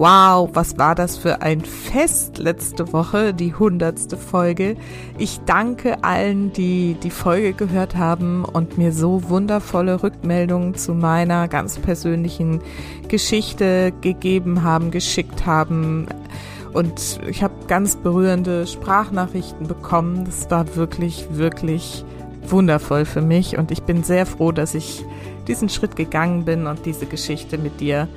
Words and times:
Wow, 0.00 0.48
was 0.54 0.78
war 0.78 0.94
das 0.94 1.18
für 1.18 1.42
ein 1.42 1.60
Fest 1.60 2.38
letzte 2.38 2.94
Woche, 2.94 3.34
die 3.34 3.54
hundertste 3.54 4.16
Folge. 4.16 4.78
Ich 5.18 5.40
danke 5.44 6.02
allen, 6.02 6.54
die 6.54 6.94
die 7.02 7.10
Folge 7.10 7.52
gehört 7.52 7.96
haben 7.96 8.46
und 8.46 8.78
mir 8.78 8.94
so 8.94 9.28
wundervolle 9.28 10.02
Rückmeldungen 10.02 10.74
zu 10.74 10.94
meiner 10.94 11.48
ganz 11.48 11.78
persönlichen 11.78 12.62
Geschichte 13.08 13.92
gegeben 14.00 14.62
haben, 14.62 14.90
geschickt 14.90 15.44
haben. 15.44 16.06
Und 16.72 17.20
ich 17.28 17.42
habe 17.42 17.52
ganz 17.68 17.96
berührende 17.96 18.66
Sprachnachrichten 18.66 19.66
bekommen. 19.66 20.24
Das 20.24 20.50
war 20.50 20.76
wirklich, 20.76 21.26
wirklich 21.32 22.06
wundervoll 22.48 23.04
für 23.04 23.20
mich 23.20 23.58
und 23.58 23.70
ich 23.70 23.82
bin 23.82 24.02
sehr 24.02 24.24
froh, 24.24 24.50
dass 24.50 24.74
ich 24.74 25.04
diesen 25.46 25.68
Schritt 25.68 25.94
gegangen 25.94 26.46
bin 26.46 26.66
und 26.66 26.86
diese 26.86 27.04
Geschichte 27.04 27.58
mit 27.58 27.80
dir 27.80 28.08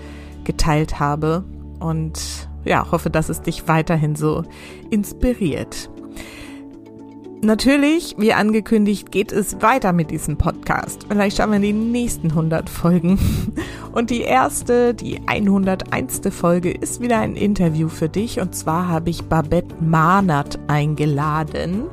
geteilt 0.45 1.01
habe 1.01 1.43
und 1.83 2.47
ja, 2.65 2.91
hoffe, 2.91 3.09
dass 3.09 3.29
es 3.29 3.41
dich 3.41 3.67
weiterhin 3.67 4.15
so 4.15 4.43
inspiriert. 4.89 5.89
Natürlich, 7.43 8.15
wie 8.17 8.31
angekündigt, 8.31 9.11
geht 9.11 9.33
es 9.33 9.61
weiter 9.61 9.91
mit 9.91 10.11
diesem 10.11 10.37
Podcast. 10.37 11.07
Vielleicht 11.09 11.35
schauen 11.35 11.49
wir 11.49 11.57
in 11.57 11.61
die 11.61 11.73
nächsten 11.73 12.29
100 12.29 12.69
Folgen. 12.69 13.19
Und 13.91 14.11
die 14.11 14.21
erste, 14.21 14.93
die 14.93 15.19
101. 15.27 16.21
Folge 16.29 16.71
ist 16.71 17.01
wieder 17.01 17.19
ein 17.19 17.35
Interview 17.35 17.89
für 17.89 18.07
dich. 18.07 18.39
Und 18.39 18.55
zwar 18.55 18.87
habe 18.87 19.09
ich 19.09 19.23
Babette 19.23 19.75
Mahnert 19.81 20.57
eingeladen. 20.67 21.83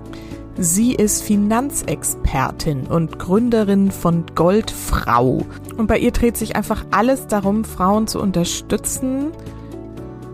Sie 0.57 0.95
ist 0.95 1.23
Finanzexpertin 1.23 2.87
und 2.87 3.19
Gründerin 3.19 3.91
von 3.91 4.27
Goldfrau. 4.37 5.45
Und 5.77 5.89
bei 5.89 5.99
ihr 5.99 6.13
dreht 6.13 6.37
sich 6.37 6.55
einfach 6.55 6.85
alles 6.93 7.27
darum, 7.27 7.65
Frauen 7.65 8.07
zu 8.07 8.21
unterstützen, 8.21 9.33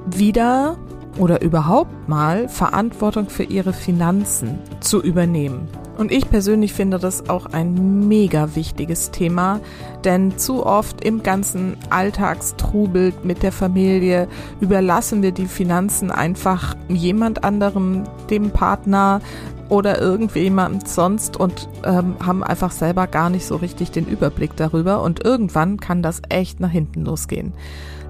wieder 0.07 0.77
oder 1.19 1.43
überhaupt 1.43 2.09
mal 2.09 2.49
Verantwortung 2.49 3.29
für 3.29 3.45
ihre 3.45 3.73
Finanzen 3.73 4.59
zu 4.81 5.03
übernehmen. 5.03 5.69
Und 5.97 6.12
ich 6.12 6.29
persönlich 6.29 6.75
finde 6.75 6.99
das 6.99 7.31
auch 7.31 7.47
ein 7.47 8.07
mega 8.07 8.55
wichtiges 8.55 9.12
Thema, 9.12 9.61
denn 10.05 10.37
zu 10.37 10.67
oft 10.67 11.03
im 11.03 11.23
ganzen 11.23 11.79
Alltagstrubel 11.89 13.15
mit 13.23 13.43
der 13.43 13.53
Familie 13.53 14.29
überlassen 14.61 15.23
wir 15.23 15.33
die 15.33 15.47
Finanzen 15.47 16.11
einfach 16.11 16.77
jemand 16.89 17.45
anderem, 17.45 18.05
dem 18.29 18.51
Partner 18.51 19.23
oder 19.71 20.01
irgendjemandem 20.01 20.87
sonst 20.87 21.39
und 21.39 21.69
ähm, 21.84 22.17
haben 22.25 22.45
einfach 22.45 22.71
selber 22.71 23.07
gar 23.07 23.31
nicht 23.31 23.47
so 23.47 23.57
richtig 23.57 23.91
den 23.91 24.07
Überblick 24.07 24.55
darüber 24.55 25.03
und 25.03 25.25
irgendwann 25.25 25.81
kann 25.81 26.03
das 26.03 26.21
echt 26.29 26.61
nach 26.61 26.71
hinten 26.71 27.05
losgehen. 27.05 27.55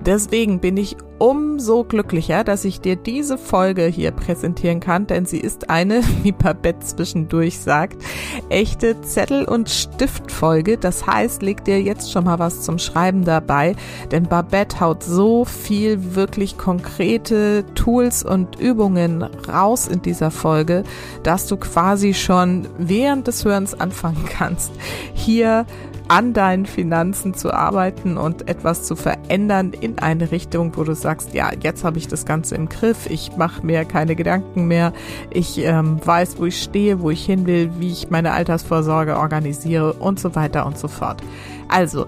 Deswegen 0.07 0.61
bin 0.61 0.77
ich 0.77 0.97
umso 1.19 1.83
glücklicher, 1.83 2.45
dass 2.45 2.65
ich 2.65 2.81
dir 2.81 2.95
diese 2.95 3.39
Folge 3.39 3.87
hier 3.87 4.13
präsentieren 4.13 4.79
kann, 4.79 5.07
denn 5.07 5.27
sie 5.27 5.41
ist 5.41 5.69
eine, 5.69 6.03
wie 6.23 6.31
Babette 6.31 6.79
zwischendurch 6.79 7.59
sagt, 7.59 8.03
echte 8.49 9.01
Zettel- 9.01 9.47
und 9.47 9.69
Stiftfolge. 9.69 10.79
Das 10.79 11.07
heißt, 11.07 11.43
leg 11.43 11.65
dir 11.65 11.83
jetzt 11.83 12.13
schon 12.13 12.25
mal 12.25 12.39
was 12.39 12.63
zum 12.63 12.79
Schreiben 12.79 13.25
dabei, 13.25 13.75
denn 14.13 14.29
Babette 14.29 14.79
haut 14.79 15.03
so 15.03 15.45
viel 15.45 16.15
wirklich 16.15 16.57
konkrete 16.57 17.65
Tools 17.75 18.23
und 18.23 18.61
Übungen 18.61 19.23
raus 19.23 19.89
in 19.89 20.03
dieser 20.03 20.31
Folge, 20.31 20.85
dass 21.25 21.47
du 21.49 21.57
quasi 21.57 22.15
schon 22.15 22.69
während 22.79 23.27
des 23.27 23.45
Hörens 23.45 23.75
anfangen 23.75 24.25
kannst, 24.31 24.71
hier 25.15 25.67
an 26.09 26.33
deinen 26.33 26.67
Finanzen 26.67 27.35
zu 27.35 27.53
arbeiten 27.53 28.17
und 28.17 28.49
etwas 28.49 28.85
zu 28.85 28.97
verändern 28.97 29.73
in 29.73 29.99
eine 29.99 30.31
Richtung, 30.31 30.77
wo 30.77 30.85
du 30.85 30.95
sagst, 30.95 31.35
ja, 31.35 31.51
jetzt 31.63 31.85
habe 31.85 31.99
ich 31.99 32.09
das 32.09 32.27
Ganze 32.27 32.55
im 32.55 32.69
Griff, 32.69 33.09
ich 33.11 33.37
mache 33.37 33.65
mir 33.65 33.85
keine 33.85 34.15
Gedanken 34.15 34.67
mehr, 34.67 34.93
ich 35.31 35.59
ähm, 35.59 35.99
weiß, 36.05 36.39
wo 36.39 36.47
ich 36.47 36.63
stehe, 36.63 37.01
wo 37.01 37.11
ich 37.11 37.25
hin 37.25 37.47
will, 37.47 37.71
wie 37.79 37.91
ich 37.91 38.11
meine 38.11 38.33
Altersvorsorge 38.33 39.17
organisiere 39.17 39.95
und 39.95 40.21
so 40.21 40.35
weiter 40.35 40.67
und 40.67 40.79
so 40.79 40.89
fort. 40.89 41.23
Also, 41.69 42.07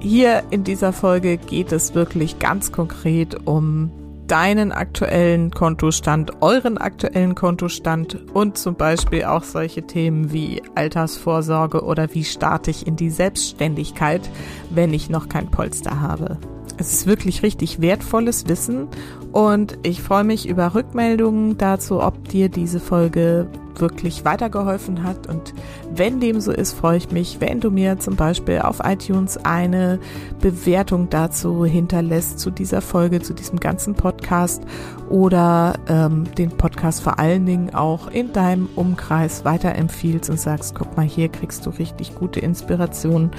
hier 0.00 0.42
in 0.50 0.64
dieser 0.64 0.92
Folge 0.92 1.36
geht 1.36 1.72
es 1.72 1.94
wirklich 1.94 2.38
ganz 2.38 2.72
konkret 2.72 3.46
um 3.46 3.90
deinen 4.26 4.72
aktuellen 4.72 5.50
Kontostand, 5.50 6.32
euren 6.40 6.78
aktuellen 6.78 7.34
Kontostand 7.34 8.18
und 8.32 8.58
zum 8.58 8.74
Beispiel 8.74 9.24
auch 9.24 9.44
solche 9.44 9.82
Themen 9.82 10.32
wie 10.32 10.62
Altersvorsorge 10.74 11.82
oder 11.82 12.12
wie 12.14 12.24
starte 12.24 12.70
ich 12.70 12.86
in 12.86 12.96
die 12.96 13.10
Selbstständigkeit, 13.10 14.28
wenn 14.70 14.92
ich 14.92 15.10
noch 15.10 15.28
kein 15.28 15.50
Polster 15.50 16.00
habe. 16.00 16.38
Es 16.78 16.92
ist 16.92 17.06
wirklich 17.06 17.42
richtig 17.42 17.80
wertvolles 17.80 18.48
Wissen 18.48 18.88
und 19.36 19.76
ich 19.82 20.00
freue 20.00 20.24
mich 20.24 20.48
über 20.48 20.74
Rückmeldungen 20.74 21.58
dazu, 21.58 22.02
ob 22.02 22.26
dir 22.26 22.48
diese 22.48 22.80
Folge 22.80 23.46
wirklich 23.74 24.24
weitergeholfen 24.24 25.02
hat. 25.02 25.26
Und 25.26 25.52
wenn 25.94 26.20
dem 26.20 26.40
so 26.40 26.52
ist, 26.52 26.72
freue 26.72 26.96
ich 26.96 27.10
mich, 27.10 27.38
wenn 27.38 27.60
du 27.60 27.70
mir 27.70 27.98
zum 27.98 28.16
Beispiel 28.16 28.60
auf 28.60 28.80
iTunes 28.82 29.36
eine 29.44 29.98
Bewertung 30.40 31.10
dazu 31.10 31.66
hinterlässt, 31.66 32.38
zu 32.38 32.50
dieser 32.50 32.80
Folge, 32.80 33.20
zu 33.20 33.34
diesem 33.34 33.60
ganzen 33.60 33.94
Podcast 33.94 34.62
oder 35.10 35.74
ähm, 35.86 36.24
den 36.38 36.48
Podcast 36.48 37.02
vor 37.02 37.18
allen 37.18 37.44
Dingen 37.44 37.74
auch 37.74 38.10
in 38.10 38.32
deinem 38.32 38.70
Umkreis 38.74 39.44
weiterempfiehlst 39.44 40.30
und 40.30 40.40
sagst, 40.40 40.74
guck 40.74 40.96
mal, 40.96 41.04
hier 41.04 41.28
kriegst 41.28 41.66
du 41.66 41.70
richtig 41.70 42.14
gute 42.14 42.40
Inspiration 42.40 43.32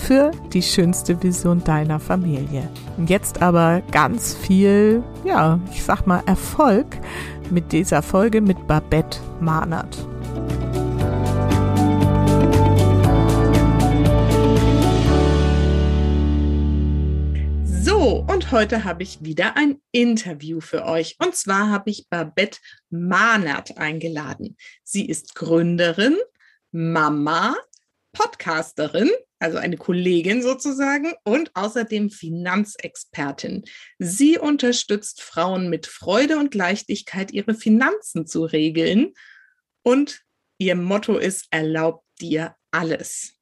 für 0.00 0.32
die 0.52 0.62
schönste 0.62 1.22
Vision 1.22 1.62
deiner 1.62 2.00
Familie. 2.00 2.68
Jetzt 3.06 3.42
aber 3.42 3.82
ganz 3.92 4.34
viel, 4.34 5.04
ja, 5.24 5.60
ich 5.72 5.82
sag 5.82 6.06
mal 6.06 6.22
Erfolg 6.26 6.86
mit 7.50 7.70
dieser 7.72 8.02
Folge 8.02 8.40
mit 8.40 8.66
Babette 8.66 9.20
Mahnert. 9.40 9.96
So, 17.64 18.24
und 18.26 18.50
heute 18.50 18.84
habe 18.84 19.02
ich 19.02 19.22
wieder 19.22 19.56
ein 19.56 19.80
Interview 19.92 20.60
für 20.60 20.86
euch. 20.86 21.16
Und 21.22 21.36
zwar 21.36 21.70
habe 21.70 21.90
ich 21.90 22.08
Babette 22.08 22.58
Mahnert 22.88 23.76
eingeladen. 23.76 24.56
Sie 24.82 25.06
ist 25.06 25.34
Gründerin, 25.34 26.16
Mama, 26.72 27.54
Podcasterin 28.12 29.10
also 29.40 29.58
eine 29.58 29.76
Kollegin 29.76 30.42
sozusagen 30.42 31.12
und 31.24 31.50
außerdem 31.54 32.10
Finanzexpertin. 32.10 33.64
Sie 33.98 34.38
unterstützt 34.38 35.22
Frauen 35.22 35.70
mit 35.70 35.86
Freude 35.86 36.38
und 36.38 36.54
Leichtigkeit, 36.54 37.32
ihre 37.32 37.54
Finanzen 37.54 38.26
zu 38.26 38.44
regeln 38.44 39.14
und 39.82 40.22
ihr 40.58 40.76
Motto 40.76 41.16
ist, 41.16 41.46
erlaubt 41.50 42.04
dir 42.20 42.54
alles. 42.70 43.34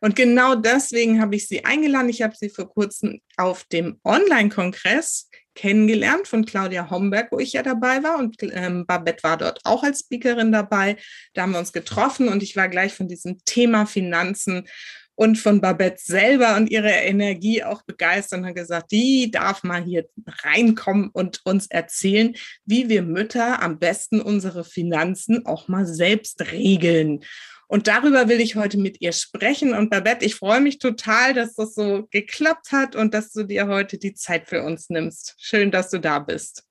Und 0.00 0.14
genau 0.14 0.54
deswegen 0.54 1.20
habe 1.20 1.36
ich 1.36 1.48
sie 1.48 1.64
eingeladen. 1.64 2.08
Ich 2.08 2.22
habe 2.22 2.36
sie 2.36 2.50
vor 2.50 2.68
kurzem 2.68 3.20
auf 3.36 3.64
dem 3.64 3.98
Online-Kongress 4.04 5.28
kennengelernt 5.54 6.28
von 6.28 6.44
Claudia 6.44 6.90
Homberg, 6.90 7.32
wo 7.32 7.38
ich 7.38 7.54
ja 7.54 7.62
dabei 7.62 8.02
war. 8.02 8.18
Und 8.18 8.36
ähm, 8.42 8.86
Babette 8.86 9.24
war 9.24 9.36
dort 9.36 9.60
auch 9.64 9.82
als 9.82 10.00
Speakerin 10.00 10.52
dabei. 10.52 10.96
Da 11.34 11.42
haben 11.42 11.52
wir 11.52 11.58
uns 11.58 11.72
getroffen 11.72 12.28
und 12.28 12.42
ich 12.42 12.56
war 12.56 12.68
gleich 12.68 12.92
von 12.92 13.08
diesem 13.08 13.38
Thema 13.44 13.86
Finanzen 13.86 14.68
und 15.16 15.38
von 15.38 15.60
Babette 15.60 16.00
selber 16.00 16.56
und 16.56 16.70
ihrer 16.70 17.02
Energie 17.02 17.64
auch 17.64 17.82
begeistert 17.82 18.40
und 18.40 18.46
hat 18.46 18.54
gesagt, 18.54 18.92
die 18.92 19.30
darf 19.30 19.64
mal 19.64 19.82
hier 19.82 20.06
reinkommen 20.44 21.10
und 21.12 21.40
uns 21.44 21.66
erzählen, 21.66 22.36
wie 22.64 22.88
wir 22.88 23.02
Mütter 23.02 23.62
am 23.62 23.78
besten 23.78 24.20
unsere 24.20 24.62
Finanzen 24.62 25.44
auch 25.46 25.68
mal 25.68 25.86
selbst 25.86 26.52
regeln. 26.52 27.24
Und 27.68 27.88
darüber 27.88 28.28
will 28.28 28.40
ich 28.40 28.54
heute 28.54 28.78
mit 28.78 29.00
ihr 29.00 29.12
sprechen. 29.12 29.74
Und 29.74 29.90
Babette, 29.90 30.24
ich 30.24 30.36
freue 30.36 30.60
mich 30.60 30.78
total, 30.78 31.34
dass 31.34 31.54
das 31.54 31.74
so 31.74 32.06
geklappt 32.10 32.70
hat 32.70 32.94
und 32.94 33.12
dass 33.12 33.32
du 33.32 33.42
dir 33.42 33.66
heute 33.66 33.98
die 33.98 34.14
Zeit 34.14 34.48
für 34.48 34.62
uns 34.62 34.88
nimmst. 34.88 35.34
Schön, 35.38 35.72
dass 35.72 35.90
du 35.90 35.98
da 35.98 36.20
bist. 36.20 36.62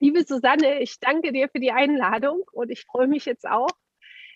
Liebe 0.00 0.24
Susanne, 0.24 0.80
ich 0.80 1.00
danke 1.00 1.32
dir 1.32 1.48
für 1.50 1.60
die 1.60 1.72
Einladung 1.72 2.42
und 2.52 2.70
ich 2.70 2.84
freue 2.84 3.08
mich 3.08 3.24
jetzt 3.24 3.46
auch, 3.46 3.68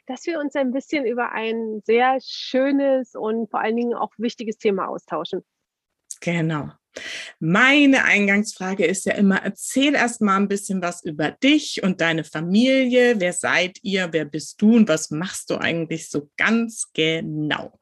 dass 0.07 0.27
wir 0.27 0.39
uns 0.39 0.55
ein 0.57 0.73
bisschen 0.73 1.07
über 1.07 1.33
ein 1.33 1.81
sehr 1.85 2.19
schönes 2.23 3.15
und 3.15 3.51
vor 3.51 3.61
allen 3.61 3.77
Dingen 3.77 3.95
auch 3.95 4.13
wichtiges 4.19 4.59
Thema 4.59 4.89
austauschen. 4.89 5.45
Genau. 6.21 6.71
Meine 7.41 8.05
Eingangsfrage 8.05 8.85
ist 8.85 9.07
ja 9.07 9.15
immer, 9.15 9.43
erzähl 9.43 9.95
erst 9.95 10.21
mal 10.21 10.37
ein 10.37 10.49
bisschen 10.49 10.83
was 10.83 11.03
über 11.03 11.31
dich 11.31 11.83
und 11.83 12.01
deine 12.01 12.23
Familie. 12.25 13.19
Wer 13.19 13.33
seid 13.33 13.79
ihr? 13.83 14.13
Wer 14.13 14.27
bist 14.27 14.61
du? 14.61 14.77
Und 14.77 14.89
was 14.89 15.11
machst 15.11 15.51
du 15.51 15.57
eigentlich 15.57 16.11
so 16.11 16.31
ganz 16.37 16.91
genau? 16.93 17.79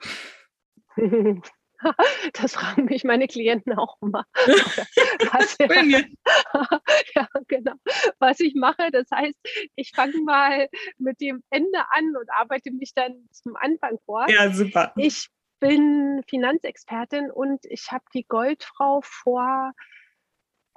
Das 2.35 2.55
fragen 2.55 2.85
mich 2.85 3.05
meine 3.05 3.27
Klienten 3.27 3.73
auch 3.75 3.97
immer. 4.01 4.25
Was, 4.35 5.57
ja, 7.15 7.29
genau. 7.49 7.75
Was 8.19 8.41
ich 8.41 8.55
mache, 8.55 8.91
das 8.93 9.09
heißt, 9.13 9.39
ich 9.77 9.93
fange 9.95 10.21
mal 10.23 10.69
mit 10.99 11.21
dem 11.21 11.43
Ende 11.51 11.79
an 11.91 12.17
und 12.17 12.31
arbeite 12.31 12.71
mich 12.71 12.93
dann 12.95 13.29
zum 13.31 13.57
Anfang 13.57 13.99
vor. 14.05 14.29
Ja, 14.29 14.53
super. 14.53 14.93
Ich 14.97 15.29
bin 15.61 16.23
Finanzexpertin 16.29 17.31
und 17.31 17.65
ich 17.67 17.91
habe 17.91 18.05
die 18.15 18.25
Goldfrau 18.25 19.01
vor 19.03 19.73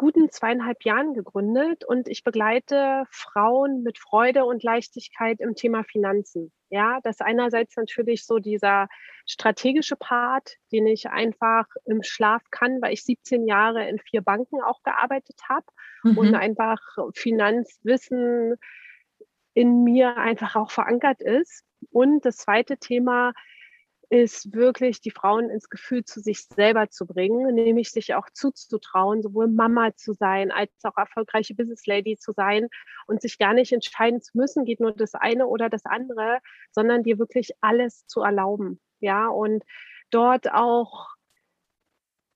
guten 0.03 0.29
zweieinhalb 0.29 0.83
Jahren 0.83 1.13
gegründet 1.13 1.85
und 1.85 2.09
ich 2.09 2.25
begleite 2.25 3.05
Frauen 3.09 3.83
mit 3.83 3.97
Freude 3.97 4.43
und 4.43 4.61
Leichtigkeit 4.61 5.39
im 5.39 5.55
Thema 5.55 5.85
Finanzen. 5.85 6.51
Ja, 6.69 6.99
das 7.03 7.21
einerseits 7.21 7.77
natürlich 7.77 8.25
so 8.25 8.37
dieser 8.37 8.89
strategische 9.25 9.95
Part, 9.95 10.57
den 10.73 10.87
ich 10.87 11.07
einfach 11.07 11.67
im 11.85 12.03
Schlaf 12.03 12.41
kann, 12.51 12.81
weil 12.81 12.91
ich 12.91 13.05
17 13.05 13.47
Jahre 13.47 13.87
in 13.87 13.97
vier 13.97 14.21
Banken 14.21 14.61
auch 14.61 14.83
gearbeitet 14.83 15.39
habe 15.47 15.67
mhm. 16.03 16.17
und 16.17 16.35
einfach 16.35 16.79
Finanzwissen 17.13 18.55
in 19.53 19.85
mir 19.85 20.17
einfach 20.17 20.57
auch 20.57 20.71
verankert 20.71 21.21
ist. 21.21 21.63
Und 21.91 22.25
das 22.25 22.35
zweite 22.35 22.75
Thema 22.75 23.31
ist 24.13 24.53
wirklich 24.53 25.01
die 25.01 25.09
Frauen 25.09 25.49
ins 25.49 25.69
Gefühl 25.69 26.05
zu 26.05 26.19
sich 26.19 26.43
selber 26.43 26.91
zu 26.91 27.07
bringen, 27.07 27.55
nämlich 27.55 27.89
sich 27.89 28.13
auch 28.13 28.29
zuzutrauen, 28.31 29.23
sowohl 29.23 29.47
Mama 29.47 29.95
zu 29.95 30.13
sein 30.13 30.51
als 30.51 30.69
auch 30.83 30.97
erfolgreiche 30.97 31.55
Business 31.55 31.87
Lady 31.87 32.15
zu 32.19 32.31
sein 32.31 32.67
und 33.07 33.23
sich 33.23 33.39
gar 33.39 33.55
nicht 33.55 33.71
entscheiden 33.71 34.21
zu 34.21 34.37
müssen, 34.37 34.65
geht 34.65 34.79
nur 34.79 34.91
das 34.91 35.15
eine 35.15 35.47
oder 35.47 35.67
das 35.67 35.85
andere, 35.85 36.41
sondern 36.71 37.01
dir 37.01 37.17
wirklich 37.17 37.53
alles 37.61 38.05
zu 38.05 38.21
erlauben. 38.21 38.79
Ja, 38.99 39.29
und 39.29 39.63
dort 40.11 40.51
auch 40.53 41.07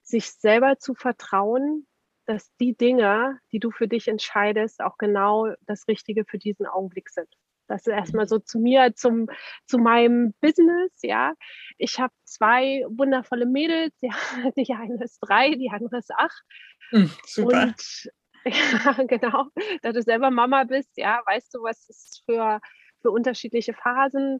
sich 0.01 0.31
selber 0.31 0.79
zu 0.79 0.95
vertrauen, 0.95 1.85
dass 2.25 2.51
die 2.59 2.75
Dinge, 2.75 3.39
die 3.51 3.59
du 3.59 3.69
für 3.69 3.87
dich 3.87 4.07
entscheidest, 4.07 4.81
auch 4.81 4.97
genau 4.97 5.53
das 5.61 5.87
Richtige 5.87 6.25
für 6.25 6.39
diesen 6.39 6.65
Augenblick 6.65 7.09
sind. 7.09 7.29
Das 7.67 7.81
ist 7.81 7.93
erstmal 7.93 8.27
so 8.27 8.39
zu 8.39 8.59
mir, 8.59 8.93
zum, 8.95 9.27
zu 9.65 9.77
meinem 9.77 10.33
Business, 10.41 10.91
ja. 11.01 11.33
Ich 11.77 11.99
habe 11.99 12.13
zwei 12.23 12.83
wundervolle 12.89 13.45
Mädels, 13.45 13.93
ja, 14.01 14.15
die 14.55 14.73
eine 14.73 15.03
ist 15.03 15.19
drei, 15.19 15.51
die 15.51 15.69
andere 15.69 15.97
ist 15.97 16.11
acht. 16.15 16.43
Mhm, 16.91 17.11
super. 17.25 17.63
Und 17.63 18.11
ja, 18.45 19.03
genau, 19.03 19.47
da 19.81 19.91
du 19.91 20.01
selber 20.01 20.31
Mama 20.31 20.63
bist, 20.63 20.91
ja, 20.95 21.21
weißt 21.25 21.53
du, 21.53 21.63
was 21.63 21.89
es 21.89 22.23
für, 22.25 22.59
für 23.01 23.11
unterschiedliche 23.11 23.73
Phasen 23.73 24.39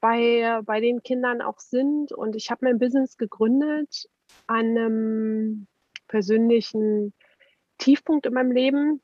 bei, 0.00 0.60
bei 0.64 0.80
den 0.80 1.02
Kindern 1.02 1.40
auch 1.40 1.58
sind. 1.58 2.12
Und 2.12 2.36
ich 2.36 2.50
habe 2.50 2.66
mein 2.66 2.78
Business 2.78 3.16
gegründet 3.16 4.06
an 4.46 4.76
einem 4.76 5.66
persönlichen 6.08 7.14
Tiefpunkt 7.78 8.26
in 8.26 8.34
meinem 8.34 8.52
Leben 8.52 9.02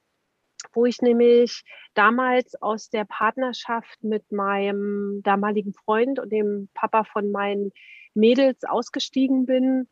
wo 0.73 0.87
ich 0.87 1.01
nämlich 1.03 1.63
damals 1.95 2.61
aus 2.61 2.91
der 2.91 3.05
Partnerschaft 3.05 4.03
mit 4.03 4.31
meinem 4.33 5.21
damaligen 5.23 5.75
Freund 5.75 6.19
und 6.19 6.31
dem 6.33 6.69
Papa 6.75 7.05
von 7.05 7.31
meinen 7.31 7.73
Mädels 8.15 8.65
ausgestiegen 8.65 9.47
bin, 9.47 9.89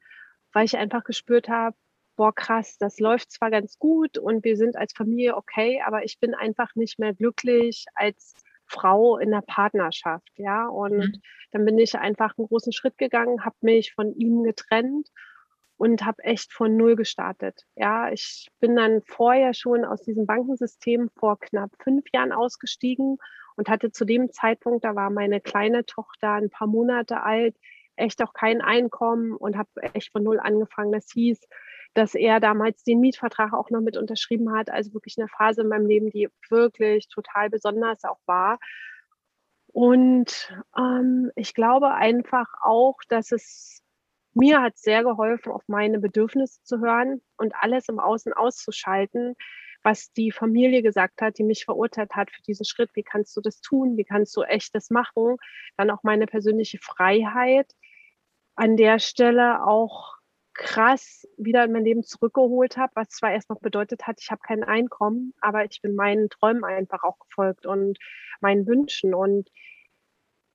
weil 0.53 0.65
ich 0.65 0.77
einfach 0.77 1.05
gespürt 1.05 1.49
habe, 1.49 1.77
boah, 2.17 2.35
krass, 2.35 2.77
das 2.79 2.99
läuft 2.99 3.33
zwar 3.33 3.51
ganz 3.51 3.79
gut 3.79 4.19
und 4.19 4.45
wir 4.45 4.57
sind 4.57 4.77
als 4.77 4.93
Familie 4.93 5.37
okay, 5.37 5.81
aber 5.87 6.05
ich 6.05 6.21
bin 6.21 6.35
einfach 6.35 6.75
nicht 6.75 6.99
mehr 6.99 7.15
glücklich 7.15 7.87
als 7.95 8.35
Frau 8.67 9.19
in 9.19 9.31
der 9.31 9.41
Partnerschaft, 9.41 10.31
ja. 10.37 10.67
Und 10.69 10.99
mhm. 10.99 11.23
dann 11.51 11.65
bin 11.65 11.79
ich 11.79 11.99
einfach 11.99 12.37
einen 12.37 12.47
großen 12.47 12.73
Schritt 12.73 12.99
gegangen, 12.99 13.45
habe 13.45 13.57
mich 13.63 13.93
von 13.95 14.15
ihm 14.15 14.43
getrennt 14.43 15.09
und 15.81 16.05
habe 16.05 16.23
echt 16.25 16.53
von 16.53 16.77
Null 16.77 16.95
gestartet. 16.95 17.65
Ja, 17.75 18.13
ich 18.13 18.51
bin 18.61 18.77
dann 18.77 19.01
vorher 19.01 19.55
schon 19.55 19.87
aus 19.87 20.03
diesem 20.03 20.27
Bankensystem 20.27 21.09
vor 21.19 21.39
knapp 21.41 21.71
fünf 21.83 22.05
Jahren 22.13 22.33
ausgestiegen 22.33 23.17
und 23.57 23.71
hatte 23.71 23.91
zu 23.91 24.05
dem 24.05 24.31
Zeitpunkt, 24.31 24.85
da 24.85 24.95
war 24.95 25.09
meine 25.09 25.41
kleine 25.41 25.87
Tochter 25.87 26.33
ein 26.33 26.51
paar 26.51 26.67
Monate 26.67 27.23
alt, 27.23 27.57
echt 27.97 28.23
auch 28.23 28.35
kein 28.35 28.61
Einkommen 28.61 29.33
und 29.35 29.57
habe 29.57 29.71
echt 29.95 30.13
von 30.13 30.23
Null 30.23 30.39
angefangen. 30.39 30.93
Das 30.93 31.11
hieß, 31.15 31.41
dass 31.95 32.15
er 32.15 32.41
damals 32.41 32.85
den 32.85 33.01
Mietvertrag 33.01 33.55
auch 33.55 33.71
noch 33.71 33.81
mit 33.81 33.97
unterschrieben 33.97 34.53
hat. 34.53 34.69
Also 34.69 34.93
wirklich 34.93 35.17
eine 35.17 35.29
Phase 35.29 35.63
in 35.63 35.69
meinem 35.69 35.87
Leben, 35.87 36.11
die 36.11 36.29
wirklich 36.51 37.09
total 37.09 37.49
besonders 37.49 38.05
auch 38.05 38.21
war. 38.27 38.59
Und 39.73 40.53
ähm, 40.77 41.31
ich 41.37 41.55
glaube 41.55 41.95
einfach 41.95 42.49
auch, 42.63 42.99
dass 43.09 43.33
es 43.33 43.83
mir 44.41 44.63
hat 44.63 44.79
sehr 44.79 45.05
geholfen, 45.05 45.53
auf 45.53 45.63
meine 45.69 45.99
Bedürfnisse 46.01 46.63
zu 46.63 46.81
hören 46.81 47.21
und 47.37 47.55
alles 47.61 47.89
im 47.89 48.01
Außen 48.01 48.33
auszuschalten, 48.33 49.37
was 49.83 50.13
die 50.13 50.33
Familie 50.33 50.83
gesagt 50.83 51.23
hat, 51.23 51.39
die 51.39 51.45
mich 51.45 51.65
verurteilt 51.65 52.15
hat 52.15 52.31
für 52.31 52.43
diesen 52.43 52.65
Schritt. 52.65 52.91
Wie 52.95 53.03
kannst 53.03 53.37
du 53.37 53.41
das 53.41 53.61
tun? 53.61 53.97
Wie 53.97 54.05
kannst 54.05 54.37
du 54.37 54.43
echtes 54.43 54.91
machen? 54.91 55.37
Dann 55.77 55.91
auch 55.91 56.03
meine 56.03 56.27
persönliche 56.27 56.79
Freiheit 56.79 57.71
an 58.57 58.77
der 58.77 58.99
Stelle 58.99 59.65
auch 59.67 60.17
krass 60.55 61.27
wieder 61.39 61.65
in 61.65 61.73
mein 61.73 61.85
Leben 61.85 62.03
zurückgeholt 62.03 62.77
habe, 62.77 62.93
was 62.95 63.09
zwar 63.09 63.33
erst 63.33 63.49
noch 63.49 63.61
bedeutet 63.61 64.07
hat, 64.07 64.21
ich 64.21 64.31
habe 64.31 64.43
kein 64.45 64.65
Einkommen, 64.65 65.33
aber 65.41 65.65
ich 65.65 65.81
bin 65.81 65.95
meinen 65.95 66.29
Träumen 66.29 66.65
einfach 66.65 67.03
auch 67.03 67.19
gefolgt 67.19 67.67
und 67.67 67.99
meinen 68.41 68.67
Wünschen. 68.67 69.15
Und 69.15 69.49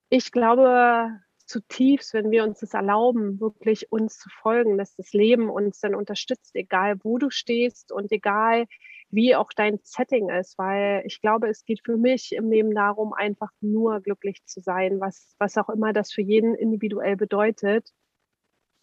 ich 0.09 0.31
glaube, 0.31 1.19
zutiefst, 1.45 2.13
wenn 2.13 2.31
wir 2.31 2.43
uns 2.43 2.59
das 2.59 2.73
erlauben, 2.73 3.39
wirklich 3.39 3.91
uns 3.91 4.17
zu 4.17 4.29
folgen, 4.29 4.77
dass 4.77 4.95
das 4.95 5.13
Leben 5.13 5.49
uns 5.49 5.79
dann 5.79 5.95
unterstützt, 5.95 6.55
egal 6.55 6.95
wo 7.03 7.17
du 7.17 7.29
stehst 7.29 7.91
und 7.91 8.11
egal 8.11 8.65
wie 9.09 9.35
auch 9.35 9.51
dein 9.55 9.79
Setting 9.83 10.29
ist, 10.29 10.57
weil 10.57 11.03
ich 11.05 11.21
glaube, 11.21 11.47
es 11.47 11.63
geht 11.65 11.81
für 11.85 11.97
mich 11.97 12.33
im 12.33 12.49
Leben 12.49 12.73
darum, 12.73 13.13
einfach 13.13 13.51
nur 13.61 14.01
glücklich 14.01 14.43
zu 14.45 14.61
sein, 14.61 14.99
was, 14.99 15.35
was 15.37 15.57
auch 15.57 15.69
immer 15.69 15.93
das 15.93 16.11
für 16.11 16.21
jeden 16.21 16.55
individuell 16.55 17.15
bedeutet. 17.15 17.91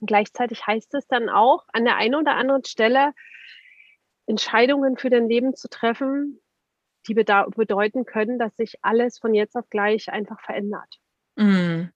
Und 0.00 0.06
gleichzeitig 0.06 0.66
heißt 0.66 0.94
es 0.94 1.06
dann 1.06 1.28
auch, 1.28 1.66
an 1.72 1.84
der 1.84 1.96
einen 1.96 2.14
oder 2.14 2.36
anderen 2.36 2.64
Stelle 2.64 3.12
Entscheidungen 4.26 4.96
für 4.96 5.10
dein 5.10 5.28
Leben 5.28 5.54
zu 5.54 5.68
treffen, 5.68 6.40
die 7.08 7.14
bedeuten 7.14 8.04
können, 8.04 8.38
dass 8.38 8.56
sich 8.56 8.76
alles 8.82 9.18
von 9.18 9.34
jetzt 9.34 9.56
auf 9.56 9.68
gleich 9.68 10.10
einfach 10.10 10.40
verändert. 10.40 11.00
Mm. 11.36 11.86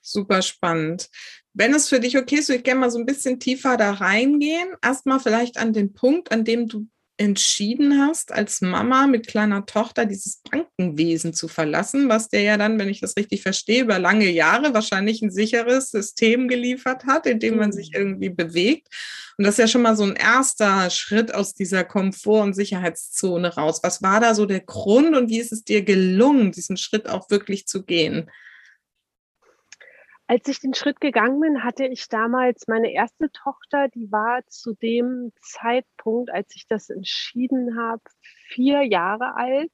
Super 0.00 0.42
spannend. 0.42 1.08
Wenn 1.54 1.74
es 1.74 1.88
für 1.88 2.00
dich 2.00 2.16
okay 2.16 2.36
ist, 2.36 2.48
würde 2.48 2.58
ich 2.58 2.64
gerne 2.64 2.80
mal 2.80 2.90
so 2.90 2.98
ein 2.98 3.06
bisschen 3.06 3.40
tiefer 3.40 3.76
da 3.76 3.92
reingehen. 3.92 4.68
Erstmal 4.82 5.20
vielleicht 5.20 5.58
an 5.58 5.72
den 5.72 5.92
Punkt, 5.92 6.30
an 6.30 6.44
dem 6.44 6.68
du 6.68 6.86
entschieden 7.18 8.00
hast, 8.00 8.32
als 8.32 8.60
Mama 8.60 9.08
mit 9.08 9.26
kleiner 9.26 9.66
Tochter 9.66 10.06
dieses 10.06 10.40
Bankenwesen 10.48 11.34
zu 11.34 11.48
verlassen, 11.48 12.08
was 12.08 12.28
dir 12.28 12.42
ja 12.42 12.56
dann, 12.56 12.78
wenn 12.78 12.88
ich 12.88 13.00
das 13.00 13.16
richtig 13.16 13.42
verstehe, 13.42 13.82
über 13.82 13.98
lange 13.98 14.30
Jahre 14.30 14.72
wahrscheinlich 14.72 15.20
ein 15.20 15.32
sicheres 15.32 15.90
System 15.90 16.46
geliefert 16.46 17.06
hat, 17.06 17.26
in 17.26 17.40
dem 17.40 17.56
man 17.56 17.72
sich 17.72 17.90
mhm. 17.90 17.96
irgendwie 17.96 18.30
bewegt. 18.30 18.88
Und 19.36 19.44
das 19.44 19.54
ist 19.54 19.58
ja 19.58 19.68
schon 19.68 19.82
mal 19.82 19.96
so 19.96 20.04
ein 20.04 20.14
erster 20.14 20.90
Schritt 20.90 21.34
aus 21.34 21.54
dieser 21.54 21.82
Komfort- 21.82 22.44
und 22.44 22.54
Sicherheitszone 22.54 23.54
raus. 23.54 23.80
Was 23.82 24.00
war 24.00 24.20
da 24.20 24.34
so 24.34 24.46
der 24.46 24.60
Grund 24.60 25.16
und 25.16 25.28
wie 25.28 25.40
ist 25.40 25.52
es 25.52 25.64
dir 25.64 25.82
gelungen, 25.82 26.52
diesen 26.52 26.76
Schritt 26.76 27.08
auch 27.08 27.30
wirklich 27.30 27.66
zu 27.66 27.82
gehen? 27.82 28.30
Als 30.30 30.46
ich 30.46 30.60
den 30.60 30.74
Schritt 30.74 31.00
gegangen 31.00 31.40
bin, 31.40 31.64
hatte 31.64 31.86
ich 31.86 32.06
damals 32.10 32.68
meine 32.68 32.92
erste 32.92 33.32
Tochter, 33.32 33.88
die 33.88 34.12
war 34.12 34.46
zu 34.46 34.74
dem 34.74 35.32
Zeitpunkt, 35.40 36.30
als 36.30 36.54
ich 36.54 36.66
das 36.68 36.90
entschieden 36.90 37.78
habe, 37.80 38.02
vier 38.48 38.82
Jahre 38.82 39.36
alt. 39.36 39.72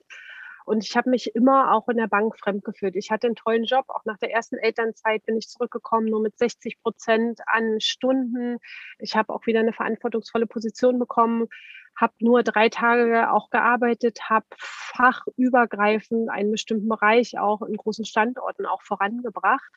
Und 0.65 0.85
ich 0.85 0.97
habe 0.97 1.11
mich 1.11 1.35
immer 1.35 1.73
auch 1.73 1.89
in 1.89 1.97
der 1.97 2.07
Bank 2.07 2.39
fremdgeführt. 2.39 2.95
Ich 2.95 3.11
hatte 3.11 3.27
einen 3.27 3.35
tollen 3.35 3.65
Job. 3.65 3.87
Auch 3.89 4.05
nach 4.05 4.17
der 4.19 4.31
ersten 4.31 4.57
Elternzeit 4.57 5.27
bin 5.27 5.37
ich 5.37 5.49
zurückgekommen, 5.49 6.07
nur 6.07 6.23
mit 6.23 6.39
60 6.39 6.81
Prozent 6.81 7.41
an 7.47 7.81
Stunden. 7.81 8.59
Ich 9.01 9.17
habe 9.17 9.35
auch 9.35 9.47
wieder 9.47 9.59
eine 9.59 9.73
verantwortungsvolle 9.73 10.47
Position 10.47 11.01
bekommen, 11.01 11.49
habe 11.97 12.15
nur 12.21 12.45
drei 12.45 12.69
Tage 12.69 13.33
auch 13.33 13.51
gearbeitet, 13.51 14.31
habe 14.31 14.47
fachübergreifend 14.57 16.31
einen 16.31 16.53
bestimmten 16.53 16.89
Bereich 16.89 17.41
auch 17.41 17.63
in 17.63 17.77
großen 17.77 18.05
Standorten 18.05 18.67
auch 18.67 18.83
vorangebracht 18.83 19.73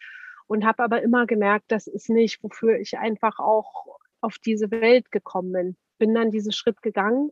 und 0.48 0.66
habe 0.66 0.84
aber 0.84 1.02
immer 1.02 1.26
gemerkt, 1.26 1.66
das 1.70 1.88
ist 1.88 2.10
nicht, 2.10 2.42
wofür 2.44 2.80
ich 2.80 2.98
einfach 2.98 3.40
auch 3.40 4.00
auf 4.22 4.38
diese 4.40 4.72
Welt 4.72 5.12
gekommen 5.12 5.52
bin. 5.52 5.78
Bin 6.00 6.14
dann 6.14 6.32
diesen 6.32 6.52
Schritt 6.52 6.82
gegangen 6.82 7.32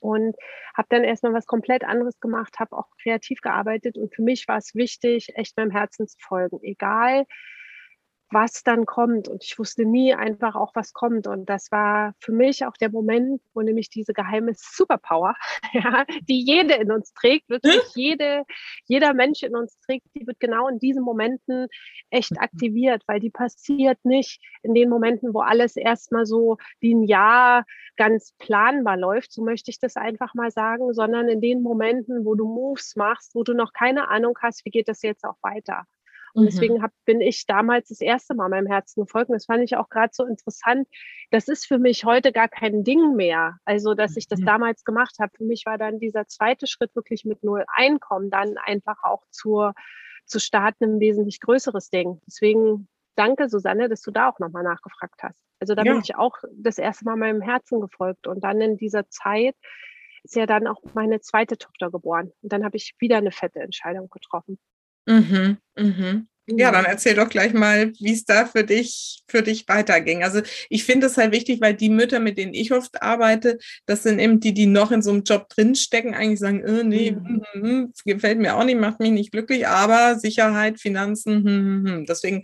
und 0.00 0.36
habe 0.76 0.88
dann 0.90 1.04
erstmal 1.04 1.32
was 1.32 1.46
komplett 1.46 1.84
anderes 1.84 2.18
gemacht, 2.20 2.58
habe 2.58 2.76
auch 2.76 2.88
kreativ 3.02 3.40
gearbeitet 3.40 3.96
und 3.96 4.14
für 4.14 4.22
mich 4.22 4.46
war 4.48 4.58
es 4.58 4.74
wichtig, 4.74 5.28
echt 5.36 5.56
meinem 5.56 5.70
Herzen 5.70 6.06
zu 6.08 6.18
folgen, 6.20 6.58
egal 6.62 7.24
was 8.30 8.62
dann 8.62 8.86
kommt. 8.86 9.28
Und 9.28 9.44
ich 9.44 9.58
wusste 9.58 9.84
nie 9.84 10.14
einfach 10.14 10.54
auch, 10.54 10.74
was 10.74 10.92
kommt. 10.92 11.26
Und 11.26 11.48
das 11.48 11.70
war 11.70 12.14
für 12.18 12.32
mich 12.32 12.66
auch 12.66 12.76
der 12.76 12.90
Moment, 12.90 13.40
wo 13.54 13.62
nämlich 13.62 13.90
diese 13.90 14.12
geheime 14.12 14.52
Superpower, 14.56 15.34
ja, 15.72 16.04
die 16.28 16.42
jede 16.42 16.74
in 16.74 16.90
uns 16.90 17.12
trägt, 17.14 17.48
wirklich 17.48 17.74
hm? 17.74 17.82
jede, 17.94 18.44
jeder 18.86 19.14
Mensch 19.14 19.42
in 19.42 19.56
uns 19.56 19.78
trägt, 19.80 20.06
die 20.14 20.26
wird 20.26 20.40
genau 20.40 20.68
in 20.68 20.78
diesen 20.78 21.02
Momenten 21.02 21.68
echt 22.10 22.32
mhm. 22.32 22.38
aktiviert, 22.38 23.02
weil 23.06 23.20
die 23.20 23.30
passiert 23.30 24.04
nicht 24.04 24.40
in 24.62 24.74
den 24.74 24.88
Momenten, 24.88 25.34
wo 25.34 25.40
alles 25.40 25.76
erstmal 25.76 26.26
so 26.26 26.58
wie 26.80 26.94
ein 26.94 27.04
Jahr 27.04 27.64
ganz 27.96 28.32
planbar 28.38 28.96
läuft, 28.96 29.32
so 29.32 29.42
möchte 29.42 29.70
ich 29.70 29.78
das 29.78 29.96
einfach 29.96 30.34
mal 30.34 30.50
sagen, 30.50 30.92
sondern 30.92 31.28
in 31.28 31.40
den 31.40 31.62
Momenten, 31.62 32.24
wo 32.24 32.34
du 32.34 32.46
Moves 32.46 32.96
machst, 32.96 33.34
wo 33.34 33.44
du 33.44 33.54
noch 33.54 33.72
keine 33.72 34.08
Ahnung 34.08 34.36
hast, 34.42 34.64
wie 34.64 34.70
geht 34.70 34.88
das 34.88 35.02
jetzt 35.02 35.24
auch 35.24 35.36
weiter. 35.42 35.86
Und 36.34 36.42
mhm. 36.42 36.46
deswegen 36.46 36.82
hab, 36.82 36.90
bin 37.04 37.20
ich 37.20 37.46
damals 37.46 37.88
das 37.88 38.00
erste 38.00 38.34
Mal 38.34 38.48
meinem 38.48 38.66
Herzen 38.66 39.04
gefolgt. 39.04 39.30
Und 39.30 39.34
das 39.34 39.46
fand 39.46 39.62
ich 39.62 39.76
auch 39.76 39.88
gerade 39.88 40.10
so 40.12 40.24
interessant. 40.24 40.88
Das 41.30 41.48
ist 41.48 41.66
für 41.66 41.78
mich 41.78 42.04
heute 42.04 42.32
gar 42.32 42.48
kein 42.48 42.82
Ding 42.82 43.14
mehr. 43.14 43.56
Also, 43.64 43.94
dass 43.94 44.16
ich 44.16 44.26
das 44.26 44.40
mhm. 44.40 44.46
damals 44.46 44.84
gemacht 44.84 45.16
habe. 45.20 45.32
Für 45.36 45.44
mich 45.44 45.64
war 45.64 45.78
dann 45.78 46.00
dieser 46.00 46.26
zweite 46.26 46.66
Schritt 46.66 46.94
wirklich 46.96 47.24
mit 47.24 47.44
null 47.44 47.64
Einkommen 47.68 48.30
dann 48.30 48.58
einfach 48.58 49.02
auch 49.04 49.22
zur, 49.30 49.74
zu 50.26 50.40
starten 50.40 50.84
ein 50.84 51.00
wesentlich 51.00 51.40
größeres 51.40 51.90
Ding. 51.90 52.20
Deswegen 52.26 52.88
danke, 53.14 53.48
Susanne, 53.48 53.88
dass 53.88 54.02
du 54.02 54.10
da 54.10 54.28
auch 54.28 54.40
nochmal 54.40 54.64
nachgefragt 54.64 55.22
hast. 55.22 55.40
Also 55.60 55.76
da 55.76 55.84
ja. 55.84 55.92
bin 55.92 56.02
ich 56.02 56.16
auch 56.16 56.36
das 56.56 56.78
erste 56.78 57.04
Mal 57.04 57.16
meinem 57.16 57.42
Herzen 57.42 57.80
gefolgt. 57.80 58.26
Und 58.26 58.42
dann 58.42 58.60
in 58.60 58.76
dieser 58.76 59.08
Zeit 59.08 59.54
ist 60.24 60.34
ja 60.34 60.46
dann 60.46 60.66
auch 60.66 60.82
meine 60.94 61.20
zweite 61.20 61.56
Tochter 61.58 61.92
geboren. 61.92 62.32
Und 62.42 62.52
dann 62.52 62.64
habe 62.64 62.76
ich 62.76 62.94
wieder 62.98 63.18
eine 63.18 63.30
fette 63.30 63.60
Entscheidung 63.60 64.08
getroffen. 64.10 64.58
Mhm, 65.06 65.58
mhm. 65.76 66.28
Ja, 66.46 66.70
dann 66.70 66.84
erzähl 66.84 67.14
doch 67.14 67.30
gleich 67.30 67.54
mal, 67.54 67.92
wie 67.98 68.12
es 68.12 68.26
da 68.26 68.44
für 68.44 68.64
dich, 68.64 69.22
für 69.28 69.40
dich 69.40 69.66
weiterging. 69.66 70.22
Also 70.22 70.42
ich 70.68 70.84
finde 70.84 71.06
es 71.06 71.16
halt 71.16 71.32
wichtig, 71.32 71.62
weil 71.62 71.72
die 71.72 71.88
Mütter, 71.88 72.20
mit 72.20 72.36
denen 72.36 72.52
ich 72.52 72.70
oft 72.70 73.02
arbeite, 73.02 73.58
das 73.86 74.02
sind 74.02 74.18
eben 74.18 74.40
die, 74.40 74.52
die 74.52 74.66
noch 74.66 74.90
in 74.90 75.00
so 75.00 75.10
einem 75.10 75.22
Job 75.22 75.48
drinstecken, 75.48 76.12
eigentlich 76.12 76.40
sagen, 76.40 76.62
äh, 76.62 76.84
nee, 76.84 77.12
mhm. 77.12 77.42
mm, 77.54 77.66
mm, 77.66 77.92
gefällt 78.04 78.38
mir 78.38 78.56
auch 78.56 78.64
nicht, 78.64 78.78
macht 78.78 79.00
mich 79.00 79.12
nicht 79.12 79.32
glücklich, 79.32 79.66
aber 79.66 80.18
Sicherheit, 80.18 80.78
Finanzen, 80.78 81.36
hm, 81.36 81.46
hm, 81.46 81.86
hm. 81.86 82.06
deswegen 82.06 82.42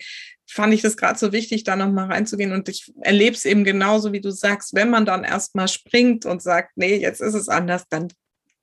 fand 0.49 0.73
ich 0.73 0.81
das 0.81 0.97
gerade 0.97 1.19
so 1.19 1.33
wichtig, 1.33 1.64
da 1.64 1.76
nochmal 1.76 2.07
reinzugehen. 2.07 2.52
Und 2.52 2.71
ich 2.71 2.90
erlebe 3.02 3.37
es 3.37 3.45
eben 3.45 3.64
genauso, 3.64 4.14
wie 4.14 4.23
du 4.23 4.31
sagst, 4.31 4.75
wenn 4.75 4.88
man 4.88 5.05
dann 5.05 5.25
erstmal 5.25 5.69
springt 5.69 6.25
und 6.25 6.43
sagt, 6.43 6.73
nee, 6.76 6.97
jetzt 6.97 7.21
ist 7.21 7.35
es 7.35 7.50
anders, 7.50 7.85
dann 7.90 8.09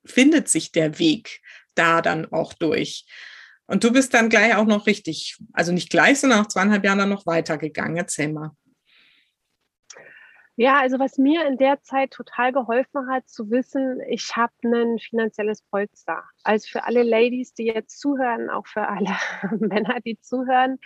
findet 0.04 0.48
sich 0.48 0.72
der 0.72 0.98
Weg 0.98 1.40
da 1.76 2.02
dann 2.02 2.26
auch 2.32 2.54
durch. 2.54 3.06
Und 3.68 3.84
du 3.84 3.92
bist 3.92 4.14
dann 4.14 4.30
gleich 4.30 4.56
auch 4.56 4.64
noch 4.64 4.86
richtig, 4.86 5.38
also 5.52 5.72
nicht 5.72 5.90
gleich, 5.90 6.20
sondern 6.20 6.40
nach 6.40 6.48
zweieinhalb 6.48 6.84
Jahren 6.84 6.98
dann 6.98 7.10
noch 7.10 7.26
weitergegangen. 7.26 7.98
Erzähl 7.98 8.32
mal. 8.32 8.52
Ja, 10.56 10.80
also 10.80 10.98
was 10.98 11.18
mir 11.18 11.46
in 11.46 11.58
der 11.58 11.82
Zeit 11.82 12.10
total 12.10 12.52
geholfen 12.52 13.08
hat, 13.08 13.28
zu 13.28 13.50
wissen, 13.50 14.00
ich 14.08 14.34
habe 14.34 14.52
ein 14.64 14.98
finanzielles 14.98 15.62
Polster. 15.62 16.24
Also 16.42 16.66
für 16.68 16.84
alle 16.84 17.02
Ladies, 17.02 17.54
die 17.54 17.66
jetzt 17.66 18.00
zuhören, 18.00 18.50
auch 18.50 18.66
für 18.66 18.88
alle 18.88 19.16
Männer, 19.60 20.00
die 20.00 20.18
zuhören, 20.18 20.78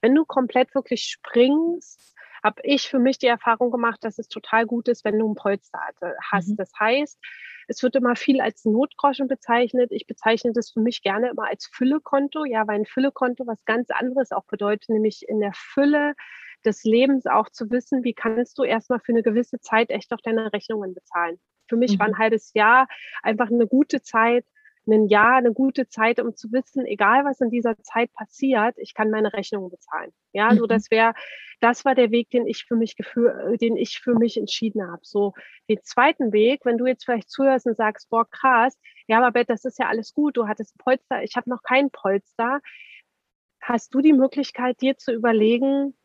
wenn 0.00 0.14
du 0.14 0.24
komplett 0.24 0.74
wirklich 0.74 1.02
springst, 1.02 2.14
habe 2.42 2.62
ich 2.64 2.88
für 2.88 2.98
mich 2.98 3.18
die 3.18 3.26
Erfahrung 3.26 3.70
gemacht, 3.70 4.02
dass 4.02 4.18
es 4.18 4.28
total 4.28 4.64
gut 4.66 4.88
ist, 4.88 5.04
wenn 5.04 5.18
du 5.18 5.30
ein 5.30 5.34
Polster 5.34 5.80
hast. 6.30 6.48
Mhm. 6.48 6.56
Das 6.56 6.72
heißt, 6.78 7.18
es 7.70 7.84
wird 7.84 7.94
immer 7.94 8.16
viel 8.16 8.40
als 8.40 8.64
Notgroschen 8.64 9.28
bezeichnet. 9.28 9.92
Ich 9.92 10.08
bezeichne 10.08 10.52
das 10.52 10.72
für 10.72 10.80
mich 10.80 11.02
gerne 11.02 11.30
immer 11.30 11.46
als 11.48 11.70
Füllekonto, 11.72 12.44
ja, 12.44 12.66
weil 12.66 12.80
ein 12.80 12.84
Füllekonto 12.84 13.46
was 13.46 13.64
ganz 13.64 13.90
anderes 13.92 14.32
auch 14.32 14.44
bedeutet, 14.46 14.88
nämlich 14.88 15.28
in 15.28 15.38
der 15.38 15.52
Fülle 15.54 16.14
des 16.64 16.82
Lebens 16.82 17.26
auch 17.26 17.48
zu 17.48 17.70
wissen, 17.70 18.02
wie 18.02 18.12
kannst 18.12 18.58
du 18.58 18.64
erstmal 18.64 18.98
für 18.98 19.12
eine 19.12 19.22
gewisse 19.22 19.60
Zeit 19.60 19.90
echt 19.90 20.12
auch 20.12 20.20
deine 20.20 20.52
Rechnungen 20.52 20.94
bezahlen. 20.94 21.38
Für 21.68 21.76
mich 21.76 21.94
mhm. 21.94 21.98
war 22.00 22.06
ein 22.08 22.18
halbes 22.18 22.52
Jahr 22.54 22.88
einfach 23.22 23.52
eine 23.52 23.68
gute 23.68 24.02
Zeit, 24.02 24.44
ein 24.86 25.06
Jahr 25.06 25.36
eine 25.36 25.52
gute 25.52 25.88
Zeit, 25.88 26.20
um 26.20 26.34
zu 26.34 26.52
wissen, 26.52 26.86
egal 26.86 27.24
was 27.24 27.40
in 27.40 27.50
dieser 27.50 27.76
Zeit 27.82 28.12
passiert, 28.12 28.76
ich 28.78 28.94
kann 28.94 29.10
meine 29.10 29.32
Rechnungen 29.32 29.70
bezahlen. 29.70 30.12
Ja, 30.32 30.52
mhm. 30.52 30.58
so 30.58 30.66
das 30.66 30.90
wäre, 30.90 31.14
das 31.60 31.84
war 31.84 31.94
der 31.94 32.10
Weg, 32.10 32.30
den 32.30 32.46
ich 32.46 32.64
für 32.64 32.76
mich 32.76 32.96
gefühl, 32.96 33.56
den 33.60 33.76
ich 33.76 34.00
für 34.00 34.14
mich 34.14 34.36
entschieden 34.36 34.90
habe. 34.90 35.00
So 35.02 35.34
den 35.68 35.82
zweiten 35.82 36.32
Weg, 36.32 36.64
wenn 36.64 36.78
du 36.78 36.86
jetzt 36.86 37.04
vielleicht 37.04 37.30
zuhörst 37.30 37.66
und 37.66 37.76
sagst, 37.76 38.08
boah 38.10 38.28
krass, 38.28 38.78
ja, 39.06 39.18
aber 39.18 39.32
Bett, 39.32 39.50
das 39.50 39.64
ist 39.64 39.78
ja 39.78 39.88
alles 39.88 40.14
gut, 40.14 40.36
du 40.36 40.46
hattest 40.48 40.76
Polster, 40.78 41.22
ich 41.22 41.36
habe 41.36 41.50
noch 41.50 41.62
kein 41.62 41.90
Polster, 41.90 42.60
hast 43.60 43.94
du 43.94 44.00
die 44.00 44.12
Möglichkeit, 44.12 44.80
dir 44.80 44.96
zu 44.96 45.12
überlegen, 45.12 45.96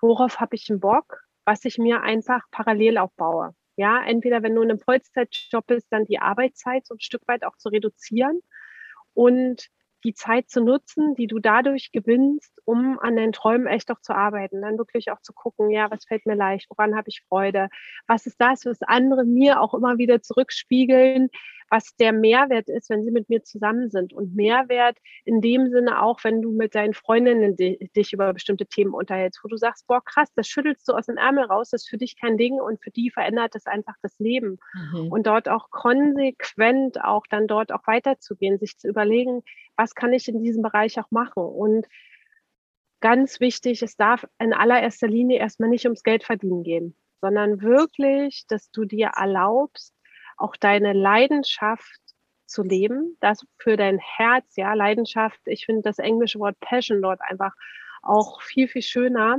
worauf 0.00 0.40
habe 0.40 0.56
ich 0.56 0.70
einen 0.70 0.80
Bock, 0.80 1.22
was 1.44 1.64
ich 1.64 1.78
mir 1.78 2.02
einfach 2.02 2.42
parallel 2.50 2.98
aufbaue. 2.98 3.54
Ja, 3.80 4.04
entweder 4.04 4.42
wenn 4.42 4.54
du 4.54 4.60
in 4.60 4.68
einem 4.70 4.78
Vollzeitjob 4.78 5.66
bist, 5.66 5.86
dann 5.90 6.04
die 6.04 6.18
Arbeitszeit 6.18 6.86
so 6.86 6.92
ein 6.94 7.00
Stück 7.00 7.26
weit 7.26 7.44
auch 7.44 7.56
zu 7.56 7.70
reduzieren. 7.70 8.42
Und 9.14 9.70
die 10.04 10.14
Zeit 10.14 10.48
zu 10.48 10.62
nutzen, 10.62 11.14
die 11.14 11.26
du 11.26 11.38
dadurch 11.38 11.92
gewinnst, 11.92 12.60
um 12.64 12.98
an 12.98 13.16
deinen 13.16 13.32
Träumen 13.32 13.66
echt 13.66 13.90
auch 13.90 14.00
zu 14.00 14.14
arbeiten. 14.14 14.62
Dann 14.62 14.78
wirklich 14.78 15.10
auch 15.10 15.20
zu 15.20 15.32
gucken, 15.32 15.70
ja, 15.70 15.90
was 15.90 16.04
fällt 16.04 16.26
mir 16.26 16.36
leicht, 16.36 16.68
woran 16.70 16.96
habe 16.96 17.08
ich 17.08 17.22
Freude, 17.28 17.68
was 18.06 18.26
ist 18.26 18.40
das, 18.40 18.64
was 18.64 18.82
andere 18.82 19.24
mir 19.24 19.60
auch 19.60 19.74
immer 19.74 19.98
wieder 19.98 20.22
zurückspiegeln, 20.22 21.28
was 21.70 21.94
der 21.96 22.12
Mehrwert 22.12 22.68
ist, 22.68 22.90
wenn 22.90 23.04
sie 23.04 23.12
mit 23.12 23.28
mir 23.28 23.42
zusammen 23.44 23.90
sind. 23.90 24.12
Und 24.12 24.34
Mehrwert 24.34 24.98
in 25.24 25.40
dem 25.40 25.70
Sinne 25.70 26.02
auch, 26.02 26.18
wenn 26.24 26.42
du 26.42 26.50
mit 26.50 26.74
deinen 26.74 26.94
Freundinnen 26.94 27.56
dich 27.56 28.12
über 28.12 28.32
bestimmte 28.34 28.66
Themen 28.66 28.92
unterhältst, 28.92 29.40
wo 29.44 29.48
du 29.48 29.56
sagst, 29.56 29.86
boah, 29.86 30.04
krass, 30.04 30.28
das 30.34 30.48
schüttelst 30.48 30.88
du 30.88 30.92
aus 30.94 31.06
dem 31.06 31.16
Ärmel 31.16 31.44
raus, 31.44 31.70
das 31.70 31.82
ist 31.82 31.88
für 31.88 31.98
dich 31.98 32.18
kein 32.18 32.36
Ding 32.36 32.60
und 32.60 32.82
für 32.82 32.90
die 32.90 33.10
verändert 33.10 33.54
es 33.54 33.66
einfach 33.66 33.94
das 34.02 34.18
Leben. 34.18 34.58
Mhm. 34.74 35.12
Und 35.12 35.26
dort 35.26 35.48
auch 35.48 35.70
konsequent 35.70 37.02
auch 37.02 37.26
dann 37.30 37.46
dort 37.46 37.72
auch 37.72 37.86
weiterzugehen, 37.86 38.58
sich 38.58 38.76
zu 38.76 38.88
überlegen, 38.88 39.42
was 39.80 39.94
kann 39.94 40.12
ich 40.12 40.28
in 40.28 40.42
diesem 40.42 40.62
Bereich 40.62 41.00
auch 41.00 41.10
machen? 41.10 41.42
Und 41.42 41.86
ganz 43.00 43.40
wichtig, 43.40 43.82
es 43.82 43.96
darf 43.96 44.26
in 44.38 44.52
allererster 44.52 45.08
Linie 45.08 45.38
erstmal 45.38 45.70
nicht 45.70 45.86
ums 45.86 46.02
Geld 46.02 46.22
verdienen 46.22 46.62
gehen, 46.62 46.94
sondern 47.22 47.62
wirklich, 47.62 48.44
dass 48.46 48.70
du 48.70 48.84
dir 48.84 49.12
erlaubst, 49.16 49.94
auch 50.36 50.54
deine 50.56 50.92
Leidenschaft 50.92 51.98
zu 52.44 52.62
leben, 52.62 53.16
das 53.20 53.46
für 53.58 53.78
dein 53.78 53.98
Herz, 53.98 54.54
ja, 54.56 54.74
Leidenschaft, 54.74 55.40
ich 55.46 55.64
finde 55.64 55.82
das 55.82 55.98
englische 55.98 56.40
Wort 56.40 56.60
Passion 56.60 57.00
dort 57.00 57.22
einfach 57.22 57.54
auch 58.02 58.42
viel, 58.42 58.68
viel 58.68 58.82
schöner. 58.82 59.38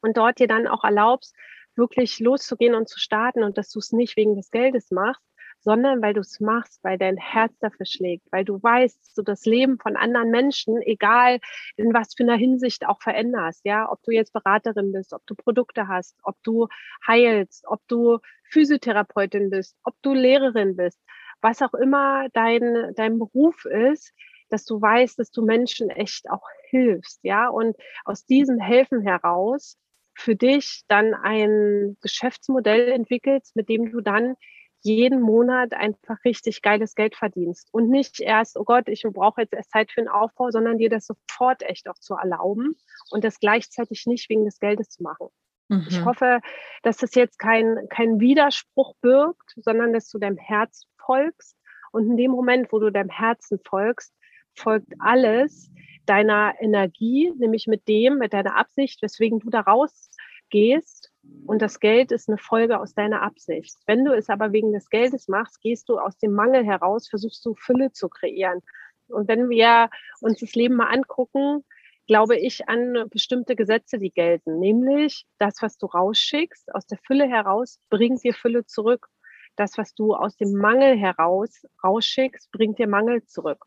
Und 0.00 0.16
dort 0.16 0.38
dir 0.38 0.46
dann 0.46 0.68
auch 0.68 0.84
erlaubst, 0.84 1.34
wirklich 1.74 2.20
loszugehen 2.20 2.76
und 2.76 2.88
zu 2.88 3.00
starten 3.00 3.42
und 3.42 3.58
dass 3.58 3.70
du 3.70 3.80
es 3.80 3.90
nicht 3.90 4.16
wegen 4.16 4.36
des 4.36 4.52
Geldes 4.52 4.92
machst, 4.92 5.26
sondern 5.66 6.00
weil 6.00 6.14
du 6.14 6.20
es 6.20 6.38
machst, 6.38 6.78
weil 6.84 6.96
dein 6.96 7.16
Herz 7.16 7.52
dafür 7.58 7.86
schlägt, 7.86 8.24
weil 8.30 8.44
du 8.44 8.62
weißt, 8.62 9.18
du 9.18 9.22
das 9.22 9.44
Leben 9.46 9.80
von 9.80 9.96
anderen 9.96 10.30
Menschen, 10.30 10.80
egal 10.80 11.40
in 11.76 11.92
was 11.92 12.14
für 12.16 12.22
einer 12.22 12.36
Hinsicht 12.36 12.86
auch 12.86 13.02
veränderst, 13.02 13.62
ja, 13.64 13.90
ob 13.90 14.00
du 14.04 14.12
jetzt 14.12 14.32
Beraterin 14.32 14.92
bist, 14.92 15.12
ob 15.12 15.26
du 15.26 15.34
Produkte 15.34 15.88
hast, 15.88 16.16
ob 16.22 16.36
du 16.44 16.68
heilst, 17.04 17.64
ob 17.66 17.80
du 17.88 18.20
Physiotherapeutin 18.44 19.50
bist, 19.50 19.76
ob 19.82 19.96
du 20.02 20.14
Lehrerin 20.14 20.76
bist, 20.76 21.00
was 21.40 21.60
auch 21.62 21.74
immer 21.74 22.28
dein, 22.32 22.94
dein 22.94 23.18
Beruf 23.18 23.64
ist, 23.64 24.12
dass 24.50 24.66
du 24.66 24.80
weißt, 24.80 25.18
dass 25.18 25.32
du 25.32 25.44
Menschen 25.44 25.90
echt 25.90 26.30
auch 26.30 26.46
hilfst, 26.70 27.18
ja, 27.24 27.48
und 27.48 27.74
aus 28.04 28.24
diesem 28.24 28.60
Helfen 28.60 29.00
heraus 29.00 29.76
für 30.14 30.36
dich 30.36 30.84
dann 30.86 31.12
ein 31.12 31.96
Geschäftsmodell 32.02 32.92
entwickelst, 32.92 33.56
mit 33.56 33.68
dem 33.68 33.90
du 33.90 34.00
dann 34.00 34.36
jeden 34.82 35.20
Monat 35.20 35.74
einfach 35.74 36.16
richtig 36.24 36.62
geiles 36.62 36.94
Geld 36.94 37.16
verdienst 37.16 37.68
und 37.72 37.90
nicht 37.90 38.20
erst, 38.20 38.56
oh 38.56 38.64
Gott, 38.64 38.88
ich 38.88 39.02
brauche 39.02 39.42
jetzt 39.42 39.54
erst 39.54 39.70
Zeit 39.70 39.90
für 39.90 40.00
den 40.00 40.08
Aufbau, 40.08 40.50
sondern 40.50 40.78
dir 40.78 40.90
das 40.90 41.06
sofort 41.06 41.62
echt 41.62 41.88
auch 41.88 41.98
zu 41.98 42.14
erlauben 42.14 42.76
und 43.10 43.24
das 43.24 43.40
gleichzeitig 43.40 44.06
nicht 44.06 44.28
wegen 44.30 44.44
des 44.44 44.58
Geldes 44.58 44.90
zu 44.90 45.02
machen. 45.02 45.28
Mhm. 45.68 45.86
Ich 45.88 46.04
hoffe, 46.04 46.40
dass 46.82 46.98
das 46.98 47.14
jetzt 47.14 47.38
kein, 47.38 47.88
kein 47.88 48.20
Widerspruch 48.20 48.94
birgt, 49.00 49.54
sondern 49.56 49.92
dass 49.92 50.08
du 50.08 50.18
deinem 50.18 50.38
Herz 50.38 50.86
folgst. 50.98 51.56
Und 51.92 52.10
in 52.10 52.16
dem 52.16 52.30
Moment, 52.30 52.72
wo 52.72 52.78
du 52.78 52.90
deinem 52.90 53.10
Herzen 53.10 53.58
folgst, 53.64 54.14
folgt 54.54 54.92
alles 54.98 55.70
deiner 56.06 56.54
Energie, 56.60 57.32
nämlich 57.36 57.66
mit 57.66 57.88
dem, 57.88 58.18
mit 58.18 58.32
deiner 58.32 58.56
Absicht, 58.56 59.02
weswegen 59.02 59.40
du 59.40 59.50
da 59.50 59.60
rausgehst. 59.60 61.12
Und 61.46 61.62
das 61.62 61.78
Geld 61.78 62.10
ist 62.10 62.28
eine 62.28 62.38
Folge 62.38 62.80
aus 62.80 62.94
deiner 62.94 63.22
Absicht. 63.22 63.76
Wenn 63.86 64.04
du 64.04 64.12
es 64.12 64.28
aber 64.28 64.52
wegen 64.52 64.72
des 64.72 64.90
Geldes 64.90 65.28
machst, 65.28 65.60
gehst 65.60 65.88
du 65.88 65.98
aus 65.98 66.18
dem 66.18 66.32
Mangel 66.32 66.64
heraus, 66.64 67.08
versuchst 67.08 67.44
du 67.46 67.54
Fülle 67.54 67.92
zu 67.92 68.08
kreieren. 68.08 68.62
Und 69.08 69.28
wenn 69.28 69.48
wir 69.48 69.88
uns 70.20 70.40
das 70.40 70.54
Leben 70.54 70.74
mal 70.74 70.88
angucken, 70.88 71.64
glaube 72.06 72.36
ich 72.36 72.68
an 72.68 73.06
bestimmte 73.10 73.56
Gesetze, 73.56 73.98
die 73.98 74.10
gelten. 74.10 74.58
Nämlich, 74.58 75.26
das, 75.38 75.60
was 75.60 75.76
du 75.76 75.86
rausschickst, 75.86 76.74
aus 76.74 76.86
der 76.86 76.98
Fülle 76.98 77.28
heraus, 77.28 77.80
bringt 77.90 78.22
dir 78.24 78.34
Fülle 78.34 78.64
zurück. 78.66 79.08
Das, 79.56 79.78
was 79.78 79.94
du 79.94 80.14
aus 80.14 80.36
dem 80.36 80.52
Mangel 80.52 80.96
heraus 80.96 81.62
rausschickst, 81.82 82.50
bringt 82.52 82.78
dir 82.78 82.88
Mangel 82.88 83.24
zurück. 83.24 83.64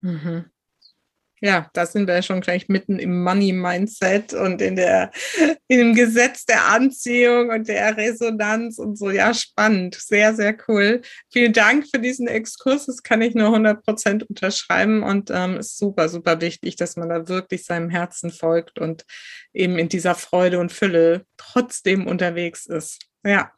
Mhm. 0.00 0.50
Ja, 1.42 1.68
da 1.72 1.86
sind 1.86 2.06
wir 2.06 2.22
schon 2.22 2.40
gleich 2.40 2.68
mitten 2.68 3.00
im 3.00 3.24
Money-Mindset 3.24 4.32
und 4.32 4.62
in 4.62 4.76
der, 4.76 5.10
in 5.66 5.78
dem 5.78 5.94
Gesetz 5.94 6.46
der 6.46 6.68
Anziehung 6.68 7.50
und 7.50 7.66
der 7.66 7.96
Resonanz 7.96 8.78
und 8.78 8.96
so. 8.96 9.10
Ja, 9.10 9.34
spannend. 9.34 9.96
Sehr, 9.96 10.34
sehr 10.36 10.56
cool. 10.68 11.02
Vielen 11.32 11.52
Dank 11.52 11.86
für 11.92 11.98
diesen 11.98 12.28
Exkurs. 12.28 12.86
Das 12.86 13.02
kann 13.02 13.22
ich 13.22 13.34
nur 13.34 13.48
100 13.48 13.84
Prozent 13.84 14.22
unterschreiben 14.22 15.02
und 15.02 15.32
ähm, 15.34 15.56
ist 15.56 15.78
super, 15.78 16.08
super 16.08 16.40
wichtig, 16.40 16.76
dass 16.76 16.94
man 16.96 17.08
da 17.08 17.26
wirklich 17.26 17.64
seinem 17.64 17.90
Herzen 17.90 18.30
folgt 18.30 18.78
und 18.78 19.04
eben 19.52 19.78
in 19.78 19.88
dieser 19.88 20.14
Freude 20.14 20.60
und 20.60 20.70
Fülle 20.70 21.26
trotzdem 21.36 22.06
unterwegs 22.06 22.66
ist. 22.66 23.11
Ja, 23.24 23.52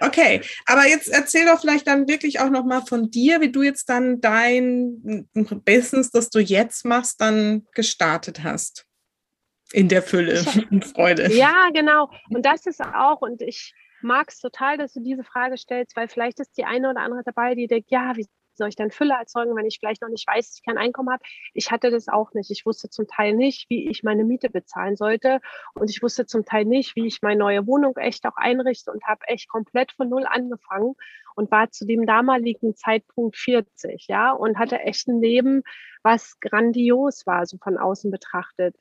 okay. 0.00 0.40
Aber 0.66 0.86
jetzt 0.86 1.08
erzähl 1.08 1.44
doch 1.44 1.60
vielleicht 1.60 1.86
dann 1.86 2.08
wirklich 2.08 2.40
auch 2.40 2.48
nochmal 2.48 2.82
von 2.82 3.10
dir, 3.10 3.40
wie 3.40 3.52
du 3.52 3.62
jetzt 3.62 3.88
dann 3.88 4.20
dein 4.20 5.28
Business, 5.64 6.10
das 6.10 6.30
du 6.30 6.38
jetzt 6.38 6.84
machst, 6.84 7.20
dann 7.20 7.66
gestartet 7.74 8.42
hast. 8.42 8.86
In 9.72 9.88
der 9.88 10.02
Fülle 10.02 10.44
und 10.70 10.84
Freude. 10.84 11.32
Ja, 11.32 11.68
genau. 11.72 12.10
Und 12.30 12.44
das 12.44 12.66
ist 12.66 12.80
auch, 12.80 13.20
und 13.20 13.42
ich 13.42 13.72
mag 14.02 14.28
es 14.30 14.40
total, 14.40 14.78
dass 14.78 14.94
du 14.94 15.00
diese 15.00 15.22
Frage 15.22 15.56
stellst, 15.58 15.94
weil 15.96 16.08
vielleicht 16.08 16.40
ist 16.40 16.56
die 16.56 16.64
eine 16.64 16.90
oder 16.90 17.02
andere 17.02 17.22
dabei, 17.24 17.54
die 17.54 17.66
denkt, 17.66 17.90
ja, 17.90 18.16
wie 18.16 18.26
soll 18.60 18.68
ich 18.68 18.76
dann 18.76 18.92
Fülle 18.92 19.14
erzeugen, 19.14 19.56
wenn 19.56 19.66
ich 19.66 19.78
vielleicht 19.80 20.02
noch 20.02 20.08
nicht 20.08 20.26
weiß, 20.26 20.46
dass 20.46 20.56
ich 20.58 20.64
kein 20.64 20.78
Einkommen 20.78 21.10
habe? 21.10 21.22
Ich 21.54 21.72
hatte 21.72 21.90
das 21.90 22.08
auch 22.08 22.32
nicht. 22.34 22.50
Ich 22.50 22.64
wusste 22.64 22.88
zum 22.88 23.08
Teil 23.08 23.34
nicht, 23.34 23.68
wie 23.68 23.88
ich 23.88 24.04
meine 24.04 24.22
Miete 24.22 24.50
bezahlen 24.50 24.96
sollte. 24.96 25.40
Und 25.74 25.90
ich 25.90 26.02
wusste 26.02 26.26
zum 26.26 26.44
Teil 26.44 26.64
nicht, 26.64 26.94
wie 26.94 27.06
ich 27.06 27.22
meine 27.22 27.40
neue 27.40 27.66
Wohnung 27.66 27.96
echt 27.96 28.26
auch 28.26 28.36
einrichte 28.36 28.92
und 28.92 29.02
habe 29.04 29.26
echt 29.26 29.48
komplett 29.48 29.92
von 29.92 30.08
null 30.08 30.26
angefangen 30.26 30.94
und 31.34 31.50
war 31.50 31.70
zu 31.70 31.86
dem 31.86 32.06
damaligen 32.06 32.76
Zeitpunkt 32.76 33.36
40, 33.36 34.06
ja, 34.08 34.32
und 34.32 34.58
hatte 34.58 34.80
echt 34.80 35.08
ein 35.08 35.20
Leben, 35.20 35.62
was 36.02 36.38
grandios 36.40 37.26
war, 37.26 37.46
so 37.46 37.56
von 37.58 37.78
außen 37.78 38.10
betrachtet. 38.10 38.76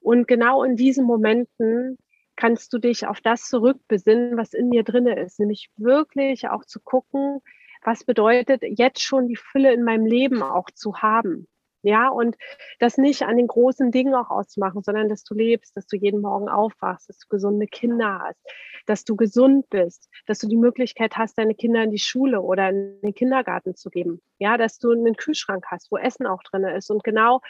Und 0.00 0.28
genau 0.28 0.62
in 0.62 0.76
diesen 0.76 1.04
Momenten 1.04 1.98
kannst 2.36 2.72
du 2.72 2.78
dich 2.78 3.06
auf 3.06 3.20
das 3.20 3.48
zurückbesinnen, 3.48 4.36
was 4.36 4.52
in 4.52 4.70
dir 4.70 4.82
drinne 4.82 5.18
ist, 5.18 5.38
nämlich 5.38 5.70
wirklich 5.76 6.48
auch 6.48 6.64
zu 6.64 6.80
gucken, 6.80 7.40
was 7.84 8.04
bedeutet 8.04 8.62
jetzt 8.62 9.02
schon 9.02 9.28
die 9.28 9.36
Fülle 9.36 9.72
in 9.72 9.82
meinem 9.82 10.06
Leben 10.06 10.42
auch 10.42 10.70
zu 10.70 10.98
haben. 10.98 11.48
Ja, 11.84 12.08
und 12.08 12.36
das 12.78 12.96
nicht 12.96 13.22
an 13.22 13.36
den 13.36 13.48
großen 13.48 13.90
Dingen 13.90 14.14
auch 14.14 14.30
auszumachen, 14.30 14.82
sondern 14.84 15.08
dass 15.08 15.24
du 15.24 15.34
lebst, 15.34 15.76
dass 15.76 15.88
du 15.88 15.96
jeden 15.96 16.20
Morgen 16.20 16.48
aufwachst, 16.48 17.08
dass 17.08 17.18
du 17.18 17.26
gesunde 17.28 17.66
Kinder 17.66 18.20
hast, 18.20 18.40
dass 18.86 19.04
du 19.04 19.16
gesund 19.16 19.68
bist, 19.68 20.08
dass 20.26 20.38
du 20.38 20.46
die 20.46 20.56
Möglichkeit 20.56 21.16
hast, 21.16 21.38
deine 21.38 21.56
Kinder 21.56 21.82
in 21.82 21.90
die 21.90 21.98
Schule 21.98 22.40
oder 22.40 22.68
in 22.70 23.00
den 23.02 23.14
Kindergarten 23.14 23.74
zu 23.74 23.90
geben. 23.90 24.22
Ja, 24.38 24.56
dass 24.58 24.78
du 24.78 24.92
einen 24.92 25.16
Kühlschrank 25.16 25.64
hast, 25.68 25.90
wo 25.90 25.96
Essen 25.96 26.26
auch 26.28 26.44
drin 26.44 26.62
ist. 26.64 26.88
Und 26.88 27.02
genau 27.02 27.40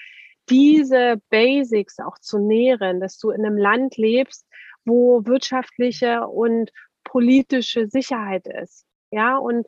diese 0.48 1.20
Basics 1.28 1.98
auch 2.00 2.18
zu 2.18 2.38
nähren, 2.38 3.00
dass 3.00 3.18
du 3.18 3.30
in 3.30 3.44
einem 3.44 3.58
Land 3.58 3.98
lebst, 3.98 4.46
wo 4.86 5.26
wirtschaftliche 5.26 6.26
und 6.26 6.70
politische 7.04 7.86
Sicherheit 7.86 8.46
ist. 8.46 8.86
Ja, 9.10 9.36
und 9.36 9.66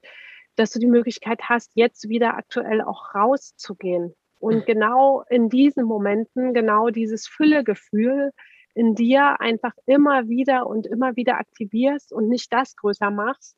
dass 0.56 0.70
du 0.70 0.78
die 0.78 0.86
Möglichkeit 0.86 1.40
hast, 1.42 1.72
jetzt 1.74 2.08
wieder 2.08 2.36
aktuell 2.36 2.80
auch 2.80 3.14
rauszugehen. 3.14 4.14
Und 4.38 4.60
hm. 4.60 4.64
genau 4.66 5.24
in 5.28 5.48
diesen 5.48 5.84
Momenten, 5.84 6.54
genau 6.54 6.90
dieses 6.90 7.26
Füllegefühl 7.26 8.30
in 8.74 8.94
dir 8.94 9.40
einfach 9.40 9.72
immer 9.86 10.28
wieder 10.28 10.66
und 10.66 10.86
immer 10.86 11.16
wieder 11.16 11.38
aktivierst 11.38 12.12
und 12.12 12.28
nicht 12.28 12.52
das 12.52 12.74
größer 12.76 13.10
machst, 13.10 13.56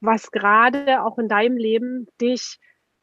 was 0.00 0.30
gerade 0.30 1.02
auch 1.02 1.18
in 1.18 1.28
deinem 1.28 1.56
Leben 1.56 2.06
dich 2.20 2.58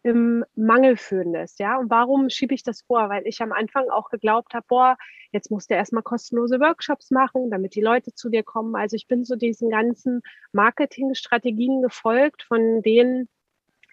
im 0.05 0.45
Mangel 0.55 0.97
fühlen 0.97 1.31
lässt. 1.31 1.59
Ja, 1.59 1.77
und 1.79 1.89
warum 1.89 2.29
schiebe 2.29 2.53
ich 2.53 2.61
das 2.61 2.83
vor? 2.83 3.09
Weil 3.09 3.25
ich 3.25 3.41
am 3.41 3.51
Anfang 3.51 3.89
auch 3.89 4.09
geglaubt 4.11 4.53
habe, 4.53 4.63
boah, 4.69 4.97
jetzt 5.31 5.49
musst 5.49 5.71
du 5.71 5.73
erstmal 5.73 6.03
kostenlose 6.03 6.59
Workshops 6.59 7.09
machen, 7.09 7.49
damit 7.49 7.73
die 7.73 7.81
Leute 7.81 8.13
zu 8.13 8.29
dir 8.29 8.43
kommen. 8.43 8.75
Also 8.75 8.95
ich 8.95 9.07
bin 9.07 9.25
so 9.25 9.35
diesen 9.35 9.71
ganzen 9.71 10.21
Marketingstrategien 10.51 11.81
gefolgt, 11.81 12.43
von 12.43 12.83
denen 12.83 13.29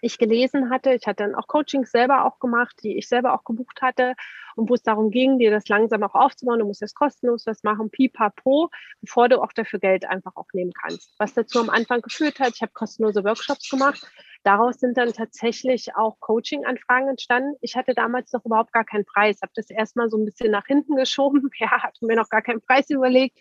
ich 0.01 0.19
gelesen 0.19 0.69
hatte. 0.69 0.93
Ich 0.93 1.07
hatte 1.07 1.23
dann 1.23 1.33
auch 1.33 1.47
Coachings 1.47 1.89
selber 1.89 2.25
auch 2.25 2.37
gemacht, 2.37 2.75
die 2.83 2.95
ich 2.95 3.07
selber 3.07 3.33
auch 3.33 3.43
gebucht 3.43 3.81
hatte 3.81 4.13
und 4.55 4.69
wo 4.69 4.75
es 4.75 4.83
darum 4.83 5.09
ging, 5.09 5.39
dir 5.39 5.49
das 5.49 5.67
langsam 5.67 6.03
auch 6.03 6.13
aufzubauen. 6.13 6.59
Du 6.59 6.65
musst 6.65 6.81
jetzt 6.81 6.95
kostenlos 6.95 7.47
was 7.47 7.63
machen, 7.63 7.89
pipapo, 7.89 8.69
bevor 9.01 9.29
du 9.29 9.41
auch 9.41 9.53
dafür 9.53 9.79
Geld 9.79 10.05
einfach 10.05 10.35
auch 10.35 10.47
nehmen 10.53 10.73
kannst. 10.79 11.15
Was 11.17 11.33
dazu 11.33 11.59
am 11.59 11.71
Anfang 11.71 12.01
geführt 12.01 12.39
hat, 12.39 12.53
ich 12.53 12.61
habe 12.61 12.73
kostenlose 12.73 13.23
Workshops 13.23 13.67
gemacht. 13.67 14.05
Daraus 14.43 14.79
sind 14.79 14.97
dann 14.97 15.13
tatsächlich 15.13 15.95
auch 15.95 16.19
Coaching-Anfragen 16.19 17.07
entstanden. 17.07 17.55
Ich 17.61 17.75
hatte 17.75 17.93
damals 17.93 18.31
noch 18.33 18.45
überhaupt 18.45 18.73
gar 18.73 18.83
keinen 18.83 19.05
Preis, 19.05 19.41
habe 19.41 19.53
das 19.55 19.69
erstmal 19.69 20.09
so 20.09 20.17
ein 20.17 20.25
bisschen 20.25 20.51
nach 20.51 20.65
hinten 20.65 20.95
geschoben. 20.97 21.49
Ja, 21.57 21.83
hatte 21.83 22.05
mir 22.05 22.15
noch 22.15 22.29
gar 22.29 22.41
keinen 22.41 22.61
Preis 22.61 22.89
überlegt 22.89 23.39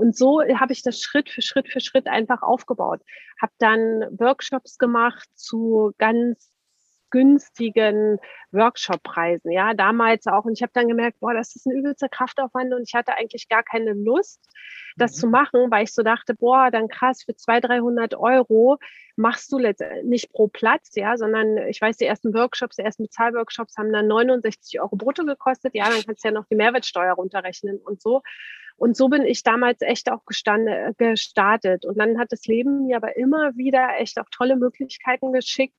und 0.00 0.16
so 0.16 0.40
habe 0.42 0.72
ich 0.72 0.82
das 0.82 1.00
Schritt 1.00 1.28
für 1.28 1.42
Schritt 1.42 1.68
für 1.68 1.80
Schritt 1.80 2.06
einfach 2.06 2.42
aufgebaut. 2.42 3.02
Habe 3.40 3.52
dann 3.58 3.80
Workshops 4.18 4.78
gemacht 4.78 5.28
zu 5.34 5.92
ganz 5.98 6.50
günstigen 7.10 8.18
Workshop-Preisen. 8.52 9.50
Ja, 9.50 9.74
damals 9.74 10.26
auch. 10.26 10.44
Und 10.44 10.52
ich 10.52 10.62
habe 10.62 10.72
dann 10.74 10.88
gemerkt, 10.88 11.20
boah, 11.20 11.34
das 11.34 11.54
ist 11.56 11.66
ein 11.66 11.76
übelster 11.76 12.08
Kraftaufwand 12.08 12.72
und 12.74 12.82
ich 12.88 12.94
hatte 12.94 13.14
eigentlich 13.14 13.48
gar 13.48 13.62
keine 13.62 13.92
Lust, 13.92 14.40
das 14.96 15.16
mhm. 15.16 15.20
zu 15.20 15.26
machen, 15.28 15.70
weil 15.70 15.84
ich 15.84 15.94
so 15.94 16.02
dachte, 16.02 16.34
boah, 16.34 16.70
dann 16.70 16.88
krass, 16.88 17.22
für 17.24 17.34
200, 17.34 17.70
300 17.70 18.14
Euro 18.14 18.78
machst 19.16 19.52
du 19.52 19.58
letztendlich 19.58 20.04
nicht 20.04 20.32
pro 20.32 20.48
Platz, 20.48 20.90
ja, 20.94 21.16
sondern 21.16 21.58
ich 21.68 21.80
weiß, 21.80 21.96
die 21.96 22.06
ersten 22.06 22.34
Workshops, 22.34 22.76
die 22.76 22.82
ersten 22.82 23.04
Bezahlworkshops 23.04 23.76
haben 23.76 23.92
dann 23.92 24.06
69 24.06 24.80
Euro 24.80 24.96
brutto 24.96 25.24
gekostet. 25.24 25.74
Ja, 25.74 25.90
dann 25.90 26.02
kannst 26.04 26.24
du 26.24 26.28
ja 26.28 26.32
noch 26.32 26.46
die 26.46 26.56
Mehrwertsteuer 26.56 27.14
runterrechnen 27.14 27.78
und 27.78 28.00
so. 28.00 28.22
Und 28.76 28.96
so 28.96 29.10
bin 29.10 29.26
ich 29.26 29.42
damals 29.42 29.82
echt 29.82 30.10
auch 30.10 30.24
gestande, 30.24 30.94
gestartet. 30.96 31.84
Und 31.84 31.98
dann 31.98 32.18
hat 32.18 32.32
das 32.32 32.46
Leben 32.46 32.86
mir 32.86 32.96
aber 32.96 33.14
immer 33.16 33.54
wieder 33.54 33.98
echt 33.98 34.18
auch 34.18 34.28
tolle 34.30 34.56
Möglichkeiten 34.56 35.34
geschickt. 35.34 35.76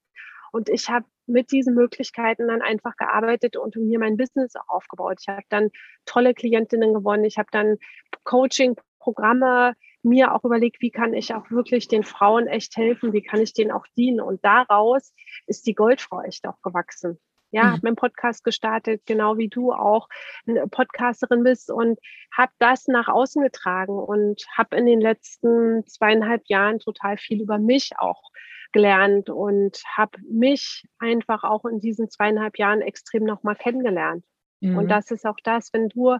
Und 0.51 0.69
ich 0.69 0.87
habe 0.87 1.05
mit 1.31 1.51
diesen 1.51 1.75
Möglichkeiten 1.75 2.47
dann 2.47 2.61
einfach 2.61 2.95
gearbeitet 2.97 3.57
und 3.57 3.75
mir 3.75 3.99
mein 3.99 4.17
Business 4.17 4.55
auch 4.55 4.69
aufgebaut. 4.69 5.17
Ich 5.21 5.27
habe 5.27 5.43
dann 5.49 5.69
tolle 6.05 6.33
Klientinnen 6.33 6.93
gewonnen. 6.93 7.23
Ich 7.23 7.37
habe 7.37 7.49
dann 7.51 7.77
Coaching-Programme 8.23 9.73
mir 10.03 10.33
auch 10.33 10.43
überlegt, 10.43 10.81
wie 10.81 10.91
kann 10.91 11.13
ich 11.13 11.33
auch 11.33 11.49
wirklich 11.51 11.87
den 11.87 12.03
Frauen 12.03 12.47
echt 12.47 12.75
helfen, 12.75 13.13
wie 13.13 13.21
kann 13.21 13.41
ich 13.41 13.53
denen 13.53 13.71
auch 13.71 13.85
dienen. 13.95 14.21
Und 14.21 14.43
daraus 14.43 15.13
ist 15.47 15.67
die 15.67 15.75
Goldfrau 15.75 16.21
echt 16.21 16.47
auch 16.47 16.61
gewachsen. 16.61 17.19
Ja, 17.51 17.65
mhm. 17.65 17.71
habe 17.71 17.81
meinen 17.83 17.95
Podcast 17.95 18.43
gestartet, 18.43 19.01
genau 19.05 19.37
wie 19.37 19.49
du 19.49 19.73
auch 19.73 20.07
eine 20.47 20.67
Podcasterin 20.67 21.43
bist 21.43 21.69
und 21.69 21.99
habe 22.35 22.51
das 22.59 22.87
nach 22.87 23.09
außen 23.09 23.43
getragen 23.43 23.99
und 23.99 24.45
habe 24.55 24.77
in 24.77 24.85
den 24.85 25.01
letzten 25.01 25.85
zweieinhalb 25.85 26.43
Jahren 26.47 26.79
total 26.79 27.17
viel 27.17 27.41
über 27.41 27.57
mich 27.57 27.91
auch 27.97 28.31
gelernt 28.71 29.29
und 29.29 29.81
habe 29.95 30.17
mich 30.29 30.85
einfach 30.99 31.43
auch 31.43 31.65
in 31.65 31.79
diesen 31.79 32.09
zweieinhalb 32.09 32.57
Jahren 32.57 32.81
extrem 32.81 33.23
nochmal 33.23 33.55
kennengelernt. 33.55 34.23
Mhm. 34.61 34.77
Und 34.77 34.87
das 34.89 35.11
ist 35.11 35.25
auch 35.25 35.37
das, 35.43 35.73
wenn 35.73 35.89
du 35.89 36.17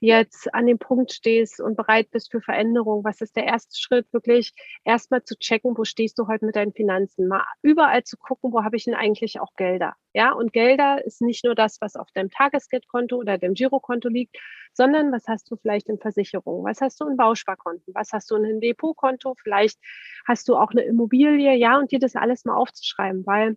jetzt 0.00 0.52
an 0.54 0.66
dem 0.66 0.78
Punkt 0.78 1.12
stehst 1.12 1.60
und 1.60 1.76
bereit 1.76 2.10
bist 2.10 2.30
für 2.32 2.40
Veränderung, 2.40 3.04
was 3.04 3.20
ist 3.20 3.36
der 3.36 3.44
erste 3.44 3.78
Schritt? 3.78 4.10
Wirklich 4.12 4.52
erstmal 4.84 5.22
zu 5.22 5.38
checken, 5.38 5.76
wo 5.76 5.84
stehst 5.84 6.18
du 6.18 6.26
heute 6.26 6.46
mit 6.46 6.56
deinen 6.56 6.72
Finanzen? 6.72 7.28
Mal 7.28 7.44
überall 7.62 8.02
zu 8.02 8.16
gucken, 8.16 8.52
wo 8.52 8.64
habe 8.64 8.76
ich 8.76 8.84
denn 8.84 8.94
eigentlich 8.94 9.40
auch 9.40 9.54
Gelder? 9.56 9.94
Ja, 10.14 10.32
und 10.32 10.52
Gelder 10.52 11.04
ist 11.04 11.20
nicht 11.20 11.44
nur 11.44 11.54
das, 11.54 11.80
was 11.80 11.96
auf 11.96 12.10
deinem 12.12 12.30
Tagesgeldkonto 12.30 13.16
oder 13.16 13.36
dem 13.38 13.54
Girokonto 13.54 14.08
liegt, 14.08 14.36
sondern 14.72 15.12
was 15.12 15.26
hast 15.28 15.50
du 15.50 15.56
vielleicht 15.56 15.88
in 15.88 15.98
Versicherungen? 15.98 16.64
Was 16.64 16.80
hast 16.80 17.00
du 17.00 17.06
in 17.06 17.16
Bausparkonten? 17.16 17.94
Was 17.94 18.12
hast 18.12 18.30
du 18.30 18.36
in 18.36 18.46
einem 18.46 18.60
Depotkonto? 18.60 19.34
Vielleicht 19.42 19.78
hast 20.26 20.48
du 20.48 20.56
auch 20.56 20.70
eine 20.70 20.82
Immobilie, 20.82 21.54
ja, 21.54 21.78
und 21.78 21.92
dir 21.92 21.98
das 21.98 22.16
alles 22.16 22.44
mal 22.46 22.56
aufzuschreiben, 22.56 23.26
weil 23.26 23.56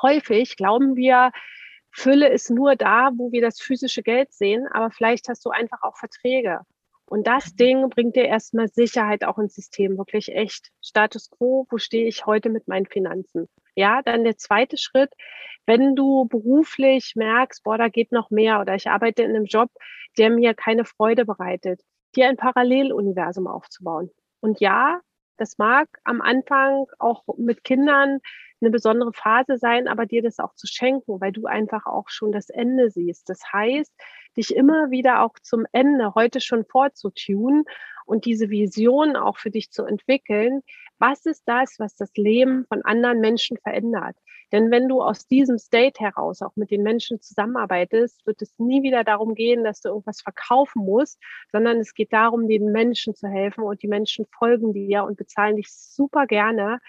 häufig 0.00 0.56
glauben 0.56 0.96
wir, 0.96 1.30
Fülle 1.92 2.28
ist 2.28 2.50
nur 2.50 2.74
da, 2.74 3.10
wo 3.16 3.32
wir 3.32 3.42
das 3.42 3.60
physische 3.60 4.02
Geld 4.02 4.32
sehen, 4.32 4.66
aber 4.72 4.90
vielleicht 4.90 5.28
hast 5.28 5.44
du 5.44 5.50
einfach 5.50 5.82
auch 5.82 5.96
Verträge. 5.96 6.60
Und 7.04 7.26
das 7.26 7.52
mhm. 7.52 7.56
Ding 7.56 7.90
bringt 7.90 8.16
dir 8.16 8.24
erstmal 8.24 8.68
Sicherheit 8.68 9.24
auch 9.24 9.38
ins 9.38 9.54
System, 9.54 9.98
wirklich 9.98 10.30
echt. 10.30 10.70
Status 10.80 11.28
quo, 11.30 11.66
wo 11.68 11.76
stehe 11.76 12.08
ich 12.08 12.24
heute 12.24 12.48
mit 12.48 12.68
meinen 12.68 12.86
Finanzen? 12.86 13.48
Ja, 13.74 14.00
dann 14.02 14.24
der 14.24 14.38
zweite 14.38 14.78
Schritt, 14.78 15.12
wenn 15.66 15.94
du 15.94 16.26
beruflich 16.26 17.12
merkst, 17.14 17.62
boah, 17.62 17.76
da 17.76 17.88
geht 17.88 18.12
noch 18.12 18.30
mehr 18.30 18.60
oder 18.60 18.74
ich 18.74 18.88
arbeite 18.88 19.22
in 19.22 19.30
einem 19.30 19.44
Job, 19.44 19.68
der 20.16 20.30
mir 20.30 20.54
keine 20.54 20.86
Freude 20.86 21.26
bereitet, 21.26 21.82
dir 22.16 22.28
ein 22.28 22.36
Paralleluniversum 22.36 23.46
aufzubauen. 23.46 24.10
Und 24.40 24.60
ja, 24.60 25.00
das 25.36 25.58
mag 25.58 25.88
am 26.04 26.20
Anfang 26.20 26.86
auch 26.98 27.24
mit 27.36 27.64
Kindern 27.64 28.20
eine 28.60 28.70
besondere 28.70 29.12
Phase 29.12 29.58
sein, 29.58 29.88
aber 29.88 30.06
dir 30.06 30.22
das 30.22 30.38
auch 30.38 30.54
zu 30.54 30.66
schenken, 30.66 31.20
weil 31.20 31.32
du 31.32 31.46
einfach 31.46 31.86
auch 31.86 32.08
schon 32.08 32.32
das 32.32 32.48
Ende 32.48 32.90
siehst. 32.90 33.28
Das 33.28 33.40
heißt, 33.52 33.92
dich 34.36 34.54
immer 34.54 34.90
wieder 34.90 35.22
auch 35.22 35.34
zum 35.42 35.66
Ende 35.72 36.14
heute 36.14 36.40
schon 36.40 36.64
vorzutun 36.64 37.64
und 38.06 38.24
diese 38.24 38.50
Vision 38.50 39.16
auch 39.16 39.38
für 39.38 39.50
dich 39.50 39.70
zu 39.70 39.84
entwickeln. 39.84 40.62
Was 40.98 41.26
ist 41.26 41.42
das, 41.46 41.76
was 41.78 41.96
das 41.96 42.12
Leben 42.14 42.64
von 42.68 42.82
anderen 42.84 43.20
Menschen 43.20 43.56
verändert? 43.58 44.16
Denn 44.52 44.70
wenn 44.70 44.86
du 44.86 45.00
aus 45.02 45.26
diesem 45.26 45.58
State 45.58 45.98
heraus 45.98 46.42
auch 46.42 46.54
mit 46.56 46.70
den 46.70 46.82
Menschen 46.82 47.20
zusammenarbeitest, 47.20 48.24
wird 48.26 48.42
es 48.42 48.52
nie 48.58 48.82
wieder 48.82 49.02
darum 49.02 49.34
gehen, 49.34 49.64
dass 49.64 49.80
du 49.80 49.88
irgendwas 49.88 50.20
verkaufen 50.20 50.84
musst, 50.84 51.18
sondern 51.50 51.78
es 51.78 51.94
geht 51.94 52.12
darum, 52.12 52.46
den 52.46 52.70
Menschen 52.70 53.14
zu 53.14 53.28
helfen 53.28 53.64
und 53.64 53.82
die 53.82 53.88
Menschen 53.88 54.26
folgen 54.26 54.74
dir 54.74 55.04
und 55.04 55.16
bezahlen 55.16 55.56
dich 55.56 55.72
super 55.72 56.26
gerne, 56.26 56.80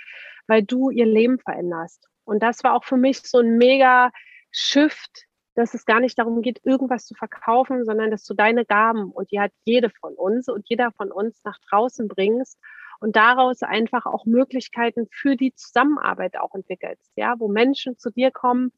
weil 0.48 0.64
du 0.64 0.90
ihr 0.90 1.06
Leben 1.06 1.40
veränderst. 1.40 2.10
Und 2.26 2.44
das 2.44 2.64
war 2.64 2.74
auch 2.74 2.84
für 2.84 2.98
mich 2.98 3.22
so 3.22 3.40
ein 3.40 3.58
mega 3.58 4.12
Shift, 4.52 5.26
dass 5.56 5.74
es 5.74 5.86
gar 5.86 6.00
nicht 6.00 6.18
darum 6.20 6.42
geht, 6.42 6.60
irgendwas 6.64 7.06
zu 7.06 7.16
verkaufen, 7.16 7.86
sondern 7.86 8.12
dass 8.12 8.26
du 8.26 8.34
deine 8.34 8.66
Gaben 8.66 9.12
und 9.12 9.32
die 9.32 9.40
hat 9.40 9.52
jede 9.64 9.90
von 9.90 10.16
uns 10.16 10.50
und 10.50 10.68
jeder 10.68 10.92
von 10.92 11.12
uns 11.12 11.42
nach 11.44 11.60
draußen 11.70 12.08
bringst 12.08 12.60
und 13.00 13.16
daraus 13.16 13.62
einfach 13.62 14.06
auch 14.06 14.26
Möglichkeiten 14.26 15.08
für 15.12 15.36
die 15.36 15.54
Zusammenarbeit 15.56 16.38
auch 16.38 16.54
entwickelst, 16.56 17.12
ja, 17.16 17.36
wo 17.38 17.48
Menschen 17.48 17.98
zu 17.98 18.10
dir 18.10 18.32
kommen 18.32 18.72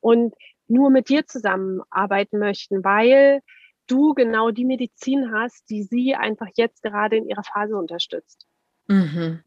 und 0.00 0.34
nur 0.68 0.90
mit 0.90 1.08
dir 1.08 1.26
zusammenarbeiten 1.26 2.38
möchten, 2.38 2.84
weil 2.84 3.40
du 3.86 4.14
genau 4.14 4.50
die 4.50 4.64
Medizin 4.64 5.32
hast, 5.32 5.68
die 5.70 5.82
sie 5.82 6.14
einfach 6.14 6.48
jetzt 6.56 6.82
gerade 6.82 7.16
in 7.16 7.28
ihrer 7.28 7.44
Phase 7.44 7.76
unterstützt. 7.76 8.46
Mhm. 8.86 9.42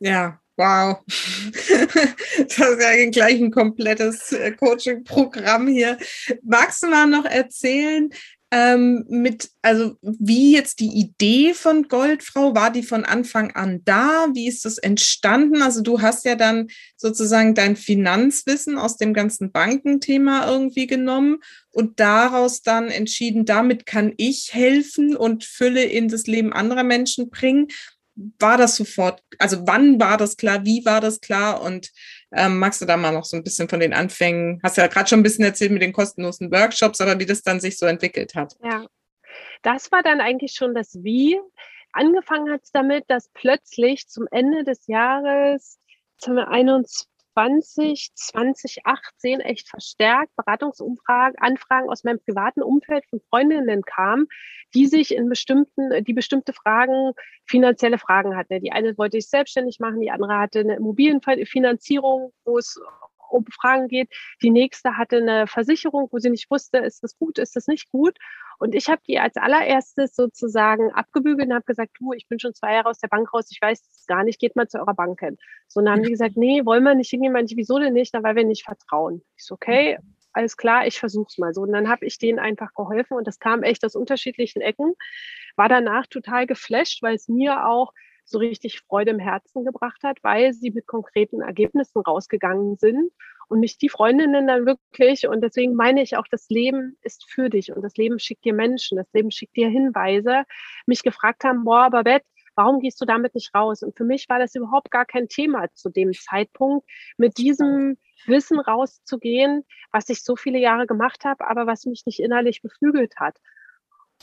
Ja, 0.00 0.40
Wow, 0.56 1.02
das 1.08 2.58
ist 2.58 2.58
ja 2.58 3.10
gleich 3.10 3.40
ein 3.40 3.50
komplettes 3.50 4.30
äh, 4.30 4.52
Coaching-Programm 4.52 5.66
hier. 5.66 5.98
Magst 6.44 6.84
du 6.84 6.86
mal 6.86 7.08
noch 7.08 7.24
erzählen, 7.24 8.08
ähm, 8.54 9.04
mit, 9.08 9.50
also 9.62 9.96
wie 10.00 10.52
jetzt 10.52 10.78
die 10.78 10.96
Idee 10.96 11.54
von 11.54 11.88
Goldfrau, 11.88 12.54
war 12.54 12.70
die 12.70 12.84
von 12.84 13.04
Anfang 13.04 13.50
an 13.50 13.80
da? 13.84 14.28
Wie 14.32 14.46
ist 14.46 14.64
das 14.64 14.78
entstanden? 14.78 15.60
Also 15.60 15.82
du 15.82 16.02
hast 16.02 16.24
ja 16.24 16.36
dann 16.36 16.68
sozusagen 16.96 17.56
dein 17.56 17.74
Finanzwissen 17.74 18.78
aus 18.78 18.96
dem 18.96 19.12
ganzen 19.12 19.50
Bankenthema 19.50 20.48
irgendwie 20.48 20.86
genommen 20.86 21.38
und 21.72 21.98
daraus 21.98 22.62
dann 22.62 22.90
entschieden, 22.90 23.44
damit 23.44 23.86
kann 23.86 24.12
ich 24.18 24.54
helfen 24.54 25.16
und 25.16 25.42
Fülle 25.42 25.82
in 25.82 26.06
das 26.06 26.28
Leben 26.28 26.52
anderer 26.52 26.84
Menschen 26.84 27.30
bringen 27.30 27.66
war 28.38 28.56
das 28.56 28.76
sofort, 28.76 29.22
also 29.38 29.66
wann 29.66 29.98
war 29.98 30.16
das 30.16 30.36
klar, 30.36 30.64
wie 30.64 30.84
war 30.84 31.00
das 31.00 31.20
klar 31.20 31.60
und 31.62 31.90
ähm, 32.36 32.58
magst 32.58 32.80
du 32.80 32.84
da 32.84 32.96
mal 32.96 33.12
noch 33.12 33.24
so 33.24 33.36
ein 33.36 33.44
bisschen 33.44 33.68
von 33.68 33.80
den 33.80 33.92
Anfängen? 33.92 34.60
Hast 34.62 34.76
ja 34.76 34.86
gerade 34.86 35.08
schon 35.08 35.20
ein 35.20 35.22
bisschen 35.22 35.44
erzählt 35.44 35.70
mit 35.70 35.82
den 35.82 35.92
kostenlosen 35.92 36.50
Workshops, 36.50 37.00
aber 37.00 37.18
wie 37.18 37.26
das 37.26 37.42
dann 37.42 37.60
sich 37.60 37.78
so 37.78 37.86
entwickelt 37.86 38.34
hat. 38.34 38.56
Ja, 38.62 38.86
das 39.62 39.90
war 39.92 40.02
dann 40.02 40.20
eigentlich 40.20 40.52
schon 40.52 40.74
das 40.74 41.02
Wie. 41.02 41.38
Angefangen 41.92 42.52
hat 42.52 42.62
es 42.64 42.72
damit, 42.72 43.04
dass 43.08 43.30
plötzlich 43.34 44.08
zum 44.08 44.26
Ende 44.30 44.64
des 44.64 44.86
Jahres 44.86 45.78
2021 46.18 47.06
2020, 47.34 48.10
2018 48.14 49.40
echt 49.40 49.68
verstärkt 49.68 50.34
Beratungsumfragen, 50.36 51.38
Anfragen 51.38 51.90
aus 51.90 52.04
meinem 52.04 52.20
privaten 52.20 52.62
Umfeld 52.62 53.04
von 53.10 53.20
Freundinnen 53.28 53.82
kamen, 53.82 54.26
die 54.74 54.86
sich 54.86 55.14
in 55.14 55.28
bestimmten, 55.28 56.04
die 56.04 56.12
bestimmte 56.14 56.52
Fragen, 56.52 57.12
finanzielle 57.46 57.98
Fragen 57.98 58.36
hatten. 58.36 58.60
Die 58.60 58.72
eine 58.72 58.96
wollte 58.96 59.18
ich 59.18 59.28
selbstständig 59.28 59.80
machen, 59.80 60.00
die 60.00 60.10
andere 60.10 60.38
hatte 60.38 60.60
eine 60.60 60.76
Immobilienfinanzierung, 60.76 62.32
wo 62.44 62.58
es 62.58 62.80
um 63.30 63.44
Fragen 63.46 63.88
geht. 63.88 64.08
Die 64.42 64.50
nächste 64.50 64.96
hatte 64.96 65.16
eine 65.16 65.46
Versicherung, 65.46 66.08
wo 66.10 66.18
sie 66.18 66.30
nicht 66.30 66.50
wusste, 66.50 66.78
ist 66.78 67.02
das 67.02 67.18
gut, 67.18 67.38
ist 67.38 67.56
das 67.56 67.66
nicht 67.66 67.90
gut. 67.90 68.16
Und 68.58 68.74
ich 68.74 68.88
habe 68.88 69.00
die 69.06 69.18
als 69.18 69.36
allererstes 69.36 70.14
sozusagen 70.14 70.92
abgebügelt 70.92 71.48
und 71.48 71.54
habe 71.54 71.64
gesagt, 71.64 71.92
du, 71.98 72.12
ich 72.12 72.28
bin 72.28 72.38
schon 72.38 72.54
zwei 72.54 72.74
Jahre 72.74 72.90
aus 72.90 72.98
der 72.98 73.08
Bank 73.08 73.32
raus, 73.32 73.48
ich 73.50 73.60
weiß 73.60 73.80
es 73.80 74.06
gar 74.06 74.24
nicht, 74.24 74.40
geht 74.40 74.56
mal 74.56 74.68
zu 74.68 74.78
eurer 74.78 74.94
Bank 74.94 75.20
hin. 75.20 75.36
So, 75.68 75.80
und 75.80 75.86
dann 75.86 75.96
haben 75.96 76.02
die 76.02 76.10
gesagt, 76.10 76.36
nee, 76.36 76.64
wollen 76.64 76.84
wir 76.84 76.94
nicht 76.94 77.10
hingehen, 77.10 77.32
manche, 77.32 77.56
wieso 77.56 77.78
denn 77.78 77.92
nicht? 77.92 78.12
Na, 78.14 78.22
weil 78.22 78.36
wir 78.36 78.44
nicht 78.44 78.64
vertrauen. 78.64 79.22
Ich 79.36 79.44
so, 79.44 79.54
okay, 79.54 79.98
alles 80.32 80.56
klar, 80.56 80.86
ich 80.86 80.98
versuch's 80.98 81.38
mal 81.38 81.54
so. 81.54 81.62
Und 81.62 81.72
dann 81.72 81.88
habe 81.88 82.04
ich 82.04 82.18
denen 82.18 82.38
einfach 82.38 82.74
geholfen 82.74 83.16
und 83.16 83.26
das 83.26 83.38
kam 83.38 83.62
echt 83.62 83.84
aus 83.84 83.94
unterschiedlichen 83.94 84.60
Ecken. 84.60 84.94
War 85.56 85.68
danach 85.68 86.06
total 86.06 86.46
geflasht, 86.46 87.02
weil 87.02 87.14
es 87.14 87.28
mir 87.28 87.66
auch 87.66 87.92
so 88.24 88.38
richtig 88.38 88.80
Freude 88.80 89.10
im 89.10 89.18
Herzen 89.18 89.64
gebracht 89.64 90.02
hat, 90.02 90.18
weil 90.22 90.52
sie 90.52 90.70
mit 90.70 90.86
konkreten 90.86 91.40
Ergebnissen 91.40 92.00
rausgegangen 92.00 92.76
sind 92.76 93.12
und 93.48 93.60
mich 93.60 93.78
die 93.78 93.88
Freundinnen 93.88 94.46
dann 94.46 94.66
wirklich, 94.66 95.28
und 95.28 95.42
deswegen 95.42 95.74
meine 95.74 96.02
ich 96.02 96.16
auch, 96.16 96.26
das 96.30 96.48
Leben 96.48 96.96
ist 97.02 97.24
für 97.30 97.50
dich 97.50 97.72
und 97.72 97.82
das 97.82 97.96
Leben 97.96 98.18
schickt 98.18 98.44
dir 98.44 98.54
Menschen, 98.54 98.96
das 98.96 99.12
Leben 99.12 99.30
schickt 99.30 99.56
dir 99.56 99.68
Hinweise, 99.68 100.44
mich 100.86 101.02
gefragt 101.02 101.44
haben, 101.44 101.64
boah, 101.64 101.90
Babette, 101.90 102.24
warum 102.56 102.80
gehst 102.80 103.00
du 103.00 103.04
damit 103.04 103.34
nicht 103.34 103.54
raus? 103.54 103.82
Und 103.82 103.96
für 103.96 104.04
mich 104.04 104.28
war 104.28 104.38
das 104.38 104.54
überhaupt 104.54 104.90
gar 104.90 105.04
kein 105.04 105.28
Thema 105.28 105.66
zu 105.74 105.90
dem 105.90 106.12
Zeitpunkt, 106.12 106.88
mit 107.16 107.38
diesem 107.38 107.96
Wissen 108.26 108.58
rauszugehen, 108.58 109.64
was 109.92 110.08
ich 110.08 110.22
so 110.22 110.36
viele 110.36 110.58
Jahre 110.58 110.86
gemacht 110.86 111.24
habe, 111.24 111.46
aber 111.46 111.66
was 111.66 111.84
mich 111.84 112.04
nicht 112.06 112.20
innerlich 112.20 112.62
beflügelt 112.62 113.16
hat. 113.16 113.38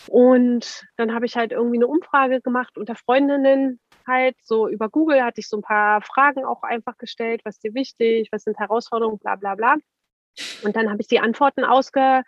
Und 0.08 0.86
dann 0.98 1.14
habe 1.14 1.26
ich 1.26 1.36
halt 1.36 1.52
irgendwie 1.52 1.78
eine 1.78 1.88
Umfrage 1.88 2.42
gemacht 2.42 2.78
unter 2.78 2.96
Freundinnen, 2.96 3.80
halt. 4.08 4.36
So 4.42 4.68
über 4.68 4.90
Google 4.90 5.24
hatte 5.24 5.42
ich 5.42 5.48
so 5.48 5.58
ein 5.58 5.62
paar 5.62 6.02
Fragen 6.02 6.46
auch 6.46 6.64
einfach 6.64 6.98
gestellt, 6.98 7.42
was 7.44 7.56
ist 7.56 7.64
dir 7.64 7.74
wichtig, 7.74 8.30
was 8.32 8.44
sind 8.44 8.58
Herausforderungen, 8.60 9.20
bla 9.20 9.36
bla 9.36 9.56
bla. 9.56 9.76
Und 10.64 10.76
dann 10.76 10.90
habe 10.90 11.02
ich 11.02 11.08
die 11.08 11.20
Antworten 11.20 11.64
ausge, 11.64 12.24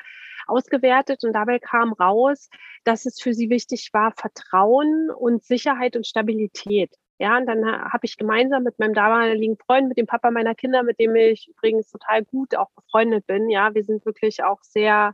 ausgewertet 0.48 1.24
und 1.24 1.34
dabei 1.34 1.60
kam 1.60 1.94
raus, 1.94 2.50
dass 2.84 3.06
es 3.06 3.22
für 3.22 3.34
sie 3.34 3.50
wichtig 3.50 3.90
war, 3.94 4.12
Vertrauen 4.12 5.10
und 5.10 5.44
Sicherheit 5.44 5.96
und 5.96 6.06
Stabilität. 6.06 6.94
Ja, 7.20 7.38
und 7.38 7.46
dann 7.46 7.66
habe 7.66 8.06
ich 8.06 8.18
gemeinsam 8.18 8.64
mit 8.64 8.80
meinem 8.80 8.94
damaligen 8.94 9.58
Freund, 9.58 9.88
mit 9.88 9.98
dem 9.98 10.08
Papa 10.08 10.32
meiner 10.32 10.56
Kinder, 10.56 10.84
mit 10.84 11.00
dem 11.00 11.16
ich 11.16 11.48
übrigens 11.48 11.90
total 11.90 12.26
gut 12.26 12.56
auch 12.56 12.72
befreundet 12.76 13.26
bin, 13.28 13.50
ja, 13.50 13.74
wir 13.74 13.84
sind 13.84 14.06
wirklich 14.06 14.44
auch 14.44 14.62
sehr, 14.64 15.14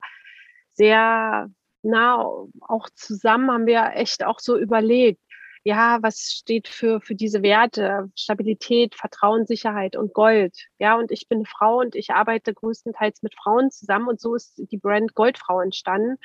sehr 0.73 1.51
nah 1.83 2.23
auch 2.61 2.89
zusammen 2.95 3.51
haben 3.51 3.65
wir 3.65 3.91
echt 3.95 4.23
auch 4.23 4.39
so 4.39 4.57
überlegt, 4.57 5.21
ja, 5.63 5.99
was 6.01 6.31
steht 6.31 6.67
für, 6.67 7.01
für 7.01 7.15
diese 7.15 7.43
Werte? 7.43 8.09
Stabilität, 8.15 8.95
Vertrauen, 8.95 9.45
Sicherheit 9.45 9.95
und 9.95 10.13
Gold. 10.13 10.55
Ja, 10.79 10.95
und 10.95 11.11
ich 11.11 11.27
bin 11.27 11.45
Frau 11.45 11.79
und 11.79 11.95
ich 11.95 12.11
arbeite 12.11 12.53
größtenteils 12.53 13.21
mit 13.23 13.35
Frauen 13.35 13.69
zusammen 13.69 14.07
und 14.07 14.21
so 14.21 14.35
ist 14.35 14.61
die 14.71 14.77
Brand 14.77 15.15
Goldfrau 15.15 15.59
entstanden, 15.61 16.17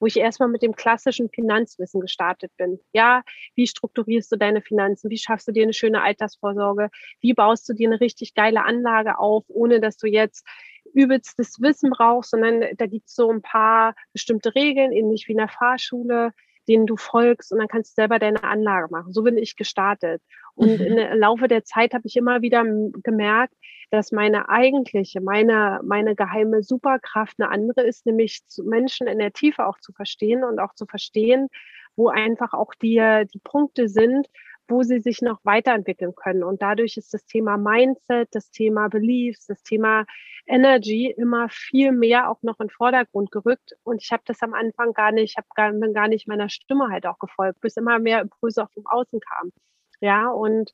wo 0.00 0.06
ich 0.06 0.16
erstmal 0.16 0.48
mit 0.48 0.62
dem 0.62 0.74
klassischen 0.74 1.28
Finanzwissen 1.28 2.00
gestartet 2.00 2.52
bin. 2.56 2.78
Ja, 2.92 3.22
wie 3.54 3.66
strukturierst 3.66 4.32
du 4.32 4.36
deine 4.36 4.62
Finanzen? 4.62 5.10
Wie 5.10 5.18
schaffst 5.18 5.48
du 5.48 5.52
dir 5.52 5.64
eine 5.64 5.74
schöne 5.74 6.02
Altersvorsorge? 6.02 6.88
Wie 7.20 7.34
baust 7.34 7.68
du 7.68 7.74
dir 7.74 7.88
eine 7.88 8.00
richtig 8.00 8.34
geile 8.34 8.64
Anlage 8.64 9.18
auf, 9.18 9.44
ohne 9.48 9.80
dass 9.80 9.98
du 9.98 10.06
jetzt 10.06 10.46
übelstes 10.94 11.60
Wissen 11.60 11.90
brauchst, 11.90 12.30
sondern 12.30 12.64
da 12.76 12.86
gibt 12.86 13.08
es 13.08 13.14
so 13.14 13.30
ein 13.30 13.42
paar 13.42 13.94
bestimmte 14.12 14.54
Regeln, 14.54 14.92
ähnlich 14.92 15.26
wie 15.28 15.32
in 15.32 15.38
der 15.38 15.48
Fahrschule, 15.48 16.32
denen 16.68 16.86
du 16.86 16.96
folgst 16.96 17.52
und 17.52 17.58
dann 17.58 17.68
kannst 17.68 17.92
du 17.92 18.02
selber 18.02 18.18
deine 18.18 18.44
Anlage 18.44 18.88
machen. 18.90 19.12
So 19.12 19.22
bin 19.22 19.38
ich 19.38 19.56
gestartet. 19.56 20.22
Und 20.54 20.80
mhm. 20.80 20.98
im 20.98 21.18
Laufe 21.18 21.48
der 21.48 21.64
Zeit 21.64 21.94
habe 21.94 22.06
ich 22.06 22.16
immer 22.16 22.42
wieder 22.42 22.64
gemerkt, 23.02 23.54
dass 23.90 24.12
meine 24.12 24.48
eigentliche, 24.48 25.20
meine, 25.20 25.80
meine 25.82 26.14
geheime 26.14 26.62
Superkraft 26.62 27.36
eine 27.38 27.50
andere 27.50 27.82
ist, 27.82 28.04
nämlich 28.04 28.42
Menschen 28.62 29.06
in 29.06 29.18
der 29.18 29.32
Tiefe 29.32 29.66
auch 29.66 29.78
zu 29.78 29.92
verstehen 29.92 30.44
und 30.44 30.58
auch 30.58 30.74
zu 30.74 30.84
verstehen, 30.84 31.48
wo 31.96 32.08
einfach 32.08 32.52
auch 32.52 32.74
die, 32.80 33.24
die 33.32 33.40
Punkte 33.40 33.88
sind, 33.88 34.28
wo 34.68 34.82
sie 34.82 35.00
sich 35.00 35.22
noch 35.22 35.40
weiterentwickeln 35.44 36.14
können. 36.14 36.42
Und 36.42 36.62
dadurch 36.62 36.96
ist 36.96 37.14
das 37.14 37.24
Thema 37.24 37.56
Mindset, 37.56 38.28
das 38.32 38.50
Thema 38.50 38.88
Beliefs, 38.88 39.46
das 39.46 39.62
Thema 39.62 40.04
Energy 40.46 41.14
immer 41.16 41.48
viel 41.50 41.92
mehr 41.92 42.30
auch 42.30 42.42
noch 42.42 42.60
in 42.60 42.66
den 42.66 42.72
Vordergrund 42.72 43.30
gerückt. 43.30 43.72
Und 43.82 44.02
ich 44.02 44.12
habe 44.12 44.22
das 44.26 44.42
am 44.42 44.54
Anfang 44.54 44.92
gar 44.92 45.12
nicht, 45.12 45.32
ich 45.32 45.36
habe 45.36 45.48
gar, 45.54 45.72
bin 45.72 45.94
gar 45.94 46.08
nicht 46.08 46.28
meiner 46.28 46.48
Stimme 46.48 46.88
halt 46.90 47.06
auch 47.06 47.18
gefolgt, 47.18 47.60
bis 47.60 47.76
immer 47.76 47.98
mehr 47.98 48.20
Impulse 48.20 48.62
auch 48.62 48.70
vom 48.72 48.86
Außen 48.86 49.20
kamen. 49.20 49.52
Ja, 50.00 50.28
und 50.28 50.72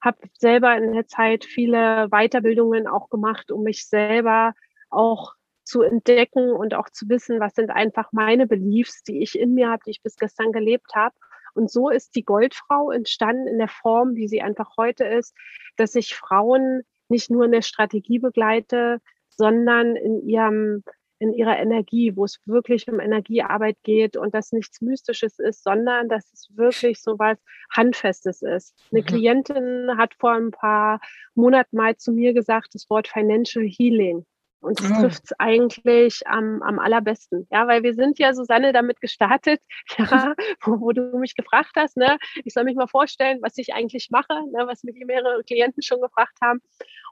habe 0.00 0.18
selber 0.38 0.76
in 0.76 0.92
der 0.92 1.06
Zeit 1.06 1.44
viele 1.44 2.08
Weiterbildungen 2.10 2.86
auch 2.86 3.10
gemacht, 3.10 3.50
um 3.50 3.62
mich 3.62 3.86
selber 3.88 4.54
auch 4.90 5.34
zu 5.64 5.82
entdecken 5.82 6.50
und 6.52 6.74
auch 6.74 6.88
zu 6.88 7.08
wissen, 7.08 7.40
was 7.40 7.54
sind 7.54 7.70
einfach 7.70 8.10
meine 8.12 8.46
Beliefs, 8.46 9.02
die 9.02 9.22
ich 9.22 9.38
in 9.38 9.54
mir 9.54 9.68
habe, 9.68 9.82
die 9.84 9.90
ich 9.90 10.02
bis 10.02 10.16
gestern 10.16 10.52
gelebt 10.52 10.94
habe 10.94 11.14
und 11.58 11.70
so 11.70 11.90
ist 11.90 12.14
die 12.14 12.24
Goldfrau 12.24 12.92
entstanden 12.92 13.48
in 13.48 13.58
der 13.58 13.68
Form, 13.68 14.14
wie 14.14 14.28
sie 14.28 14.40
einfach 14.40 14.76
heute 14.76 15.04
ist, 15.04 15.34
dass 15.76 15.96
ich 15.96 16.14
Frauen 16.14 16.82
nicht 17.08 17.30
nur 17.30 17.44
in 17.46 17.52
der 17.52 17.62
Strategie 17.62 18.20
begleite, 18.20 19.00
sondern 19.28 19.96
in 19.96 20.26
ihrem 20.26 20.84
in 21.20 21.32
ihrer 21.32 21.58
Energie, 21.58 22.14
wo 22.14 22.24
es 22.24 22.38
wirklich 22.46 22.88
um 22.88 23.00
Energiearbeit 23.00 23.76
geht 23.82 24.16
und 24.16 24.34
das 24.34 24.52
nichts 24.52 24.80
Mystisches 24.80 25.40
ist, 25.40 25.64
sondern 25.64 26.08
dass 26.08 26.32
es 26.32 26.48
wirklich 26.54 27.02
so 27.02 27.18
was 27.18 27.38
Handfestes 27.72 28.42
ist. 28.42 28.72
Eine 28.92 29.00
mhm. 29.00 29.06
Klientin 29.06 29.90
hat 29.98 30.14
vor 30.14 30.34
ein 30.34 30.52
paar 30.52 31.00
Monaten 31.34 31.76
mal 31.76 31.96
zu 31.96 32.12
mir 32.12 32.34
gesagt, 32.34 32.68
das 32.74 32.88
Wort 32.88 33.08
Financial 33.08 33.64
Healing. 33.64 34.26
Und 34.60 34.80
das 34.80 34.90
oh. 34.90 35.00
trifft 35.02 35.24
es 35.24 35.32
eigentlich 35.38 36.26
am, 36.26 36.62
am 36.62 36.78
allerbesten. 36.78 37.46
Ja, 37.50 37.68
weil 37.68 37.82
wir 37.84 37.94
sind 37.94 38.18
ja, 38.18 38.34
Susanne, 38.34 38.72
damit 38.72 39.00
gestartet, 39.00 39.60
ja, 39.98 40.34
wo, 40.62 40.80
wo, 40.80 40.92
du 40.92 41.16
mich 41.18 41.36
gefragt 41.36 41.72
hast, 41.76 41.96
ne? 41.96 42.18
Ich 42.44 42.54
soll 42.54 42.64
mich 42.64 42.74
mal 42.74 42.88
vorstellen, 42.88 43.38
was 43.40 43.56
ich 43.58 43.72
eigentlich 43.72 44.10
mache, 44.10 44.34
ne? 44.52 44.66
was 44.66 44.82
mir 44.82 44.92
mehrere 45.06 45.44
Klienten 45.44 45.82
schon 45.82 46.00
gefragt 46.00 46.36
haben. 46.42 46.60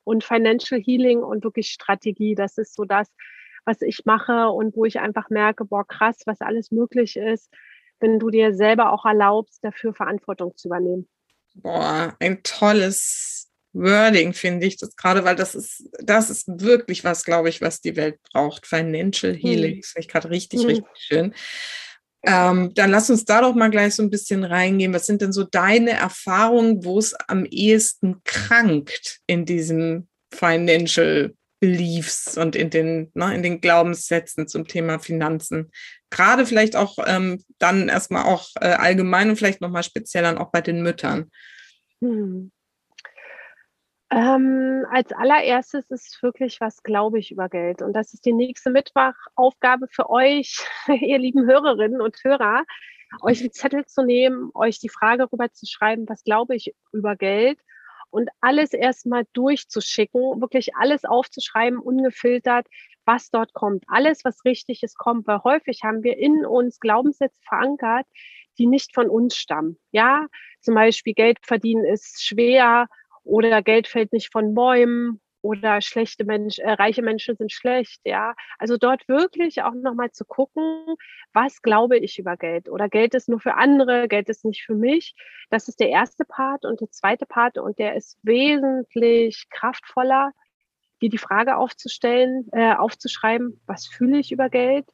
Und 0.03 0.25
Financial 0.25 0.81
Healing 0.81 1.23
und 1.23 1.45
wirklich 1.45 1.71
Strategie, 1.71 2.35
das 2.35 2.59
ist 2.59 2.75
so 2.75 2.85
das, 2.85 3.09
was 3.65 3.81
ich 3.83 4.05
mache 4.05 4.51
und 4.51 4.77
wo 4.77 4.85
ich 4.85 4.99
einfach 5.01 5.31
merke, 5.31 5.65
boah, 5.65 5.87
krass, 5.87 6.23
was 6.27 6.41
alles 6.41 6.71
möglich 6.71 7.17
ist, 7.17 7.53
wenn 8.01 8.19
du 8.19 8.31
dir 8.31 8.55
selber 8.55 8.93
auch 8.93 9.05
erlaubst, 9.05 9.65
dafür 9.65 9.95
Verantwortung 9.95 10.57
zu 10.57 10.69
übernehmen. 10.69 11.09
Boah, 11.55 12.15
ein 12.21 12.43
tolles 12.43 13.36
Wording, 13.77 14.33
finde 14.33 14.67
ich, 14.67 14.79
das 14.79 14.97
gerade, 14.97 15.25
weil 15.25 15.37
das 15.37 15.55
ist, 15.55 15.85
das 15.99 16.31
ist 16.31 16.47
wirklich 16.49 17.05
was, 17.05 17.25
glaube 17.25 17.49
ich, 17.49 17.61
was 17.61 17.81
die 17.81 17.97
Welt 17.97 18.19
braucht. 18.33 18.67
Financial 18.67 19.33
hm. 19.33 19.41
Healing, 19.41 19.81
das 19.81 19.91
finde 19.91 20.07
ich 20.07 20.12
gerade 20.12 20.31
richtig, 20.31 20.62
mhm. 20.62 20.67
richtig 20.67 20.97
schön. 20.97 21.35
Ähm, 22.25 22.73
dann 22.75 22.91
lass 22.91 23.11
uns 23.11 23.25
da 23.25 23.41
doch 23.41 23.55
mal 23.55 23.71
gleich 23.71 23.95
so 23.95 24.03
ein 24.03 24.11
bisschen 24.11 24.43
reingehen. 24.43 24.93
Was 24.93 25.07
sind 25.07 25.23
denn 25.23 25.33
so 25.33 25.45
deine 25.45 25.93
Erfahrungen, 25.93 26.85
wo 26.85 26.99
es 26.99 27.15
am 27.29 27.45
ehesten 27.45 28.23
krankt 28.25 29.21
in 29.27 29.45
diesem 29.45 30.09
Financial 30.33 31.35
Beliefs 31.61 32.37
und 32.37 32.57
in 32.57 32.71
den, 32.71 33.11
ne, 33.15 33.35
in 33.35 33.43
den 33.43 33.61
Glaubenssätzen 33.61 34.49
zum 34.49 34.67
Thema 34.67 34.99
Finanzen? 34.99 35.71
Gerade 36.11 36.47
vielleicht 36.47 36.75
auch 36.75 36.97
ähm, 37.07 37.45
dann 37.59 37.89
erstmal 37.89 38.25
auch 38.25 38.49
äh, 38.61 38.69
allgemein 38.69 39.31
und 39.31 39.37
vielleicht 39.37 39.61
nochmal 39.61 39.85
speziell 39.85 40.25
dann 40.25 40.39
auch 40.39 40.51
bei 40.51 40.62
den 40.62 40.83
Müttern. 40.83 41.31
Hm. 42.01 42.51
Ähm, 44.11 44.87
als 44.90 45.12
allererstes 45.12 45.90
ist 45.90 46.23
wirklich, 46.23 46.61
was 46.61 46.83
glaube 46.85 47.19
ich 47.19 47.33
über 47.33 47.49
Geld? 47.49 47.83
Und 47.83 47.92
das 47.92 48.14
ist 48.14 48.25
die 48.25 48.33
nächste 48.33 48.71
Mittwochaufgabe 48.71 49.88
für 49.90 50.09
euch, 50.09 50.64
ihr 51.01 51.19
lieben 51.19 51.45
Hörerinnen 51.47 52.01
und 52.01 52.16
Hörer, 52.23 52.64
euch 53.23 53.40
einen 53.40 53.53
Zettel 53.53 53.85
zu 53.87 54.05
nehmen, 54.05 54.51
euch 54.55 54.79
die 54.79 54.88
Frage 54.88 55.25
rüber 55.33 55.51
zu 55.53 55.66
schreiben, 55.66 56.09
was 56.09 56.23
glaube 56.23 56.55
ich 56.55 56.75
über 56.92 57.16
Geld? 57.16 57.59
Und 58.11 58.31
alles 58.40 58.73
erstmal 58.73 59.27
durchzuschicken, 59.33 60.40
wirklich 60.40 60.77
alles 60.77 61.05
aufzuschreiben, 61.05 61.81
ungefiltert, 61.81 62.69
was 63.05 63.31
dort 63.31 63.53
kommt. 63.53 63.85
Alles, 63.88 64.25
was 64.25 64.45
richtig 64.45 64.85
ist, 64.85 64.97
kommt. 64.97 65.27
Weil 65.27 65.42
häufig 65.42 65.83
haben 65.83 66.05
wir 66.05 66.16
in 66.16 66.47
uns 66.47 66.79
Glaubenssätze 66.79 67.40
verankert, 67.42 68.07
die 68.59 68.66
nicht 68.66 68.95
von 68.95 69.11
uns 69.11 69.37
stammen. 69.37 69.79
Ja, 69.90 70.27
zum 70.61 70.77
Beispiel 70.77 71.14
Geld 71.14 71.38
verdienen 71.42 71.85
ist 71.85 72.25
schwer 72.25 72.87
oder 73.27 73.62
Geld 73.62 73.89
fällt 73.89 74.12
nicht 74.12 74.33
von 74.33 74.55
Bäumen 74.55 75.21
oder 75.43 75.81
schlechte 75.81 76.25
Menschen, 76.25 76.65
äh, 76.65 76.73
reiche 76.73 77.03
Menschen 77.03 77.37
sind 77.37 77.53
schlecht, 77.53 78.01
ja. 78.05 78.35
Also 78.59 78.77
dort 78.77 79.07
wirklich 79.09 79.62
auch 79.62 79.75
nochmal 79.75 80.11
zu 80.11 80.25
gucken, 80.25 80.97
was 81.33 81.62
glaube 81.62 81.99
ich 81.99 82.19
über 82.19 82.37
Geld? 82.37 82.69
Oder 82.69 82.89
Geld 82.89 83.15
ist 83.15 83.29
nur 83.29 83.41
für 83.41 83.55
andere, 83.55 84.09
Geld 84.09 84.29
ist 84.29 84.45
nicht 84.45 84.65
für 84.65 84.75
mich. 84.75 85.15
Das 85.51 85.69
ist 85.69 85.79
der 85.81 85.91
erste 85.91 86.25
Part 86.25 86.65
und 86.65 86.81
der 86.81 86.91
zweite 86.91 87.27
Part 87.27 87.59
und 87.59 87.79
der 87.79 87.95
ist 87.95 88.19
wesentlich 88.23 89.47
kraftvoller, 89.51 90.33
dir 91.01 91.11
die 91.11 91.19
Frage 91.19 91.57
aufzustellen, 91.57 92.49
äh, 92.53 92.75
aufzuschreiben, 92.75 93.61
was 93.67 93.87
fühle 93.87 94.19
ich 94.19 94.33
über 94.33 94.49
Geld? 94.49 94.87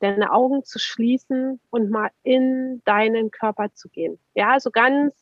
Deine 0.00 0.32
Augen 0.32 0.64
zu 0.64 0.78
schließen 0.78 1.60
und 1.70 1.90
mal 1.90 2.10
in 2.22 2.80
deinen 2.84 3.30
Körper 3.30 3.74
zu 3.74 3.88
gehen. 3.88 4.18
Ja, 4.34 4.52
also 4.52 4.70
ganz 4.70 5.14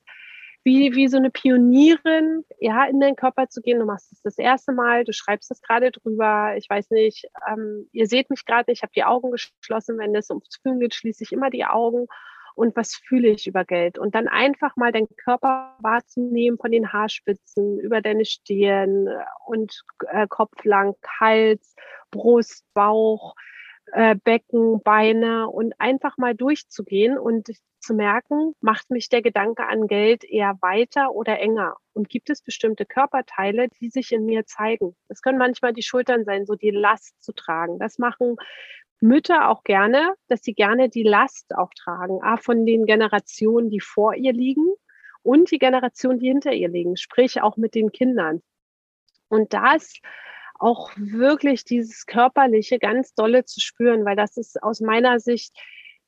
wie, 0.67 0.97
wie 0.97 1.07
so 1.07 1.17
eine 1.17 1.31
Pionierin, 1.31 2.45
ja, 2.59 2.87
in 2.87 2.99
deinen 2.99 3.15
Körper 3.15 3.49
zu 3.49 3.63
gehen. 3.63 3.79
Du 3.79 3.87
machst 3.87 4.13
es 4.13 4.21
das 4.23 4.37
erste 4.37 4.73
Mal, 4.73 5.05
du 5.05 5.13
schreibst 5.13 5.49
das 5.49 5.63
gerade 5.63 5.93
drüber. 5.93 6.57
Ich 6.57 6.69
weiß 6.69 6.91
nicht, 6.91 7.25
ähm, 7.49 7.89
ihr 7.93 8.09
seht 8.09 8.31
mich 8.31 8.45
gerade, 8.45 8.73
ich 8.73 8.83
habe 8.83 8.91
die 8.95 9.05
Augen 9.05 9.31
geschlossen. 9.31 9.97
Wenn 9.97 10.13
es 10.17 10.29
ums 10.29 10.59
Fühlen 10.61 10.81
geht, 10.81 10.97
schließe 10.97 11.23
ich 11.23 11.31
immer 11.31 11.51
die 11.51 11.65
Augen. 11.65 12.09
Und 12.57 12.75
was 12.75 12.97
fühle 12.97 13.29
ich 13.29 13.47
über 13.47 13.65
Geld? 13.65 13.97
Und 13.97 14.17
dann 14.17 14.27
einfach 14.27 14.75
mal 14.75 14.91
deinen 14.91 15.15
Körper 15.23 15.77
wahrzunehmen 15.79 16.59
von 16.59 16.73
den 16.73 16.93
Haarspitzen 16.93 17.79
über 17.79 18.01
deine 18.01 18.25
Stirn 18.25 19.07
und 19.47 19.85
äh, 20.09 20.27
Kopf 20.27 20.65
lang, 20.65 20.97
Hals, 21.21 21.77
Brust, 22.11 22.65
Bauch, 22.75 23.37
äh, 23.93 24.17
Becken, 24.17 24.83
Beine 24.83 25.49
und 25.49 25.75
einfach 25.79 26.19
mal 26.19 26.35
durchzugehen 26.35 27.19
und 27.19 27.49
zu 27.81 27.95
merken, 27.95 28.55
macht 28.61 28.91
mich 28.91 29.09
der 29.09 29.23
Gedanke 29.23 29.67
an 29.67 29.87
Geld 29.87 30.25
eher 30.25 30.59
weiter 30.61 31.13
oder 31.13 31.39
enger? 31.39 31.77
Und 31.93 32.09
gibt 32.09 32.31
es 32.31 32.43
bestimmte 32.43 32.85
Körperteile, 32.85 33.69
die 33.81 33.91
sich 33.91 34.13
in 34.13 34.27
mir 34.27 34.45
zeigen? 34.45 34.97
Das 35.09 35.23
können 35.23 35.39
manchmal 35.39 35.73
die 35.73 35.83
Schultern 35.83 36.25
sein, 36.25 36.47
so 36.47 36.55
die 36.55 36.71
Last 36.71 37.15
zu 37.23 37.33
tragen. 37.33 37.79
Das 37.79 37.99
machen 37.99 38.37
Mütter 39.01 39.51
auch 39.51 39.63
gerne, 39.63 40.15
dass 40.29 40.43
sie 40.43 40.55
gerne 40.55 40.89
die 40.89 41.03
Last 41.03 41.55
auch 41.55 41.71
tragen, 41.77 42.23
A, 42.23 42.37
von 42.39 42.65
den 42.67 42.87
Generationen, 42.87 43.71
die 43.71 43.81
vor 43.81 44.15
ihr 44.15 44.33
liegen 44.33 44.67
und 45.23 45.51
die 45.51 45.59
Generationen, 45.59 46.19
die 46.19 46.29
hinter 46.29 46.53
ihr 46.53 46.69
liegen, 46.69 46.97
sprich 46.97 47.43
auch 47.43 47.57
mit 47.57 47.75
den 47.75 47.93
Kindern. 47.93 48.43
Und 49.29 49.53
das 49.53 50.01
auch 50.59 50.91
wirklich 50.97 51.65
dieses 51.65 52.07
Körperliche 52.07 52.79
ganz 52.79 53.15
dolle 53.15 53.45
zu 53.45 53.61
spüren, 53.61 54.05
weil 54.05 54.17
das 54.17 54.37
ist 54.37 54.63
aus 54.63 54.81
meiner 54.81 55.21
Sicht 55.21 55.55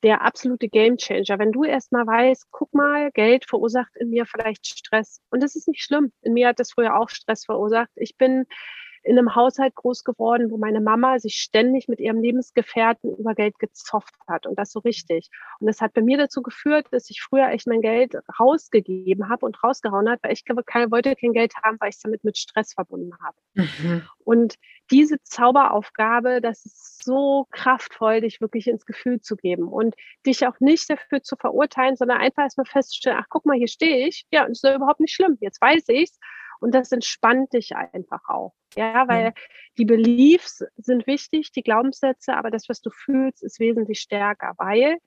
der 0.03 0.21
absolute 0.21 0.69
Gamechanger. 0.69 1.39
Wenn 1.39 1.51
du 1.51 1.63
erstmal 1.63 2.07
weißt, 2.07 2.47
guck 2.51 2.73
mal, 2.73 3.11
Geld 3.11 3.45
verursacht 3.45 3.95
in 3.97 4.09
mir 4.09 4.25
vielleicht 4.25 4.65
Stress. 4.67 5.21
Und 5.29 5.43
das 5.43 5.55
ist 5.55 5.67
nicht 5.67 5.83
schlimm. 5.83 6.11
In 6.21 6.33
mir 6.33 6.49
hat 6.49 6.59
das 6.59 6.71
früher 6.71 6.97
auch 6.97 7.09
Stress 7.09 7.45
verursacht. 7.45 7.91
Ich 7.95 8.17
bin 8.17 8.45
in 9.03 9.17
einem 9.17 9.35
Haushalt 9.35 9.75
groß 9.75 10.03
geworden, 10.03 10.51
wo 10.51 10.57
meine 10.57 10.81
Mama 10.81 11.19
sich 11.19 11.35
ständig 11.35 11.87
mit 11.87 11.99
ihrem 11.99 12.21
Lebensgefährten 12.21 13.15
über 13.15 13.33
Geld 13.33 13.59
gezofft 13.59 14.15
hat 14.27 14.45
und 14.45 14.57
das 14.57 14.71
so 14.71 14.79
richtig. 14.79 15.29
Und 15.59 15.67
das 15.67 15.81
hat 15.81 15.93
bei 15.93 16.01
mir 16.01 16.17
dazu 16.17 16.41
geführt, 16.41 16.87
dass 16.91 17.09
ich 17.09 17.21
früher 17.21 17.49
echt 17.49 17.67
mein 17.67 17.81
Geld 17.81 18.15
rausgegeben 18.39 19.29
habe 19.29 19.45
und 19.45 19.63
rausgehauen 19.63 20.09
habe, 20.09 20.19
weil 20.23 20.33
ich 20.33 20.43
keine, 20.65 20.91
wollte 20.91 21.15
kein 21.15 21.33
Geld 21.33 21.53
haben, 21.63 21.77
weil 21.79 21.89
ich 21.89 21.95
es 21.95 22.01
damit 22.01 22.23
mit 22.23 22.37
Stress 22.37 22.73
verbunden 22.73 23.13
habe. 23.23 23.37
Mhm. 23.53 24.03
Und 24.19 24.55
diese 24.91 25.21
Zauberaufgabe, 25.23 26.41
das 26.41 26.65
ist 26.65 27.03
so 27.03 27.47
kraftvoll, 27.51 28.21
dich 28.21 28.41
wirklich 28.41 28.67
ins 28.67 28.85
Gefühl 28.85 29.21
zu 29.21 29.35
geben 29.35 29.67
und 29.67 29.95
dich 30.25 30.45
auch 30.47 30.59
nicht 30.59 30.89
dafür 30.89 31.21
zu 31.21 31.35
verurteilen, 31.35 31.95
sondern 31.95 32.19
einfach 32.19 32.43
erstmal 32.43 32.65
festzustellen, 32.65 33.17
ach 33.19 33.27
guck 33.29 33.45
mal, 33.45 33.57
hier 33.57 33.67
stehe 33.67 34.07
ich. 34.07 34.25
Ja, 34.31 34.45
und 34.45 34.51
es 34.51 34.59
ist 34.59 34.63
ja 34.63 34.75
überhaupt 34.75 34.99
nicht 34.99 35.13
schlimm. 35.13 35.37
Jetzt 35.39 35.61
weiß 35.61 35.85
ich's 35.89 36.19
und 36.59 36.73
das 36.73 36.91
entspannt 36.91 37.53
dich 37.53 37.75
einfach 37.75 38.27
auch. 38.27 38.53
Ja, 38.75 39.07
weil 39.07 39.29
mhm. 39.29 39.33
die 39.77 39.85
Beliefs 39.85 40.63
sind 40.77 41.07
wichtig, 41.07 41.51
die 41.51 41.63
Glaubenssätze, 41.63 42.35
aber 42.35 42.51
das, 42.51 42.69
was 42.69 42.81
du 42.81 42.91
fühlst, 42.91 43.43
ist 43.43 43.59
wesentlich 43.59 43.99
stärker, 43.99 44.53
weil 44.57 44.97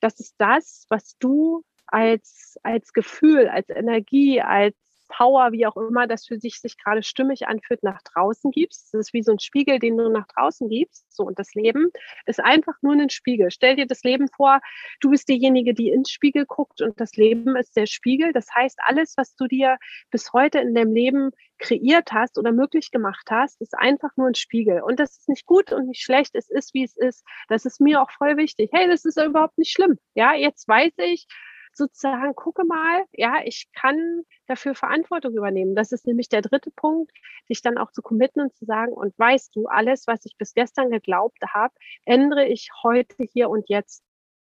das 0.00 0.20
ist 0.20 0.34
das, 0.38 0.86
was 0.88 1.16
du 1.18 1.64
als, 1.86 2.58
als 2.62 2.92
Gefühl, 2.92 3.48
als 3.48 3.68
Energie, 3.68 4.40
als 4.40 4.76
Power, 5.12 5.52
wie 5.52 5.66
auch 5.66 5.76
immer 5.76 6.06
das 6.06 6.26
für 6.26 6.38
sich 6.38 6.60
sich 6.60 6.78
gerade 6.78 7.02
stimmig 7.02 7.46
anfühlt, 7.46 7.82
nach 7.82 8.00
draußen 8.02 8.50
gibst. 8.50 8.92
Das 8.92 9.08
ist 9.08 9.12
wie 9.12 9.22
so 9.22 9.32
ein 9.32 9.38
Spiegel, 9.38 9.78
den 9.78 9.96
du 9.96 10.08
nach 10.08 10.26
draußen 10.26 10.68
gibst. 10.68 11.04
So, 11.14 11.24
und 11.24 11.38
das 11.38 11.54
Leben 11.54 11.90
ist 12.26 12.40
einfach 12.40 12.74
nur 12.80 12.94
ein 12.94 13.10
Spiegel. 13.10 13.50
Stell 13.50 13.76
dir 13.76 13.86
das 13.86 14.02
Leben 14.02 14.28
vor, 14.28 14.60
du 15.00 15.10
bist 15.10 15.28
diejenige, 15.28 15.74
die 15.74 15.90
ins 15.90 16.10
Spiegel 16.10 16.46
guckt 16.46 16.80
und 16.80 16.98
das 16.98 17.14
Leben 17.16 17.56
ist 17.56 17.76
der 17.76 17.86
Spiegel. 17.86 18.32
Das 18.32 18.46
heißt, 18.54 18.78
alles, 18.84 19.14
was 19.16 19.36
du 19.36 19.46
dir 19.46 19.76
bis 20.10 20.32
heute 20.32 20.58
in 20.60 20.74
deinem 20.74 20.92
Leben 20.92 21.30
kreiert 21.58 22.12
hast 22.12 22.38
oder 22.38 22.52
möglich 22.52 22.90
gemacht 22.90 23.28
hast, 23.30 23.60
ist 23.60 23.74
einfach 23.78 24.10
nur 24.16 24.28
ein 24.28 24.34
Spiegel. 24.34 24.80
Und 24.82 24.98
das 24.98 25.18
ist 25.18 25.28
nicht 25.28 25.46
gut 25.46 25.72
und 25.72 25.88
nicht 25.88 26.02
schlecht. 26.02 26.34
Es 26.34 26.50
ist, 26.50 26.74
wie 26.74 26.84
es 26.84 26.96
ist. 26.96 27.24
Das 27.48 27.64
ist 27.64 27.80
mir 27.80 28.02
auch 28.02 28.10
voll 28.10 28.36
wichtig. 28.36 28.70
Hey, 28.72 28.88
das 28.88 29.04
ist 29.04 29.20
überhaupt 29.20 29.58
nicht 29.58 29.72
schlimm. 29.72 29.98
Ja, 30.14 30.34
jetzt 30.34 30.66
weiß 30.66 30.94
ich, 30.98 31.26
sozusagen, 31.76 32.34
gucke 32.34 32.64
mal, 32.64 33.04
ja, 33.12 33.40
ich 33.44 33.68
kann 33.72 34.22
dafür 34.46 34.74
Verantwortung 34.74 35.34
übernehmen. 35.34 35.74
Das 35.74 35.92
ist 35.92 36.06
nämlich 36.06 36.28
der 36.28 36.42
dritte 36.42 36.70
Punkt, 36.70 37.12
dich 37.48 37.62
dann 37.62 37.78
auch 37.78 37.92
zu 37.92 38.02
committen 38.02 38.40
und 38.42 38.54
zu 38.54 38.64
sagen, 38.64 38.92
und 38.92 39.18
weißt 39.18 39.54
du, 39.56 39.66
alles, 39.66 40.06
was 40.06 40.24
ich 40.24 40.36
bis 40.36 40.54
gestern 40.54 40.90
geglaubt 40.90 41.38
habe, 41.52 41.74
ändere 42.04 42.46
ich 42.46 42.70
heute 42.82 43.24
hier 43.32 43.50
und 43.50 43.68
jetzt. 43.68 44.02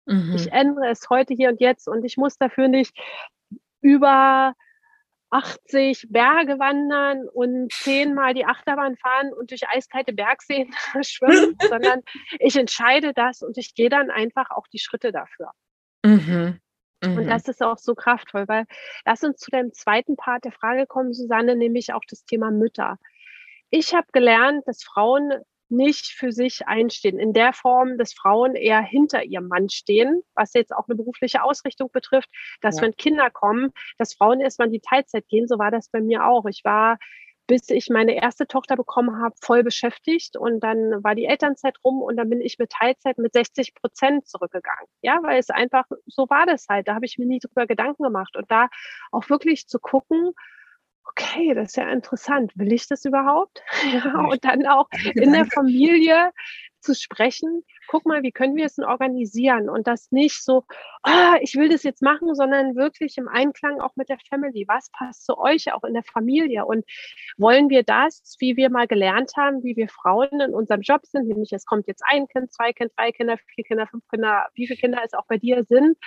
Mhm. 0.05 0.33
Ich 0.35 0.51
ändere 0.51 0.89
es 0.89 1.09
heute 1.09 1.33
hier 1.33 1.49
und 1.49 1.59
jetzt 1.59 1.87
und 1.87 2.03
ich 2.05 2.17
muss 2.17 2.37
dafür 2.37 2.67
nicht 2.67 2.97
über 3.81 4.53
80 5.31 6.07
Berge 6.09 6.59
wandern 6.59 7.27
und 7.27 7.71
zehnmal 7.73 8.33
die 8.33 8.45
Achterbahn 8.45 8.95
fahren 8.95 9.33
und 9.33 9.51
durch 9.51 9.67
eiskalte 9.67 10.13
Bergseen 10.13 10.73
schwimmen, 11.01 11.57
sondern 11.69 12.01
ich 12.39 12.55
entscheide 12.55 13.13
das 13.13 13.41
und 13.41 13.57
ich 13.57 13.75
gehe 13.75 13.89
dann 13.89 14.09
einfach 14.09 14.49
auch 14.51 14.67
die 14.67 14.79
Schritte 14.79 15.11
dafür. 15.11 15.51
Mhm. 16.05 16.59
Mhm. 17.07 17.17
Und 17.17 17.27
das 17.27 17.47
ist 17.47 17.63
auch 17.63 17.77
so 17.77 17.95
kraftvoll, 17.95 18.47
weil 18.47 18.65
lass 19.05 19.23
uns 19.23 19.37
zu 19.37 19.51
dem 19.51 19.73
zweiten 19.73 20.15
Part 20.15 20.45
der 20.45 20.51
Frage 20.51 20.85
kommen, 20.87 21.13
Susanne, 21.13 21.55
nämlich 21.55 21.93
auch 21.93 22.03
das 22.07 22.25
Thema 22.25 22.51
Mütter. 22.51 22.97
Ich 23.69 23.93
habe 23.93 24.07
gelernt, 24.11 24.63
dass 24.67 24.83
Frauen 24.83 25.31
nicht 25.69 26.07
für 26.07 26.31
sich 26.31 26.67
einstehen. 26.67 27.19
In 27.19 27.33
der 27.33 27.53
Form, 27.53 27.97
dass 27.97 28.13
Frauen 28.13 28.55
eher 28.55 28.81
hinter 28.81 29.23
ihrem 29.23 29.47
Mann 29.47 29.69
stehen, 29.69 30.21
was 30.35 30.53
jetzt 30.53 30.73
auch 30.73 30.87
eine 30.87 30.95
berufliche 30.95 31.43
Ausrichtung 31.43 31.89
betrifft, 31.91 32.29
dass 32.61 32.77
ja. 32.77 32.83
wenn 32.83 32.95
Kinder 32.95 33.29
kommen, 33.31 33.71
dass 33.97 34.13
Frauen 34.13 34.41
erstmal 34.41 34.67
in 34.67 34.73
die 34.73 34.81
Teilzeit 34.81 35.27
gehen. 35.27 35.47
So 35.47 35.57
war 35.57 35.71
das 35.71 35.89
bei 35.89 36.01
mir 36.01 36.25
auch. 36.25 36.45
Ich 36.45 36.63
war 36.63 36.97
bis 37.47 37.69
ich 37.69 37.89
meine 37.89 38.15
erste 38.15 38.47
Tochter 38.47 38.75
bekommen 38.75 39.21
habe, 39.21 39.35
voll 39.41 39.63
beschäftigt 39.63 40.37
und 40.37 40.61
dann 40.61 41.03
war 41.03 41.15
die 41.15 41.25
Elternzeit 41.25 41.77
rum 41.83 42.01
und 42.01 42.17
dann 42.17 42.29
bin 42.29 42.41
ich 42.41 42.57
mit 42.59 42.71
Teilzeit 42.71 43.17
mit 43.17 43.33
60 43.33 43.75
Prozent 43.75 44.27
zurückgegangen. 44.27 44.87
Ja, 45.01 45.19
weil 45.21 45.39
es 45.39 45.49
einfach, 45.49 45.85
so 46.07 46.27
war 46.29 46.45
das 46.45 46.67
halt. 46.69 46.87
Da 46.87 46.95
habe 46.95 47.05
ich 47.05 47.17
mir 47.17 47.27
nie 47.27 47.39
drüber 47.39 47.67
Gedanken 47.67 48.03
gemacht 48.03 48.35
und 48.35 48.49
da 48.49 48.69
auch 49.11 49.29
wirklich 49.29 49.67
zu 49.67 49.79
gucken, 49.79 50.31
okay, 51.05 51.53
das 51.53 51.69
ist 51.69 51.77
ja 51.77 51.89
interessant. 51.89 52.51
Will 52.55 52.73
ich 52.73 52.87
das 52.87 53.05
überhaupt? 53.05 53.61
Ja, 53.93 54.25
und 54.27 54.43
dann 54.43 54.65
auch 54.65 54.87
in 55.13 55.31
der 55.31 55.45
Familie 55.45 56.31
zu 56.85 56.95
sprechen. 56.95 57.63
Guck 57.87 58.05
mal, 58.05 58.23
wie 58.23 58.31
können 58.31 58.55
wir 58.55 58.65
es 58.65 58.75
denn 58.75 58.85
organisieren? 58.85 59.69
Und 59.69 59.87
das 59.87 60.11
nicht 60.11 60.43
so, 60.43 60.63
ah, 61.03 61.35
ich 61.41 61.55
will 61.55 61.69
das 61.69 61.83
jetzt 61.83 62.01
machen, 62.01 62.35
sondern 62.35 62.75
wirklich 62.75 63.17
im 63.17 63.27
Einklang 63.27 63.79
auch 63.79 63.95
mit 63.95 64.09
der 64.09 64.17
Family. 64.29 64.65
Was 64.67 64.89
passt 64.91 65.25
zu 65.25 65.37
euch 65.37 65.73
auch 65.73 65.83
in 65.83 65.93
der 65.93 66.03
Familie? 66.03 66.65
Und 66.65 66.85
wollen 67.37 67.69
wir 67.69 67.83
das, 67.83 68.35
wie 68.39 68.55
wir 68.55 68.69
mal 68.69 68.87
gelernt 68.87 69.31
haben, 69.37 69.63
wie 69.63 69.75
wir 69.75 69.89
Frauen 69.89 70.39
in 70.39 70.53
unserem 70.53 70.81
Job 70.81 71.05
sind, 71.05 71.27
nämlich 71.27 71.51
es 71.51 71.65
kommt 71.65 71.87
jetzt 71.87 72.03
ein 72.05 72.27
Kind, 72.27 72.53
zwei 72.53 72.73
Kinder, 72.73 72.93
drei 72.95 73.11
Kinder, 73.11 73.37
vier 73.37 73.63
Kinder, 73.63 73.87
fünf 73.87 74.03
Kinder, 74.09 74.47
wie 74.53 74.67
viele 74.67 74.79
Kinder 74.79 75.01
es 75.03 75.13
auch 75.13 75.25
bei 75.27 75.37
dir 75.37 75.63
sind, 75.63 75.97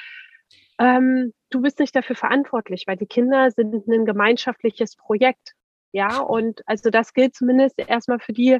ähm, 0.78 1.32
du 1.50 1.60
bist 1.62 1.78
nicht 1.78 1.94
dafür 1.94 2.16
verantwortlich, 2.16 2.84
weil 2.86 2.96
die 2.96 3.06
Kinder 3.06 3.50
sind 3.50 3.86
ein 3.88 4.04
gemeinschaftliches 4.04 4.96
Projekt. 4.96 5.54
Ja, 5.92 6.18
und 6.20 6.62
also 6.66 6.90
das 6.90 7.14
gilt 7.14 7.34
zumindest 7.34 7.78
erstmal 7.78 8.18
für 8.18 8.32
die 8.32 8.58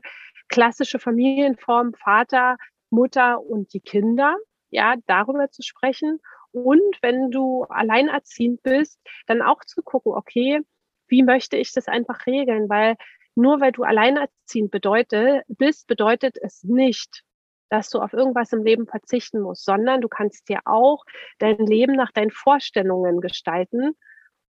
klassische 0.49 0.99
Familienform 0.99 1.93
Vater, 1.95 2.57
Mutter 2.91 3.41
und 3.43 3.73
die 3.75 3.81
Kinder. 3.81 4.37
Ja, 4.71 4.97
darüber 5.07 5.51
zu 5.51 5.63
sprechen. 5.63 6.21
Und 6.53 6.99
wenn 7.03 7.31
du 7.31 7.65
alleinerziehend 7.65 8.63
bist, 8.63 8.99
dann 9.27 9.43
auch 9.43 9.65
zu 9.65 9.83
gucken, 9.83 10.13
okay, 10.13 10.61
wie 11.09 11.23
möchte 11.23 11.57
ich 11.57 11.73
das 11.73 11.89
einfach 11.89 12.27
regeln? 12.27 12.69
Weil 12.69 12.97
nur 13.35 13.61
weil 13.61 13.73
du 13.73 13.85
alleinerziehend 13.85 14.71
bedeutet, 14.71 15.45
bist, 15.49 15.87
bedeutet 15.87 16.37
es 16.41 16.65
nicht, 16.65 17.23
dass 17.71 17.91
du 17.91 18.01
auf 18.01 18.13
irgendwas 18.13 18.53
im 18.53 18.65
Leben 18.65 18.87
verzichten 18.87 19.41
musst, 19.41 19.65
sondern 19.65 20.01
du 20.01 20.09
kannst 20.09 20.49
dir 20.49 20.61
auch 20.65 21.05
dein 21.39 21.59
Leben 21.59 21.95
nach 21.95 22.13
deinen 22.13 22.31
Vorstellungen 22.31 23.21
gestalten 23.21 23.97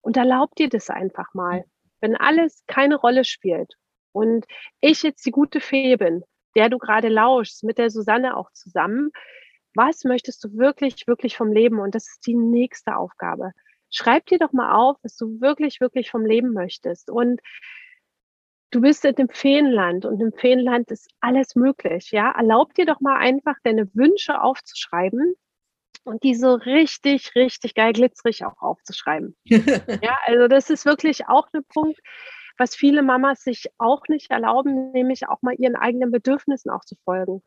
und 0.01 0.17
erlaub 0.17 0.55
dir 0.55 0.69
das 0.69 0.89
einfach 0.89 1.33
mal. 1.33 1.63
Wenn 2.01 2.15
alles 2.15 2.63
keine 2.67 2.95
Rolle 2.95 3.23
spielt 3.23 3.73
und 4.11 4.45
ich 4.81 5.03
jetzt 5.03 5.25
die 5.25 5.31
gute 5.31 5.59
Fee 5.59 5.95
bin, 5.95 6.23
der 6.55 6.69
du 6.69 6.77
gerade 6.77 7.09
lauschst, 7.09 7.63
mit 7.63 7.77
der 7.77 7.89
Susanne 7.89 8.37
auch 8.37 8.51
zusammen, 8.51 9.11
was 9.73 10.03
möchtest 10.05 10.43
du 10.43 10.57
wirklich, 10.57 11.05
wirklich 11.07 11.35
vom 11.35 11.51
Leben? 11.51 11.79
Und 11.79 11.95
das 11.95 12.07
ist 12.07 12.25
die 12.25 12.35
nächste 12.35 12.95
Aufgabe. 12.95 13.51
Schreib 13.91 14.25
dir 14.25 14.39
doch 14.39 14.53
mal 14.53 14.73
auf, 14.73 14.97
was 15.03 15.15
du 15.17 15.41
wirklich, 15.41 15.81
wirklich 15.81 16.09
vom 16.09 16.25
Leben 16.25 16.53
möchtest. 16.53 17.09
Und 17.09 17.41
du 18.75 18.81
bist 18.81 19.05
in 19.05 19.15
dem 19.15 19.29
Feenland 19.29 20.05
und 20.05 20.19
im 20.19 20.33
Feenland 20.33 20.91
ist 20.91 21.09
alles 21.21 21.55
möglich. 21.55 22.11
Ja, 22.11 22.31
erlaub 22.31 22.73
dir 22.73 22.85
doch 22.85 22.99
mal 22.99 23.17
einfach 23.17 23.55
deine 23.63 23.87
Wünsche 23.95 24.41
aufzuschreiben 24.41 25.35
und 26.03 26.23
die 26.23 26.35
so 26.35 26.55
richtig, 26.55 27.35
richtig 27.35 27.73
geil 27.73 27.93
glitzerig 27.93 28.43
auch 28.43 28.61
aufzuschreiben. 28.61 29.35
ja, 29.45 30.17
also 30.25 30.49
das 30.49 30.69
ist 30.69 30.85
wirklich 30.85 31.27
auch 31.27 31.47
ein 31.53 31.63
Punkt, 31.69 31.99
was 32.57 32.75
viele 32.75 33.01
Mamas 33.01 33.43
sich 33.43 33.67
auch 33.77 34.07
nicht 34.09 34.29
erlauben, 34.31 34.91
nämlich 34.91 35.27
auch 35.27 35.41
mal 35.41 35.55
ihren 35.57 35.75
eigenen 35.75 36.11
Bedürfnissen 36.11 36.69
auch 36.69 36.83
zu 36.83 36.95
folgen 37.05 37.43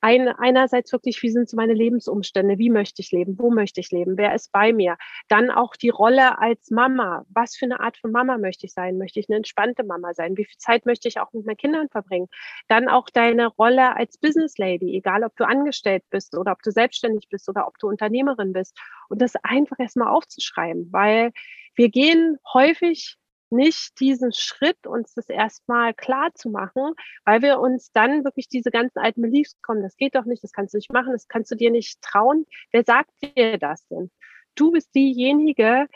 ein, 0.00 0.28
einerseits 0.28 0.92
wirklich, 0.92 1.22
wie 1.22 1.30
sind 1.30 1.48
so 1.48 1.56
meine 1.56 1.74
Lebensumstände? 1.74 2.58
Wie 2.58 2.70
möchte 2.70 3.02
ich 3.02 3.12
leben? 3.12 3.38
Wo 3.38 3.50
möchte 3.50 3.80
ich 3.80 3.90
leben? 3.90 4.16
Wer 4.16 4.34
ist 4.34 4.52
bei 4.52 4.72
mir? 4.72 4.96
Dann 5.28 5.50
auch 5.50 5.76
die 5.76 5.90
Rolle 5.90 6.38
als 6.38 6.70
Mama. 6.70 7.24
Was 7.28 7.56
für 7.56 7.66
eine 7.66 7.80
Art 7.80 7.98
von 7.98 8.10
Mama 8.10 8.38
möchte 8.38 8.66
ich 8.66 8.72
sein? 8.72 8.98
Möchte 8.98 9.20
ich 9.20 9.28
eine 9.28 9.36
entspannte 9.36 9.84
Mama 9.84 10.14
sein? 10.14 10.36
Wie 10.36 10.44
viel 10.44 10.58
Zeit 10.58 10.86
möchte 10.86 11.08
ich 11.08 11.20
auch 11.20 11.32
mit 11.32 11.46
meinen 11.46 11.56
Kindern 11.56 11.88
verbringen? 11.88 12.28
Dann 12.68 12.88
auch 12.88 13.10
deine 13.10 13.46
Rolle 13.46 13.96
als 13.96 14.18
Business 14.18 14.58
Lady, 14.58 14.96
egal 14.96 15.22
ob 15.24 15.36
du 15.36 15.44
angestellt 15.44 16.04
bist 16.10 16.36
oder 16.36 16.52
ob 16.52 16.62
du 16.62 16.70
selbstständig 16.70 17.28
bist 17.28 17.48
oder 17.48 17.66
ob 17.66 17.78
du 17.78 17.88
Unternehmerin 17.88 18.52
bist. 18.52 18.78
Und 19.08 19.20
das 19.20 19.34
einfach 19.42 19.78
erstmal 19.78 20.08
aufzuschreiben, 20.08 20.88
weil 20.92 21.32
wir 21.74 21.88
gehen 21.88 22.38
häufig 22.52 23.16
nicht 23.50 23.98
diesen 24.00 24.32
Schritt, 24.32 24.86
uns 24.86 25.14
das 25.14 25.28
erstmal 25.28 25.94
klar 25.94 26.34
zu 26.34 26.50
machen, 26.50 26.94
weil 27.24 27.42
wir 27.42 27.58
uns 27.60 27.92
dann 27.92 28.24
wirklich 28.24 28.48
diese 28.48 28.70
ganzen 28.70 28.98
alten 28.98 29.22
Beliefs 29.22 29.56
kommen. 29.62 29.82
Das 29.82 29.96
geht 29.96 30.14
doch 30.14 30.24
nicht, 30.24 30.42
das 30.42 30.52
kannst 30.52 30.74
du 30.74 30.78
nicht 30.78 30.92
machen, 30.92 31.12
das 31.12 31.28
kannst 31.28 31.50
du 31.50 31.56
dir 31.56 31.70
nicht 31.70 32.00
trauen. 32.02 32.46
Wer 32.72 32.84
sagt 32.84 33.10
dir 33.22 33.58
das 33.58 33.86
denn? 33.88 34.10
Du 34.54 34.72
bist 34.72 34.94
diejenige, 34.94 35.86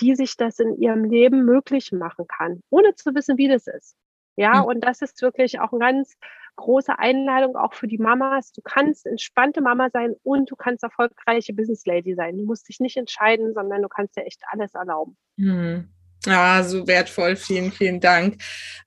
die 0.00 0.14
sich 0.14 0.36
das 0.36 0.58
in 0.58 0.76
ihrem 0.80 1.04
Leben 1.04 1.44
möglich 1.44 1.92
machen 1.92 2.26
kann, 2.26 2.62
ohne 2.70 2.94
zu 2.94 3.14
wissen, 3.14 3.38
wie 3.38 3.48
das 3.48 3.66
ist. 3.66 3.96
Ja, 4.36 4.62
mhm. 4.62 4.68
und 4.68 4.80
das 4.80 5.02
ist 5.02 5.20
wirklich 5.22 5.60
auch 5.60 5.72
eine 5.72 5.80
ganz 5.80 6.16
große 6.56 6.98
Einladung 6.98 7.56
auch 7.56 7.74
für 7.74 7.86
die 7.86 7.98
Mamas. 7.98 8.52
Du 8.52 8.62
kannst 8.62 9.06
entspannte 9.06 9.60
Mama 9.60 9.88
sein 9.90 10.14
und 10.22 10.50
du 10.50 10.56
kannst 10.56 10.82
erfolgreiche 10.82 11.52
Business 11.54 11.86
Lady 11.86 12.14
sein. 12.14 12.36
Du 12.36 12.44
musst 12.44 12.68
dich 12.68 12.80
nicht 12.80 12.96
entscheiden, 12.96 13.54
sondern 13.54 13.82
du 13.82 13.88
kannst 13.88 14.16
dir 14.16 14.24
echt 14.24 14.42
alles 14.50 14.74
erlauben. 14.74 15.16
Mhm. 15.36 15.88
Ja, 16.26 16.62
so 16.62 16.86
wertvoll. 16.86 17.36
Vielen, 17.36 17.72
vielen 17.72 18.00
Dank. 18.00 18.40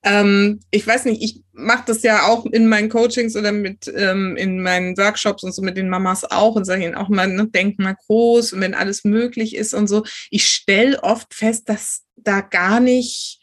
Ähm, 0.03 0.59
ich 0.71 0.87
weiß 0.87 1.05
nicht, 1.05 1.21
ich 1.21 1.41
mache 1.51 1.83
das 1.87 2.01
ja 2.03 2.27
auch 2.27 2.45
in 2.45 2.67
meinen 2.67 2.89
Coachings 2.89 3.35
oder 3.35 3.51
mit 3.51 3.91
ähm, 3.93 4.37
in 4.37 4.61
meinen 4.61 4.97
Workshops 4.97 5.43
und 5.43 5.53
so 5.53 5.61
mit 5.61 5.77
den 5.77 5.89
Mamas 5.89 6.23
auch 6.23 6.55
und 6.55 6.65
sage 6.65 6.85
ihnen 6.85 6.95
auch 6.95 7.09
mal, 7.09 7.27
ne, 7.27 7.47
denk 7.47 7.79
mal 7.79 7.95
groß 8.07 8.53
und 8.53 8.61
wenn 8.61 8.73
alles 8.73 9.03
möglich 9.03 9.55
ist 9.55 9.73
und 9.73 9.87
so. 9.87 10.03
Ich 10.29 10.47
stelle 10.47 11.03
oft 11.03 11.33
fest, 11.33 11.67
dass 11.67 12.03
da 12.15 12.41
gar 12.41 12.79
nicht 12.79 13.39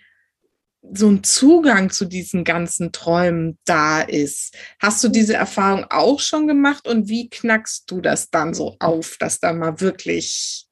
so 0.95 1.09
ein 1.09 1.23
Zugang 1.23 1.91
zu 1.91 2.07
diesen 2.07 2.45
ganzen 2.45 2.93
Träumen 2.93 3.59
da 3.65 4.01
ist. 4.03 4.57
Hast 4.81 5.03
du 5.05 5.09
diese 5.09 5.35
Erfahrung 5.35 5.87
auch 5.91 6.19
schon 6.19 6.49
gemacht 6.49 6.89
und 6.89 7.09
wie 7.09 7.29
knackst 7.29 7.91
du 7.91 8.01
das 8.01 8.31
dann 8.31 8.53
so 8.53 8.77
auf, 8.81 9.17
dass 9.19 9.39
da 9.39 9.53
mal 9.53 9.81
wirklich 9.81 10.67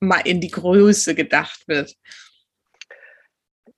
mal 0.00 0.18
in 0.20 0.40
die 0.40 0.50
Größe 0.50 1.14
gedacht 1.14 1.68
wird? 1.68 1.94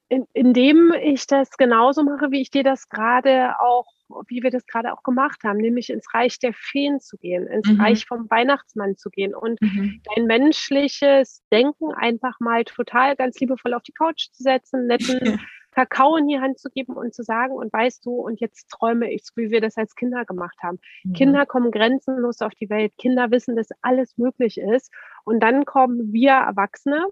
In, 0.09 0.27
indem 0.33 0.93
ich 1.03 1.27
das 1.27 1.51
genauso 1.57 2.05
mache, 2.05 2.31
wie 2.31 2.40
ich 2.40 2.51
dir 2.51 2.62
das 2.62 2.88
gerade 2.88 3.61
auch, 3.61 3.87
wie 4.29 4.43
wir 4.43 4.51
das 4.51 4.67
gerade 4.67 4.93
auch 4.93 5.03
gemacht 5.03 5.45
haben, 5.45 5.59
nämlich 5.59 5.90
ins 5.90 6.12
Reich 6.12 6.38
der 6.38 6.53
Feen 6.53 7.01
zu 7.01 7.17
gehen, 7.17 7.47
ins 7.47 7.69
mhm. 7.69 7.81
Reich 7.81 8.07
vom 8.07 8.29
Weihnachtsmann 8.31 8.97
zu 8.97 9.11
gehen 9.11 9.35
und 9.35 9.61
mhm. 9.61 10.03
dein 10.14 10.27
menschliches 10.27 11.43
Denken 11.51 11.93
einfach 11.93 12.38
mal 12.38 12.64
total 12.64 13.17
ganz 13.17 13.40
liebevoll 13.40 13.75
auf 13.75 13.83
die 13.83 13.93
Couch 13.93 14.29
zu 14.31 14.43
setzen, 14.43 14.87
netten 14.87 15.40
Kakao 15.75 16.17
in 16.17 16.29
die 16.29 16.38
Hand 16.38 16.59
zu 16.59 16.71
geben 16.71 16.95
und 16.95 17.14
zu 17.14 17.25
sagen, 17.25 17.53
und 17.53 17.73
weißt 17.73 18.07
du, 18.07 18.12
und 18.12 18.40
jetzt 18.40 18.71
träume 18.71 19.12
ich, 19.12 19.25
wie 19.35 19.51
wir 19.51 19.61
das 19.61 19.77
als 19.77 19.97
Kinder 19.97 20.25
gemacht 20.25 20.57
haben. 20.62 20.79
Mhm. 21.03 21.12
Kinder 21.14 21.47
kommen 21.47 21.73
grenzenlos 21.73 22.43
auf 22.43 22.55
die 22.55 22.71
Welt. 22.71 22.93
Kinder 22.97 23.31
wissen, 23.33 23.57
dass 23.57 23.71
alles 23.83 24.17
möglich 24.17 24.59
ist. 24.59 24.93
Und 25.25 25.40
dann 25.40 25.64
kommen 25.64 26.12
wir 26.12 26.33
Erwachsene 26.33 27.09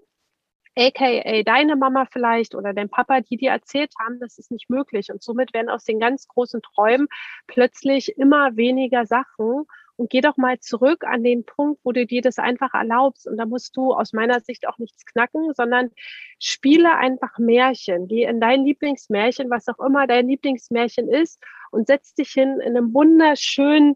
aka 0.77 1.43
deine 1.43 1.75
Mama 1.75 2.05
vielleicht 2.11 2.55
oder 2.55 2.73
dein 2.73 2.89
Papa, 2.89 3.21
die 3.21 3.37
dir 3.37 3.51
erzählt 3.51 3.93
haben, 3.99 4.19
das 4.19 4.37
ist 4.37 4.51
nicht 4.51 4.69
möglich. 4.69 5.11
Und 5.11 5.23
somit 5.23 5.53
werden 5.53 5.69
aus 5.69 5.83
den 5.83 5.99
ganz 5.99 6.27
großen 6.27 6.61
Träumen 6.61 7.07
plötzlich 7.47 8.17
immer 8.17 8.55
weniger 8.55 9.05
Sachen. 9.05 9.65
Und 9.95 10.09
geh 10.09 10.21
doch 10.21 10.37
mal 10.37 10.59
zurück 10.59 11.03
an 11.03 11.23
den 11.23 11.45
Punkt, 11.45 11.79
wo 11.83 11.91
du 11.91 12.07
dir 12.07 12.23
das 12.23 12.39
einfach 12.39 12.73
erlaubst. 12.73 13.27
Und 13.27 13.37
da 13.37 13.45
musst 13.45 13.77
du 13.77 13.93
aus 13.93 14.11
meiner 14.11 14.39
Sicht 14.39 14.67
auch 14.67 14.79
nichts 14.79 15.05
knacken, 15.05 15.53
sondern 15.53 15.91
spiele 16.39 16.97
einfach 16.97 17.37
Märchen. 17.37 18.07
Geh 18.07 18.23
in 18.23 18.41
dein 18.41 18.65
Lieblingsmärchen, 18.65 19.51
was 19.51 19.67
auch 19.67 19.85
immer 19.85 20.07
dein 20.07 20.27
Lieblingsmärchen 20.27 21.09
ist, 21.09 21.39
und 21.69 21.87
setz 21.87 22.15
dich 22.15 22.29
hin 22.29 22.59
in 22.59 22.75
einem 22.75 22.93
wunderschönen 22.93 23.95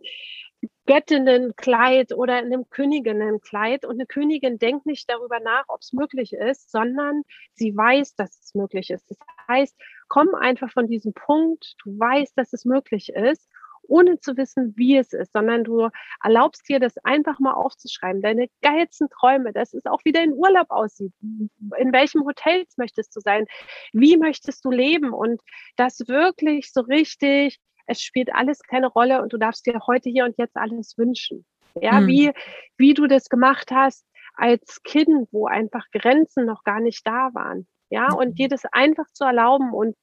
Göttinnenkleid 0.88 2.14
oder 2.14 2.40
in 2.40 2.46
einem 2.46 2.70
Königinnenkleid. 2.70 3.86
Und 3.86 3.96
eine 3.96 4.08
Königin 4.08 4.58
denkt 4.58 4.86
nicht 4.86 5.10
darüber 5.10 5.40
nach, 5.40 5.66
ob 5.68 5.82
es 5.82 5.94
möglich 5.94 6.34
ist, 6.34 6.72
sondern 6.72 7.24
sie 7.54 7.76
weiß, 7.76 8.16
dass 8.16 8.40
es 8.40 8.56
möglich 8.56 8.90
ist. 8.90 9.12
Das 9.12 9.18
heißt, 9.48 9.78
komm 10.08 10.34
einfach 10.34 10.72
von 10.72 10.88
diesem 10.88 11.14
Punkt, 11.14 11.76
du 11.84 12.00
weißt, 12.00 12.38
dass 12.38 12.54
es 12.54 12.66
möglich 12.66 13.10
ist, 13.10 13.48
ohne 13.88 14.20
zu 14.20 14.38
wissen, 14.38 14.74
wie 14.76 14.98
es 14.98 15.14
ist, 15.14 15.34
sondern 15.34 15.64
du 15.64 15.90
erlaubst 16.24 16.68
dir, 16.68 16.80
das 16.80 16.98
einfach 17.00 17.40
mal 17.40 17.54
aufzuschreiben. 17.54 18.22
Deine 18.22 18.48
geilsten 18.62 19.10
Träume, 19.10 19.54
das 19.54 19.74
ist 19.74 19.88
auch 19.88 20.02
wie 20.04 20.12
dein 20.12 20.34
Urlaub 20.34 20.70
aussieht. 20.70 21.14
In 21.22 21.94
welchem 21.94 22.26
Hotels 22.26 22.78
möchtest 22.78 23.16
du 23.16 23.20
sein? 23.20 23.46
Wie 23.94 24.18
möchtest 24.18 24.66
du 24.66 24.72
leben? 24.72 25.14
Und 25.14 25.42
das 25.76 26.08
wirklich 26.08 26.72
so 26.72 26.82
richtig 26.82 27.60
es 27.88 28.02
spielt 28.02 28.34
alles 28.34 28.62
keine 28.62 28.88
Rolle 28.88 29.22
und 29.22 29.34
du 29.34 29.38
darfst 29.38 29.66
dir 29.66 29.80
heute 29.88 30.10
hier 30.10 30.26
und 30.26 30.38
jetzt 30.38 30.56
alles 30.56 30.98
wünschen. 30.98 31.46
Ja, 31.82 32.02
mhm. 32.02 32.08
wie, 32.08 32.32
wie 32.78 32.94
du 32.94 33.08
das 33.08 33.30
gemacht 33.30 33.72
hast 33.72 34.06
als 34.34 34.82
Kind, 34.84 35.28
wo 35.32 35.48
einfach 35.48 35.86
Grenzen 35.92 36.46
noch 36.46 36.64
gar 36.64 36.80
nicht 36.80 37.06
da 37.08 37.30
waren. 37.34 37.68
Ja, 37.90 38.10
mhm. 38.12 38.18
und 38.18 38.40
dir 38.40 38.50
das 38.50 38.66
einfach 38.72 39.08
zu 39.14 39.24
erlauben 39.24 39.74
und 39.74 39.96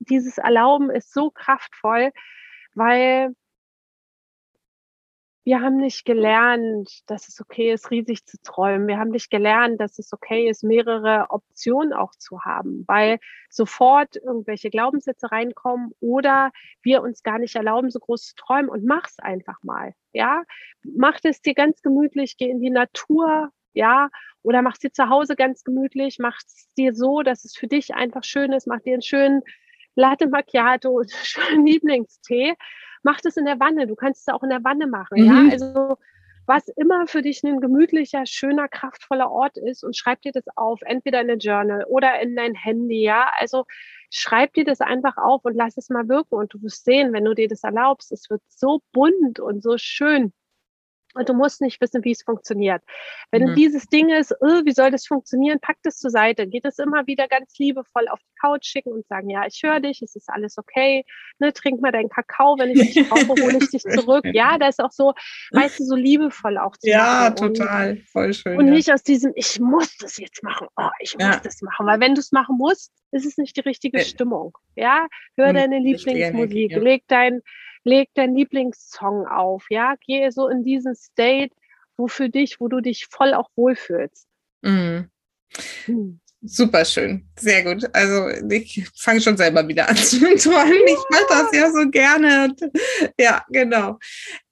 dieses 0.00 0.38
Erlauben 0.38 0.90
ist 0.90 1.12
so 1.12 1.30
kraftvoll, 1.30 2.10
weil 2.74 3.34
wir 5.44 5.60
haben 5.60 5.76
nicht 5.76 6.04
gelernt, 6.04 7.02
dass 7.06 7.28
es 7.28 7.40
okay 7.40 7.72
ist, 7.72 7.90
riesig 7.90 8.24
zu 8.26 8.36
träumen. 8.42 8.86
Wir 8.86 8.98
haben 8.98 9.10
nicht 9.10 9.28
gelernt, 9.28 9.80
dass 9.80 9.98
es 9.98 10.12
okay 10.12 10.48
ist, 10.48 10.62
mehrere 10.62 11.26
Optionen 11.30 11.92
auch 11.92 12.12
zu 12.14 12.42
haben, 12.42 12.84
weil 12.86 13.18
sofort 13.50 14.16
irgendwelche 14.16 14.70
Glaubenssätze 14.70 15.32
reinkommen 15.32 15.92
oder 16.00 16.52
wir 16.82 17.02
uns 17.02 17.24
gar 17.24 17.38
nicht 17.38 17.56
erlauben, 17.56 17.90
so 17.90 17.98
groß 17.98 18.28
zu 18.28 18.34
träumen 18.36 18.68
und 18.70 18.84
mach's 18.84 19.18
einfach 19.18 19.60
mal. 19.62 19.94
Ja, 20.12 20.44
mach 20.84 21.18
es 21.24 21.42
dir 21.42 21.54
ganz 21.54 21.82
gemütlich, 21.82 22.36
geh 22.36 22.48
in 22.48 22.60
die 22.60 22.70
Natur, 22.70 23.50
ja, 23.72 24.10
oder 24.42 24.62
mach 24.62 24.74
es 24.74 24.80
dir 24.80 24.92
zu 24.92 25.08
Hause 25.08 25.34
ganz 25.34 25.64
gemütlich, 25.64 26.18
mach 26.20 26.38
es 26.38 26.72
dir 26.76 26.94
so, 26.94 27.22
dass 27.22 27.44
es 27.44 27.56
für 27.56 27.66
dich 27.66 27.94
einfach 27.94 28.22
schön 28.22 28.52
ist, 28.52 28.68
mach 28.68 28.80
dir 28.80 28.92
einen 28.92 29.02
schönen 29.02 29.42
Latte 29.96 30.28
Macchiato 30.28 30.90
und 30.90 31.12
einen 31.12 31.24
schönen 31.24 31.66
Lieblingstee 31.66 32.54
mach 33.02 33.20
das 33.20 33.36
in 33.36 33.44
der 33.44 33.60
Wanne. 33.60 33.86
Du 33.86 33.94
kannst 33.94 34.26
es 34.26 34.34
auch 34.34 34.42
in 34.42 34.50
der 34.50 34.64
Wanne 34.64 34.86
machen. 34.86 35.20
Mhm. 35.20 35.24
Ja, 35.24 35.50
also 35.50 35.96
was 36.46 36.68
immer 36.68 37.06
für 37.06 37.22
dich 37.22 37.42
ein 37.44 37.60
gemütlicher, 37.60 38.26
schöner, 38.26 38.68
kraftvoller 38.68 39.30
Ort 39.30 39.56
ist 39.58 39.84
und 39.84 39.96
schreib 39.96 40.22
dir 40.22 40.32
das 40.32 40.44
auf, 40.56 40.80
entweder 40.82 41.20
in 41.20 41.30
ein 41.30 41.38
Journal 41.38 41.84
oder 41.88 42.20
in 42.20 42.34
dein 42.34 42.54
Handy. 42.54 43.02
Ja, 43.02 43.30
also 43.38 43.64
schreib 44.10 44.52
dir 44.54 44.64
das 44.64 44.80
einfach 44.80 45.16
auf 45.16 45.44
und 45.44 45.54
lass 45.54 45.76
es 45.76 45.88
mal 45.88 46.08
wirken 46.08 46.34
und 46.34 46.52
du 46.52 46.62
wirst 46.62 46.84
sehen, 46.84 47.12
wenn 47.12 47.24
du 47.24 47.34
dir 47.34 47.48
das 47.48 47.62
erlaubst, 47.62 48.12
es 48.12 48.28
wird 48.28 48.42
so 48.48 48.82
bunt 48.92 49.40
und 49.40 49.62
so 49.62 49.78
schön. 49.78 50.32
Und 51.14 51.28
du 51.28 51.34
musst 51.34 51.60
nicht 51.60 51.80
wissen, 51.80 52.04
wie 52.04 52.12
es 52.12 52.22
funktioniert. 52.22 52.82
Wenn 53.30 53.50
mhm. 53.50 53.54
dieses 53.54 53.86
Ding 53.86 54.08
ist, 54.08 54.34
oh, 54.40 54.62
wie 54.64 54.72
soll 54.72 54.90
das 54.90 55.06
funktionieren, 55.06 55.58
pack 55.60 55.76
das 55.82 55.98
zur 55.98 56.10
Seite. 56.10 56.46
Geht 56.46 56.64
es 56.64 56.78
immer 56.78 57.06
wieder 57.06 57.28
ganz 57.28 57.58
liebevoll 57.58 58.08
auf 58.08 58.18
die 58.20 58.34
Couch 58.40 58.66
schicken 58.66 58.92
und 58.92 59.06
sagen, 59.06 59.30
ja, 59.30 59.46
ich 59.46 59.60
höre 59.62 59.80
dich, 59.80 60.02
es 60.02 60.16
ist 60.16 60.28
alles 60.28 60.58
okay. 60.58 61.04
Ne, 61.38 61.52
trink 61.52 61.80
mal 61.80 61.92
deinen 61.92 62.08
Kakao, 62.08 62.56
wenn 62.58 62.70
ich 62.70 62.94
dich 62.94 63.08
brauche, 63.08 63.28
hole 63.28 63.58
ich 63.60 63.70
dich 63.70 63.82
zurück. 63.82 64.24
Ja, 64.32 64.58
da 64.58 64.68
ist 64.68 64.80
auch 64.80 64.92
so, 64.92 65.12
weißt 65.52 65.80
du, 65.80 65.84
so 65.84 65.96
liebevoll 65.96 66.58
auch 66.58 66.76
zu 66.76 66.88
Ja, 66.88 67.30
machen. 67.30 67.54
total, 67.54 67.96
voll 68.10 68.32
schön. 68.32 68.58
Und 68.58 68.68
ja. 68.68 68.72
nicht 68.72 68.92
aus 68.92 69.02
diesem, 69.02 69.32
ich 69.34 69.60
muss 69.60 69.96
das 69.98 70.18
jetzt 70.18 70.42
machen, 70.42 70.68
oh, 70.76 70.88
ich 71.00 71.14
muss 71.14 71.26
ja. 71.26 71.40
das 71.42 71.60
machen. 71.62 71.86
Weil 71.86 72.00
wenn 72.00 72.14
du 72.14 72.20
es 72.20 72.32
machen 72.32 72.56
musst, 72.56 72.92
ist 73.12 73.26
es 73.26 73.36
nicht 73.36 73.56
die 73.56 73.60
richtige 73.60 73.98
ja. 73.98 74.04
Stimmung. 74.04 74.56
Ja, 74.74 75.06
hör 75.36 75.48
hm, 75.48 75.54
deine 75.54 75.78
Lieblingsmusik, 75.78 76.76
leg 76.76 77.04
dein 77.08 77.42
leg 77.84 78.08
deinen 78.14 78.36
Lieblingssong 78.36 79.26
auf, 79.26 79.66
ja, 79.70 79.94
geh 80.06 80.30
so 80.30 80.48
in 80.48 80.62
diesen 80.62 80.94
State, 80.94 81.54
wo 81.96 82.08
für 82.08 82.28
dich, 82.28 82.60
wo 82.60 82.68
du 82.68 82.80
dich 82.80 83.06
voll 83.10 83.34
auch 83.34 83.50
wohlfühlst. 83.56 84.26
Mhm. 84.62 85.10
Hm. 85.84 86.20
Super 86.44 86.84
schön, 86.84 87.28
sehr 87.38 87.62
gut. 87.62 87.88
Also 87.94 88.28
ich 88.50 88.84
fange 88.96 89.20
schon 89.20 89.36
selber 89.36 89.66
wieder 89.68 89.88
an 89.88 89.96
zu 89.96 90.18
träumen. 90.18 90.86
Ich 90.86 91.04
mache 91.10 91.26
das 91.28 91.52
ja 91.52 91.70
so 91.70 91.88
gerne. 91.88 92.54
Ja, 93.18 93.44
genau. 93.48 93.98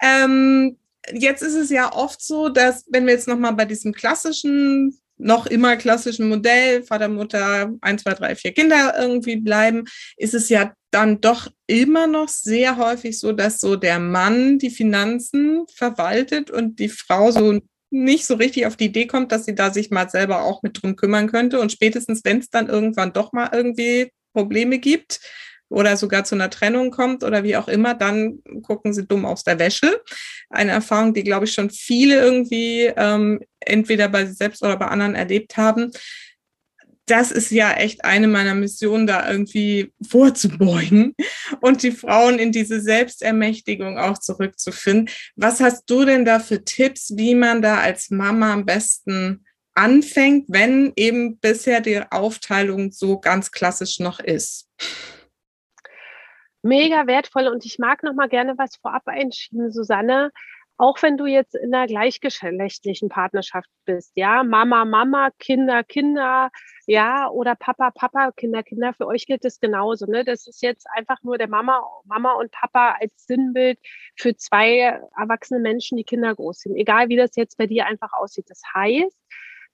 Ähm, 0.00 0.78
jetzt 1.12 1.42
ist 1.42 1.54
es 1.54 1.70
ja 1.70 1.92
oft 1.92 2.22
so, 2.22 2.48
dass 2.48 2.84
wenn 2.90 3.06
wir 3.06 3.14
jetzt 3.14 3.26
nochmal 3.26 3.54
bei 3.54 3.64
diesem 3.64 3.92
klassischen 3.92 5.00
noch 5.20 5.46
immer 5.46 5.76
klassischen 5.76 6.28
Modell, 6.28 6.82
Vater, 6.82 7.08
Mutter, 7.08 7.72
ein, 7.80 7.98
zwei, 7.98 8.14
drei, 8.14 8.34
vier 8.34 8.52
Kinder 8.52 8.94
irgendwie 8.98 9.36
bleiben, 9.36 9.84
ist 10.16 10.34
es 10.34 10.48
ja 10.48 10.72
dann 10.90 11.20
doch 11.20 11.48
immer 11.66 12.06
noch 12.06 12.28
sehr 12.28 12.76
häufig 12.76 13.18
so, 13.18 13.32
dass 13.32 13.60
so 13.60 13.76
der 13.76 13.98
Mann 13.98 14.58
die 14.58 14.70
Finanzen 14.70 15.64
verwaltet 15.74 16.50
und 16.50 16.78
die 16.78 16.88
Frau 16.88 17.30
so 17.30 17.60
nicht 17.90 18.26
so 18.26 18.34
richtig 18.34 18.66
auf 18.66 18.76
die 18.76 18.86
Idee 18.86 19.06
kommt, 19.06 19.32
dass 19.32 19.44
sie 19.44 19.54
da 19.54 19.72
sich 19.72 19.90
mal 19.90 20.08
selber 20.08 20.42
auch 20.42 20.62
mit 20.62 20.80
drum 20.80 20.96
kümmern 20.96 21.30
könnte. 21.30 21.60
Und 21.60 21.72
spätestens, 21.72 22.20
wenn 22.24 22.38
es 22.38 22.48
dann 22.48 22.68
irgendwann 22.68 23.12
doch 23.12 23.32
mal 23.32 23.50
irgendwie 23.52 24.10
Probleme 24.32 24.78
gibt, 24.78 25.20
oder 25.70 25.96
sogar 25.96 26.24
zu 26.24 26.34
einer 26.34 26.50
Trennung 26.50 26.90
kommt 26.90 27.24
oder 27.24 27.44
wie 27.44 27.56
auch 27.56 27.68
immer, 27.68 27.94
dann 27.94 28.40
gucken 28.62 28.92
sie 28.92 29.06
dumm 29.06 29.24
aus 29.24 29.44
der 29.44 29.58
Wäsche. 29.58 30.02
Eine 30.50 30.72
Erfahrung, 30.72 31.14
die, 31.14 31.22
glaube 31.22 31.46
ich, 31.46 31.52
schon 31.52 31.70
viele 31.70 32.20
irgendwie 32.20 32.92
ähm, 32.96 33.40
entweder 33.60 34.08
bei 34.08 34.26
sich 34.26 34.36
selbst 34.36 34.62
oder 34.62 34.76
bei 34.76 34.88
anderen 34.88 35.14
erlebt 35.14 35.56
haben. 35.56 35.92
Das 37.06 37.30
ist 37.30 37.50
ja 37.50 37.72
echt 37.72 38.04
eine 38.04 38.28
meiner 38.28 38.54
Missionen, 38.54 39.06
da 39.06 39.28
irgendwie 39.30 39.92
vorzubeugen 40.06 41.14
und 41.60 41.82
die 41.82 41.92
Frauen 41.92 42.38
in 42.38 42.52
diese 42.52 42.80
Selbstermächtigung 42.80 43.98
auch 43.98 44.18
zurückzufinden. 44.18 45.08
Was 45.36 45.60
hast 45.60 45.88
du 45.88 46.04
denn 46.04 46.24
da 46.24 46.40
für 46.40 46.64
Tipps, 46.64 47.12
wie 47.16 47.34
man 47.34 47.62
da 47.62 47.78
als 47.78 48.10
Mama 48.10 48.52
am 48.52 48.66
besten 48.66 49.44
anfängt, 49.74 50.46
wenn 50.48 50.92
eben 50.96 51.38
bisher 51.38 51.80
die 51.80 52.00
Aufteilung 52.10 52.90
so 52.92 53.18
ganz 53.20 53.52
klassisch 53.52 53.98
noch 54.00 54.20
ist? 54.20 54.68
Mega 56.62 57.06
wertvoll 57.06 57.48
und 57.48 57.64
ich 57.64 57.78
mag 57.78 58.02
noch 58.02 58.14
mal 58.14 58.28
gerne 58.28 58.56
was 58.58 58.76
vorab 58.76 59.06
einschieben, 59.06 59.70
Susanne. 59.70 60.30
Auch 60.76 61.02
wenn 61.02 61.18
du 61.18 61.26
jetzt 61.26 61.54
in 61.54 61.74
einer 61.74 61.86
gleichgeschlechtlichen 61.86 63.11
Partnerschaft 63.11 63.68
bist, 63.84 64.12
ja, 64.14 64.42
Mama, 64.42 64.86
Mama, 64.86 65.28
Kinder, 65.38 65.84
Kinder, 65.84 66.50
ja, 66.86 67.28
oder 67.28 67.54
Papa, 67.54 67.90
Papa, 67.90 68.32
Kinder, 68.32 68.62
Kinder, 68.62 68.94
für 68.94 69.06
euch 69.06 69.26
gilt 69.26 69.44
das 69.44 69.61
genauso, 69.61 70.06
ne? 70.06 70.24
Das 70.24 70.46
ist 70.46 70.62
jetzt 70.62 70.86
einfach 70.94 71.18
nur 71.22 71.36
der 71.36 71.48
Mama, 71.50 71.82
Mama 72.04 72.32
und 72.32 72.50
Papa 72.50 72.96
als 72.98 73.26
Sinnbild 73.26 73.78
für 74.16 74.34
zwei 74.36 74.98
erwachsene 75.18 75.61
Menschen, 75.61 75.98
die 75.98 76.04
Kinder 76.04 76.34
groß 76.34 76.61
sind. 76.61 76.76
Egal 76.76 77.11
wie 77.11 77.16
das 77.16 77.36
jetzt 77.36 77.58
bei 77.58 77.66
dir 77.66 77.84
einfach 77.84 78.14
aussieht. 78.14 78.46
Das 78.48 78.62
heißt, 78.74 79.18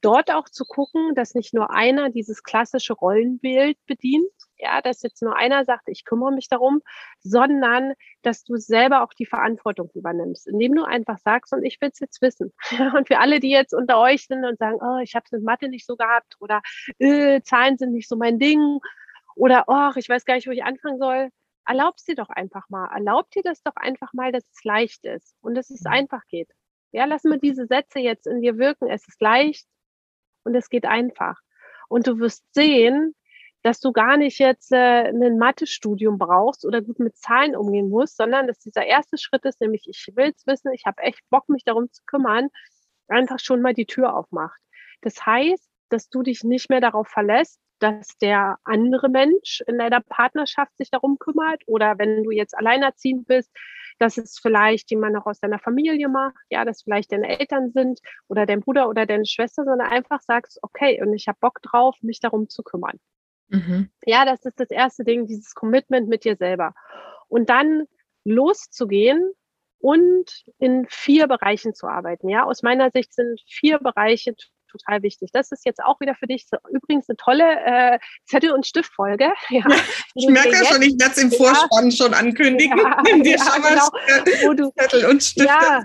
dort 0.01 0.32
auch 0.32 0.49
zu 0.49 0.64
gucken, 0.64 1.14
dass 1.14 1.34
nicht 1.34 1.55
nur 1.55 1.70
einer 1.70 2.11
dieses 2.11 2.43
klassische 2.43 2.95
Rollenbild 2.95 3.78
bedient, 3.87 4.26
ja, 4.59 4.80
dass 4.80 5.02
jetzt 5.02 5.22
nur 5.22 5.36
einer 5.36 5.64
sagt, 5.64 5.88
ich 5.88 6.04
kümmere 6.04 6.32
mich 6.32 6.48
darum, 6.48 6.82
sondern 7.20 7.94
dass 8.22 8.44
du 8.44 8.57
selber 8.57 9.02
auch 9.02 9.12
die 9.12 9.26
Verantwortung 9.26 9.90
übernimmst, 9.94 10.46
indem 10.46 10.74
du 10.74 10.84
einfach 10.84 11.18
sagst, 11.18 11.52
und 11.52 11.64
ich 11.64 11.80
will 11.80 11.90
es 11.92 12.00
jetzt 12.00 12.22
wissen. 12.22 12.52
und 12.96 13.09
für 13.09 13.18
alle, 13.18 13.40
die 13.40 13.50
jetzt 13.50 13.74
unter 13.74 13.98
euch 13.98 14.26
sind 14.26 14.44
und 14.44 14.59
sagen, 14.59 14.78
oh, 14.80 14.98
ich 15.02 15.14
habe 15.14 15.24
es 15.24 15.32
mit 15.32 15.42
Mathe 15.42 15.68
nicht 15.68 15.86
so 15.86 15.96
gehabt 15.96 16.36
oder 16.40 16.61
äh, 16.98 17.40
Zahlen 17.42 17.78
sind 17.78 17.92
nicht 17.92 18.09
so 18.09 18.16
mein 18.16 18.38
Ding 18.38 18.80
oder 19.34 19.64
oh, 19.68 19.90
ich 19.96 20.09
weiß 20.09 20.24
gar 20.24 20.34
nicht, 20.34 20.46
wo 20.46 20.52
ich 20.52 20.64
anfangen 20.64 20.98
soll, 20.98 21.30
erlaubst 21.66 22.09
dir 22.09 22.14
doch 22.14 22.30
einfach 22.30 22.68
mal, 22.68 22.88
erlaubt 22.92 23.34
dir 23.34 23.42
das 23.42 23.62
doch 23.62 23.76
einfach 23.76 24.12
mal, 24.12 24.32
dass 24.32 24.44
es 24.50 24.64
leicht 24.64 25.04
ist 25.04 25.36
und 25.40 25.54
dass 25.54 25.70
es 25.70 25.82
mhm. 25.82 25.92
einfach 25.92 26.22
geht. 26.28 26.50
Ja, 26.92 27.04
lass 27.04 27.24
mal 27.24 27.38
diese 27.38 27.66
Sätze 27.66 27.98
jetzt 27.98 28.26
in 28.26 28.40
dir 28.40 28.57
wirken. 28.57 28.88
Es 28.88 29.07
ist 29.07 29.20
leicht 29.20 29.66
und 30.44 30.54
es 30.54 30.70
geht 30.70 30.86
einfach. 30.86 31.40
Und 31.88 32.07
du 32.07 32.18
wirst 32.18 32.44
sehen, 32.54 33.14
dass 33.67 33.81
du 33.81 33.91
gar 33.91 34.17
nicht 34.17 34.39
jetzt 34.39 34.71
äh, 34.71 35.09
ein 35.09 35.39
Mathestudium 35.39 36.19
brauchst 36.19 36.64
oder 36.64 36.83
gut 36.83 37.01
mit 37.01 37.17
Zahlen 37.17 37.57
umgehen 37.57 37.89
musst, 37.89 38.17
sondern 38.17 38.47
dass 38.47 38.61
dieser 38.61 38.87
erste 38.87 39.19
Schritt 39.19 39.45
ist, 39.45 39.61
nämlich 39.61 39.89
ich 39.89 40.09
will 40.14 40.33
es 40.37 40.47
wissen, 40.47 40.73
ich 40.73 40.85
habe 40.87 41.03
echt 41.03 41.21
Bock, 41.31 41.49
mich 41.49 41.64
darum 41.64 41.91
zu 41.91 42.05
kümmern, 42.07 42.49
einfach 43.09 43.41
schon 43.41 43.62
mal 43.62 43.75
die 43.75 43.87
Tür 43.87 44.17
aufmacht. 44.17 44.61
Das 45.01 45.27
heißt, 45.27 45.69
dass 45.89 46.09
du 46.09 46.23
dich 46.23 46.45
nicht 46.45 46.71
mehr 46.71 46.81
darauf 46.81 47.09
verlässt, 47.09 47.61
dass 47.81 48.17
der 48.19 48.57
andere 48.62 49.09
Mensch 49.09 49.64
in 49.67 49.79
deiner 49.79 50.01
Partnerschaft 50.01 50.77
sich 50.77 50.91
darum 50.91 51.19
kümmert 51.19 51.61
oder 51.67 51.99
wenn 51.99 52.23
du 52.23 52.31
jetzt 52.31 52.57
alleinerziehend 52.57 53.27
bist, 53.27 53.51
dass 53.99 54.17
es 54.17 54.39
vielleicht 54.39 54.93
jemand 54.93 55.14
noch 55.14 55.27
aus 55.27 55.41
deiner 55.41 55.59
Familie 55.59 56.09
macht, 56.09 56.37
ja, 56.51 56.64
dass 56.64 56.85
vielleicht 56.85 57.11
deine 57.11 57.37
Eltern 57.41 57.73
sind 57.73 57.99
oder 58.29 58.47
dein 58.47 58.61
Bruder 58.61 58.89
oder 58.89 59.07
deine 59.07 59.27
Schwester, 59.27 59.64
sondern 59.64 59.89
einfach 59.89 60.21
sagst, 60.21 60.61
okay, 60.62 61.03
und 61.03 61.12
ich 61.14 61.27
habe 61.27 61.39
Bock 61.41 61.61
drauf, 61.62 61.97
mich 62.01 62.21
darum 62.21 62.49
zu 62.49 62.62
kümmern. 62.62 63.01
Mhm. 63.49 63.90
Ja, 64.05 64.24
das 64.24 64.44
ist 64.44 64.59
das 64.59 64.70
erste 64.70 65.05
Ding, 65.05 65.26
dieses 65.26 65.55
Commitment 65.55 66.09
mit 66.09 66.24
dir 66.24 66.36
selber. 66.36 66.74
Und 67.28 67.49
dann 67.51 67.84
loszugehen 68.24 69.32
und 69.78 70.44
in 70.59 70.86
vier 70.88 71.28
Bereichen 71.28 71.74
zu 71.74 71.86
arbeiten. 71.86 72.28
Ja, 72.28 72.44
aus 72.44 72.62
meiner 72.62 72.90
Sicht 72.90 73.14
sind 73.14 73.40
vier 73.47 73.78
Bereiche 73.78 74.34
total 74.68 75.03
wichtig. 75.03 75.30
Das 75.32 75.53
ist 75.53 75.64
jetzt 75.64 75.82
auch 75.82 76.01
wieder 76.01 76.14
für 76.14 76.26
dich 76.26 76.47
so, 76.49 76.57
übrigens 76.70 77.09
eine 77.09 77.16
tolle 77.16 77.44
äh, 77.44 77.99
Zettel- 78.24 78.53
und 78.53 78.66
Stiftfolge. 78.66 79.32
Ja, 79.49 79.64
ich 80.14 80.28
merke 80.28 80.51
ja 80.51 80.64
schon, 80.64 80.82
ich 80.82 80.99
werde 80.99 81.12
es 81.12 81.18
im 81.18 81.30
Vorspann 81.30 81.90
ja, 81.90 81.97
schon 81.97 82.14
ankündigen. 82.14 82.80
Nimm 83.05 83.22
dir 83.22 83.38
schon 83.38 83.62
mal 83.62 83.78
genau, 84.24 84.70
Zettel 84.76 85.07
und 85.07 85.22
Stift. 85.22 85.47
Ja, 85.47 85.84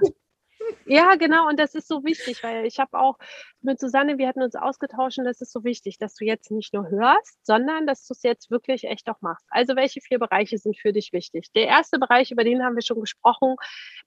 ja, 0.86 1.16
genau. 1.16 1.48
Und 1.48 1.60
das 1.60 1.76
ist 1.76 1.88
so 1.88 2.04
wichtig, 2.04 2.44
weil 2.44 2.66
ich 2.66 2.80
habe 2.80 3.00
auch 3.00 3.18
mit 3.62 3.80
Susanne, 3.80 4.18
wir 4.18 4.28
hatten 4.28 4.42
uns 4.42 4.56
ausgetauscht 4.56 5.20
und 5.20 5.26
das 5.26 5.42
ist 5.42 5.52
so 5.52 5.64
wichtig, 5.64 5.98
dass 5.98 6.16
du 6.16 6.26
jetzt 6.26 6.52
nicht 6.52 6.74
nur 6.74 6.90
hörst, 6.90 7.46
sondern 7.46 7.88
dass 7.88 8.06
du 8.08 8.14
es 8.14 8.24
jetzt 8.24 8.52
wirklich 8.52 8.86
echt 8.86 9.10
auch 9.10 9.22
machst. 9.22 9.46
Also 9.50 9.76
welche 9.76 10.02
vier 10.02 10.20
Bereiche 10.20 10.58
sind 10.58 10.78
für 10.78 10.94
dich 10.94 11.14
wichtig? 11.14 11.52
Der 11.56 11.68
erste 11.68 12.00
Bereich, 12.00 12.32
über 12.32 12.44
den 12.44 12.64
haben 12.64 12.76
wir 12.76 12.84
schon 12.84 13.00
gesprochen, 13.00 13.56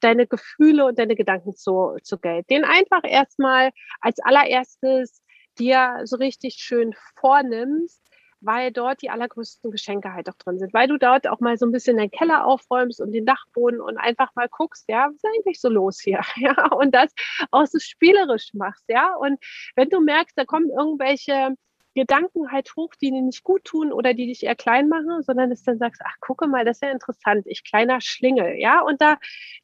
deine 0.00 0.26
Gefühle 0.26 0.86
und 0.86 0.98
deine 0.98 1.16
Gedanken 1.16 1.54
zu, 1.54 1.96
zu 2.02 2.18
Geld. 2.18 2.48
Den 2.50 2.64
einfach 2.64 3.02
erstmal 3.04 3.70
als 4.00 4.18
allererstes 4.20 5.22
dir 5.58 6.00
so 6.04 6.16
richtig 6.16 6.54
schön 6.54 6.94
vornimmst 7.20 8.03
weil 8.45 8.72
dort 8.72 9.03
die 9.03 9.11
allergrößten 9.11 9.70
Geschenke 9.70 10.12
halt 10.12 10.28
auch 10.28 10.34
drin 10.34 10.59
sind, 10.59 10.74
weil 10.74 10.88
du 10.88 10.99
dort 10.99 11.26
auch 11.28 11.40
mal 11.40 11.57
so 11.57 11.66
ein 11.66 11.72
bisschen 11.72 11.97
deinen 11.97 12.11
Keller 12.11 12.47
aufräumst 12.47 13.01
und 13.01 13.12
den 13.12 13.26
Dachboden 13.26 13.80
und 13.80 13.99
einfach 13.99 14.34
mal 14.34 14.49
guckst, 14.49 14.84
ja, 14.88 15.07
was 15.09 15.16
ist 15.16 15.24
eigentlich 15.24 15.61
so 15.61 15.68
los 15.68 16.01
hier, 16.01 16.20
ja, 16.36 16.72
und 16.72 16.95
das 16.95 17.12
auch 17.51 17.66
so 17.66 17.78
spielerisch 17.78 18.53
machst, 18.55 18.84
ja, 18.88 19.14
und 19.16 19.38
wenn 19.76 19.88
du 19.88 20.01
merkst, 20.01 20.36
da 20.36 20.45
kommen 20.45 20.70
irgendwelche 20.70 21.55
Gedanken 21.95 22.51
halt 22.51 22.74
hoch, 22.76 22.92
die 23.01 23.11
dir 23.11 23.22
nicht 23.22 23.45
gut 23.45 23.64
tun 23.64 23.92
oder 23.92 24.14
die 24.14 24.26
dich 24.26 24.42
eher 24.42 24.57
klein 24.57 24.88
machen, 24.88 25.22
sondern 25.22 25.51
dass 25.51 25.62
du 25.62 25.70
dann 25.70 25.78
sagst, 25.78 26.03
ach, 26.05 26.16
gucke 26.20 26.49
mal, 26.49 26.64
das 26.64 26.78
ist 26.78 26.82
ja 26.82 26.90
interessant, 26.90 27.47
ich 27.47 27.64
kleiner 27.64 28.01
Schlingel, 28.01 28.57
ja, 28.59 28.80
und 28.82 29.01
da 29.01 29.16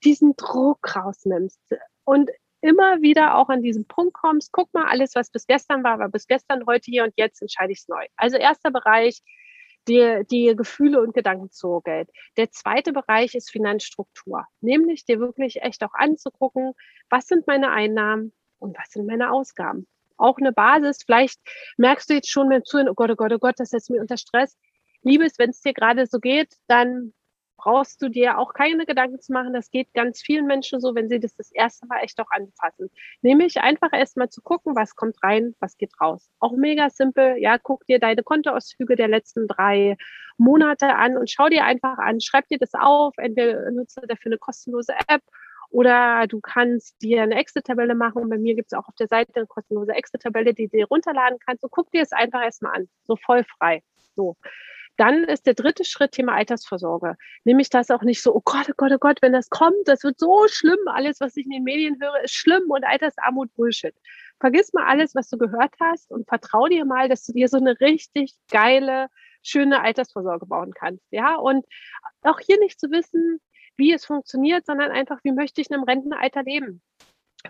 diesen 0.05 0.37
Druck 0.37 0.95
rausnimmst. 0.95 1.61
Und 2.05 2.31
immer 2.61 3.01
wieder 3.03 3.37
auch 3.37 3.49
an 3.49 3.63
diesen 3.63 3.87
Punkt 3.87 4.15
kommst, 4.15 4.53
guck 4.53 4.73
mal, 4.75 4.87
alles, 4.87 5.15
was 5.15 5.31
bis 5.31 5.47
gestern 5.47 5.83
war, 5.83 5.99
war 5.99 6.09
bis 6.09 6.27
gestern, 6.27 6.67
heute 6.67 6.91
hier 6.91 7.05
und 7.05 7.15
jetzt 7.17 7.41
entscheide 7.41 7.73
ich 7.73 7.81
es 7.81 7.89
neu. 7.89 8.05
Also 8.17 8.37
erster 8.37 8.71
Bereich, 8.71 9.23
dir, 9.89 10.25
dir 10.25 10.55
Gefühle 10.55 11.01
und 11.01 11.15
Gedanken 11.15 11.51
zugeht. 11.51 12.09
Der 12.37 12.51
zweite 12.51 12.93
Bereich 12.93 13.35
ist 13.35 13.51
Finanzstruktur, 13.51 14.45
nämlich 14.61 15.05
dir 15.05 15.21
wirklich 15.21 15.63
echt 15.63 15.83
auch 15.83 15.95
anzugucken, 15.95 16.73
was 17.09 17.27
sind 17.27 17.47
meine 17.47 17.71
Einnahmen 17.71 18.33
und 18.59 18.77
was 18.77 18.91
sind 18.91 19.07
meine 19.07 19.33
Ausgaben. 19.33 19.87
Auch 20.17 20.37
eine 20.39 20.53
Basis, 20.53 21.03
vielleicht 21.05 21.41
merkst 21.79 22.11
du 22.11 22.15
jetzt 22.15 22.31
schon 22.31 22.49
mit 22.49 22.67
Zuhören, 22.67 22.91
oh 22.91 22.95
Gott, 22.95 23.11
oh 23.11 23.17
Gott, 23.17 23.33
oh 23.33 23.39
Gott, 23.39 23.55
das 23.59 23.71
setzt 23.71 23.91
mir 23.91 24.01
unter 24.01 24.19
Stress. 24.19 24.57
Liebes, 25.03 25.39
wenn 25.39 25.51
es 25.51 25.63
dir 25.63 25.73
gerade 25.73 26.07
so 26.07 26.19
geht, 26.19 26.55
dann 26.67 27.15
brauchst 27.61 28.01
du 28.01 28.09
dir 28.09 28.39
auch 28.39 28.55
keine 28.55 28.87
Gedanken 28.87 29.21
zu 29.21 29.33
machen. 29.33 29.53
Das 29.53 29.71
geht 29.71 29.93
ganz 29.93 30.23
vielen 30.23 30.47
Menschen 30.47 30.81
so, 30.81 30.95
wenn 30.95 31.09
sie 31.09 31.21
das 31.21 31.35
das 31.37 31.51
erste 31.53 31.87
Mal 31.87 32.01
echt 32.03 32.19
auch 32.21 32.31
anfassen. 32.31 32.91
Nämlich 33.21 33.61
einfach 33.61 33.93
erstmal 33.93 34.31
zu 34.31 34.41
gucken, 34.41 34.75
was 34.75 34.97
kommt 34.97 35.23
rein, 35.23 35.55
was 35.61 35.77
geht 35.77 35.93
raus. 36.01 36.31
Auch 36.39 36.53
mega 36.53 36.89
simpel. 36.89 37.37
Ja, 37.39 37.59
guck 37.59 37.85
dir 37.87 37.99
deine 37.99 38.23
Kontoauszüge 38.23 38.97
der 38.97 39.09
letzten 39.09 39.47
drei 39.47 39.97
Monate 40.39 40.95
an 40.95 41.19
und 41.19 41.31
schau 41.31 41.49
dir 41.49 41.65
einfach 41.65 41.99
an. 41.99 42.21
Schreib 42.21 42.49
dir 42.49 42.59
das 42.59 42.73
auf. 42.73 43.13
Entweder 43.19 43.71
nutze 43.71 44.01
dafür 44.07 44.31
eine 44.31 44.39
kostenlose 44.39 44.95
App 45.09 45.23
oder 45.69 46.27
du 46.29 46.41
kannst 46.41 47.01
dir 47.03 47.23
eine 47.23 47.35
Excel-Tabelle 47.35 47.95
machen. 47.95 48.29
Bei 48.31 48.39
mir 48.39 48.55
gibt 48.55 48.73
es 48.73 48.79
auch 48.79 48.89
auf 48.89 48.97
der 48.97 49.09
Seite 49.09 49.33
eine 49.37 49.47
kostenlose 49.47 49.93
Excel-Tabelle, 49.93 50.55
die 50.55 50.69
du 50.69 50.79
dir 50.79 50.87
runterladen 50.87 51.39
kannst. 51.45 51.63
Und 51.63 51.71
guck 51.71 51.91
dir 51.91 52.03
es 52.03 52.13
einfach 52.13 52.43
erstmal 52.43 52.75
an. 52.75 52.89
So 53.07 53.17
voll 53.17 53.45
frei. 53.45 53.83
So. 54.17 54.37
Dann 55.01 55.25
ist 55.25 55.47
der 55.47 55.55
dritte 55.55 55.83
Schritt 55.87 56.13
Thema 56.13 56.35
Altersvorsorge. 56.35 57.17
Nämlich 57.45 57.71
das 57.71 57.91
auch 57.91 58.03
nicht 58.03 58.23
so, 58.23 58.35
oh 58.35 58.43
Gott, 58.45 58.67
oh 58.69 58.75
Gott, 58.77 58.93
oh 58.93 58.99
Gott, 58.99 59.23
wenn 59.23 59.33
das 59.33 59.49
kommt, 59.49 59.87
das 59.87 60.05
wird 60.05 60.19
so 60.19 60.47
schlimm. 60.47 60.79
Alles, 60.93 61.21
was 61.21 61.39
ich 61.39 61.47
in 61.47 61.53
den 61.53 61.65
Medien 61.65 61.97
höre, 62.03 62.23
ist 62.23 62.35
schlimm 62.35 62.65
und 62.69 62.85
Altersarmut 62.85 63.51
Bullshit. 63.55 63.95
Vergiss 64.41 64.75
mal 64.75 64.85
alles, 64.85 65.15
was 65.15 65.31
du 65.31 65.39
gehört 65.39 65.73
hast 65.81 66.11
und 66.11 66.29
vertrau 66.29 66.67
dir 66.67 66.85
mal, 66.85 67.09
dass 67.09 67.25
du 67.25 67.33
dir 67.33 67.49
so 67.49 67.57
eine 67.57 67.81
richtig 67.81 68.35
geile, 68.51 69.07
schöne 69.43 69.81
Altersvorsorge 69.81 70.45
bauen 70.45 70.75
kannst. 70.75 71.07
Ja, 71.11 71.37
und 71.37 71.65
auch 72.21 72.39
hier 72.39 72.59
nicht 72.59 72.79
zu 72.79 72.91
wissen, 72.91 73.41
wie 73.79 73.95
es 73.95 74.05
funktioniert, 74.05 74.67
sondern 74.67 74.91
einfach, 74.91 75.21
wie 75.23 75.33
möchte 75.33 75.63
ich 75.63 75.71
in 75.71 75.77
einem 75.77 75.85
Rentenalter 75.85 76.43
leben? 76.43 76.83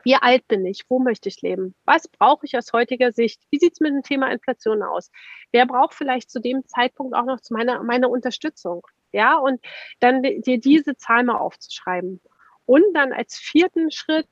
Wie 0.04 0.14
alt 0.14 0.46
bin 0.48 0.64
ich? 0.66 0.84
Wo 0.88 0.98
möchte 0.98 1.28
ich 1.28 1.42
leben? 1.42 1.74
Was 1.84 2.08
brauche 2.08 2.46
ich 2.46 2.56
aus 2.56 2.72
heutiger 2.72 3.12
Sicht? 3.12 3.42
Wie 3.50 3.58
sieht 3.58 3.74
es 3.74 3.80
mit 3.80 3.92
dem 3.92 4.02
Thema 4.02 4.30
Inflation 4.30 4.82
aus? 4.82 5.10
Wer 5.52 5.66
braucht 5.66 5.94
vielleicht 5.94 6.30
zu 6.30 6.40
dem 6.40 6.66
Zeitpunkt 6.66 7.14
auch 7.14 7.24
noch 7.24 7.38
meine, 7.50 7.82
meine 7.82 8.08
Unterstützung? 8.08 8.86
Ja, 9.12 9.36
und 9.36 9.60
dann 9.98 10.22
dir 10.22 10.60
diese 10.60 10.96
Zahl 10.96 11.24
mal 11.24 11.38
aufzuschreiben. 11.38 12.20
Und 12.66 12.84
dann 12.94 13.12
als 13.12 13.36
vierten 13.36 13.90
Schritt 13.90 14.28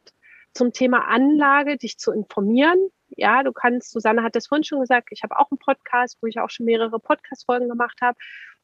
zum 0.55 0.73
Thema 0.73 1.09
Anlage, 1.09 1.77
dich 1.77 1.99
zu 1.99 2.13
informieren. 2.13 2.79
Ja, 3.17 3.43
du 3.43 3.53
kannst, 3.53 3.91
Susanne 3.91 4.23
hat 4.23 4.37
das 4.37 4.47
vorhin 4.47 4.65
schon 4.65 4.81
gesagt, 4.81 5.09
ich 5.11 5.23
habe 5.23 5.39
auch 5.39 5.51
einen 5.51 5.59
Podcast, 5.59 6.19
wo 6.21 6.27
ich 6.27 6.39
auch 6.39 6.51
schon 6.51 6.67
mehrere 6.67 7.01
Podcast-Folgen 7.01 7.69
gemacht 7.69 7.99
habe 8.01 8.19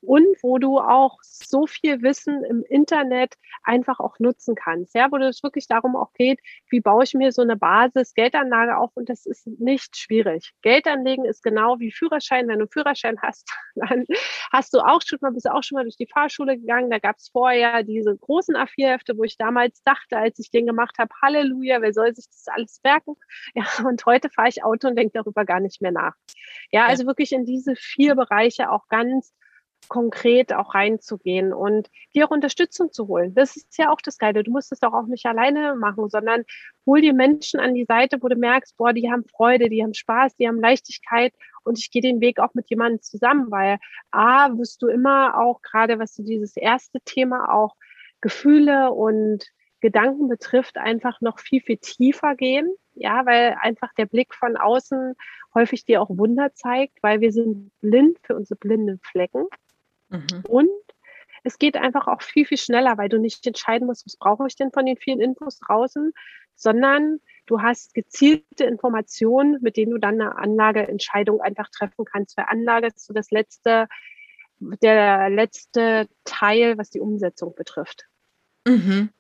und 0.07 0.37
wo 0.43 0.59
du 0.59 0.79
auch 0.79 1.19
so 1.23 1.67
viel 1.67 2.03
Wissen 2.03 2.45
im 2.45 2.65
Internet 2.69 3.35
einfach 3.63 4.01
auch 4.01 4.19
nutzen 4.19 4.55
kannst, 4.55 4.95
ja, 4.95 5.11
wo 5.11 5.17
es 5.17 5.43
wirklich 5.43 5.67
darum 5.67 5.97
auch 5.97 6.13
geht, 6.15 6.41
wie 6.71 6.81
baue 6.81 7.05
ich 7.05 7.15
mir 7.15 7.33
so 7.33 7.43
eine 7.43 7.57
Basis 7.57 8.15
Geldanlage 8.15 8.77
auf 8.77 8.91
und 8.95 9.09
das 9.09 9.27
ist 9.27 9.47
nicht 9.47 9.97
schwierig. 9.97 10.53
Geld 10.63 10.87
anlegen 10.87 11.25
ist 11.25 11.43
genau 11.43 11.79
wie 11.81 11.93
Führerschein. 11.93 12.49
Wenn 12.49 12.59
du 12.59 12.67
Führerschein 12.67 13.21
hast, 13.23 13.51
dann 13.75 14.05
hast 14.53 14.75
du 14.75 14.81
auch 14.81 15.01
schon 15.05 15.19
mal, 15.23 15.33
bist 15.33 15.51
auch 15.51 15.63
schon 15.63 15.77
mal 15.77 15.85
durch 15.85 15.97
die 15.97 16.07
Fahrschule 16.07 16.59
gegangen. 16.59 16.91
Da 16.91 16.99
gab 16.99 17.17
es 17.17 17.29
vorher 17.29 17.83
diese 17.83 18.17
großen 18.17 18.57
A4-Hefte, 18.57 19.17
wo 19.17 19.25
ich 19.25 19.37
damals 19.37 19.83
dachte, 19.85 20.19
als 20.19 20.39
ich 20.39 20.51
den 20.51 20.67
gemacht 20.67 20.97
habe, 20.99 21.15
Halleluja, 21.23 21.81
wer 21.81 21.93
soll 21.93 22.15
sich 22.15 22.27
das 22.27 22.47
alles 22.49 22.81
merken? 22.83 23.15
Ja, 23.55 23.65
und 23.87 24.05
heute 24.07 24.31
fahre 24.31 24.49
ich 24.49 24.65
Auto 24.65 24.89
und 24.89 24.97
denke 24.97 25.13
darüber 25.15 25.45
gar 25.45 25.61
nicht 25.61 25.81
mehr 25.81 25.93
nach. 25.93 26.15
Ja, 26.71 26.87
also 26.87 27.07
wirklich 27.07 27.33
in 27.33 27.45
diese 27.45 27.77
vier 27.77 28.15
Bereiche 28.15 28.71
auch 28.71 28.89
ganz 28.89 29.33
konkret 29.89 30.53
auch 30.53 30.75
reinzugehen 30.75 31.53
und 31.53 31.91
dir 32.15 32.27
auch 32.27 32.31
Unterstützung 32.31 32.93
zu 32.93 33.09
holen. 33.09 33.35
Das 33.35 33.57
ist 33.57 33.77
ja 33.79 33.91
auch 33.91 34.01
das 34.01 34.19
Geile. 34.19 34.43
Du 34.43 34.51
musst 34.51 34.73
es 34.73 34.81
doch 34.81 34.93
auch 34.93 35.07
nicht 35.07 35.27
alleine 35.27 35.75
machen, 35.75 36.09
sondern 36.09 36.45
hol 36.87 37.01
dir 37.01 37.15
Menschen 37.15 37.61
an 37.61 37.75
die 37.75 37.85
Seite, 37.85 38.19
wo 38.21 38.29
du 38.29 38.37
merkst, 38.37 38.77
boah, 38.77 38.93
die 38.93 39.11
haben 39.11 39.25
Freude, 39.25 39.69
die 39.69 39.83
haben 39.83 39.95
Spaß, 39.95 40.37
die 40.37 40.49
haben 40.49 40.61
Leichtigkeit 40.61 41.33
und 41.65 41.79
ich 41.79 41.91
gehe 41.91 42.03
den 42.03 42.21
Weg 42.21 42.41
auch 42.41 42.55
mit 42.55 42.69
jemandem 42.71 43.03
zusammen, 43.03 43.51
weil 43.51 43.79
A, 44.11 44.51
wirst 44.57 44.83
du 44.83 44.89
immer 44.89 45.39
auch, 45.39 45.63
gerade 45.63 45.99
was 45.99 46.15
du 46.15 46.23
dieses 46.23 46.57
erste 46.57 47.01
Thema 47.05 47.53
auch 47.53 47.77
Gefühle 48.21 48.91
und 48.93 49.45
Gedanken 49.81 50.29
betrifft, 50.29 50.79
einfach 50.79 51.21
noch 51.21 51.39
viel, 51.39 51.61
viel 51.61 51.77
tiefer 51.77 52.37
gehen. 52.37 52.73
Ja, 52.95 53.27
weil 53.27 53.57
einfach 53.61 53.93
der 53.99 54.07
Blick 54.07 54.35
von 54.35 54.57
außen 54.57 55.15
häufig 55.55 55.85
dir 55.85 56.01
auch 56.01 56.09
Wunder 56.11 56.55
zeigt, 56.55 57.03
weil 57.03 57.21
wir 57.21 57.33
sind 57.33 57.71
blind 57.81 58.19
für 58.23 58.35
unsere 58.35 58.57
blinden 58.57 58.99
Flecken. 59.03 59.47
Mhm. 60.15 60.45
Und 60.49 60.71
es 61.43 61.59
geht 61.59 61.77
einfach 61.77 62.07
auch 62.07 62.23
viel, 62.23 62.47
viel 62.47 62.59
schneller, 62.59 62.97
weil 62.97 63.09
du 63.09 63.19
nicht 63.19 63.47
entscheiden 63.47 63.87
musst, 63.87 64.07
was 64.07 64.17
brauche 64.17 64.47
ich 64.47 64.57
denn 64.57 64.73
von 64.73 64.87
den 64.87 64.97
vielen 64.97 65.21
Infos 65.21 65.59
draußen, 65.59 66.13
sondern 66.55 67.21
du 67.47 67.61
hast 67.61 67.95
gezielte 67.95 68.65
Informationen, 68.65 69.59
mit 69.61 69.77
denen 69.77 69.93
du 69.93 69.99
dann 69.99 70.21
eine 70.21 70.37
Anlageentscheidung 70.37 71.41
einfach 71.41 71.69
treffen 71.69 72.05
kannst. 72.05 72.37
Weil 72.37 72.47
Anlage 72.49 72.87
ist 72.87 73.05
so 73.05 73.13
das 73.13 73.31
letzte, 73.31 73.89
der 74.59 75.29
letzte 75.29 76.09
Teil, 76.25 76.79
was 76.79 76.91
die 76.91 77.01
Umsetzung 77.01 77.55
betrifft. 77.55 78.07
Mhm. 78.67 79.11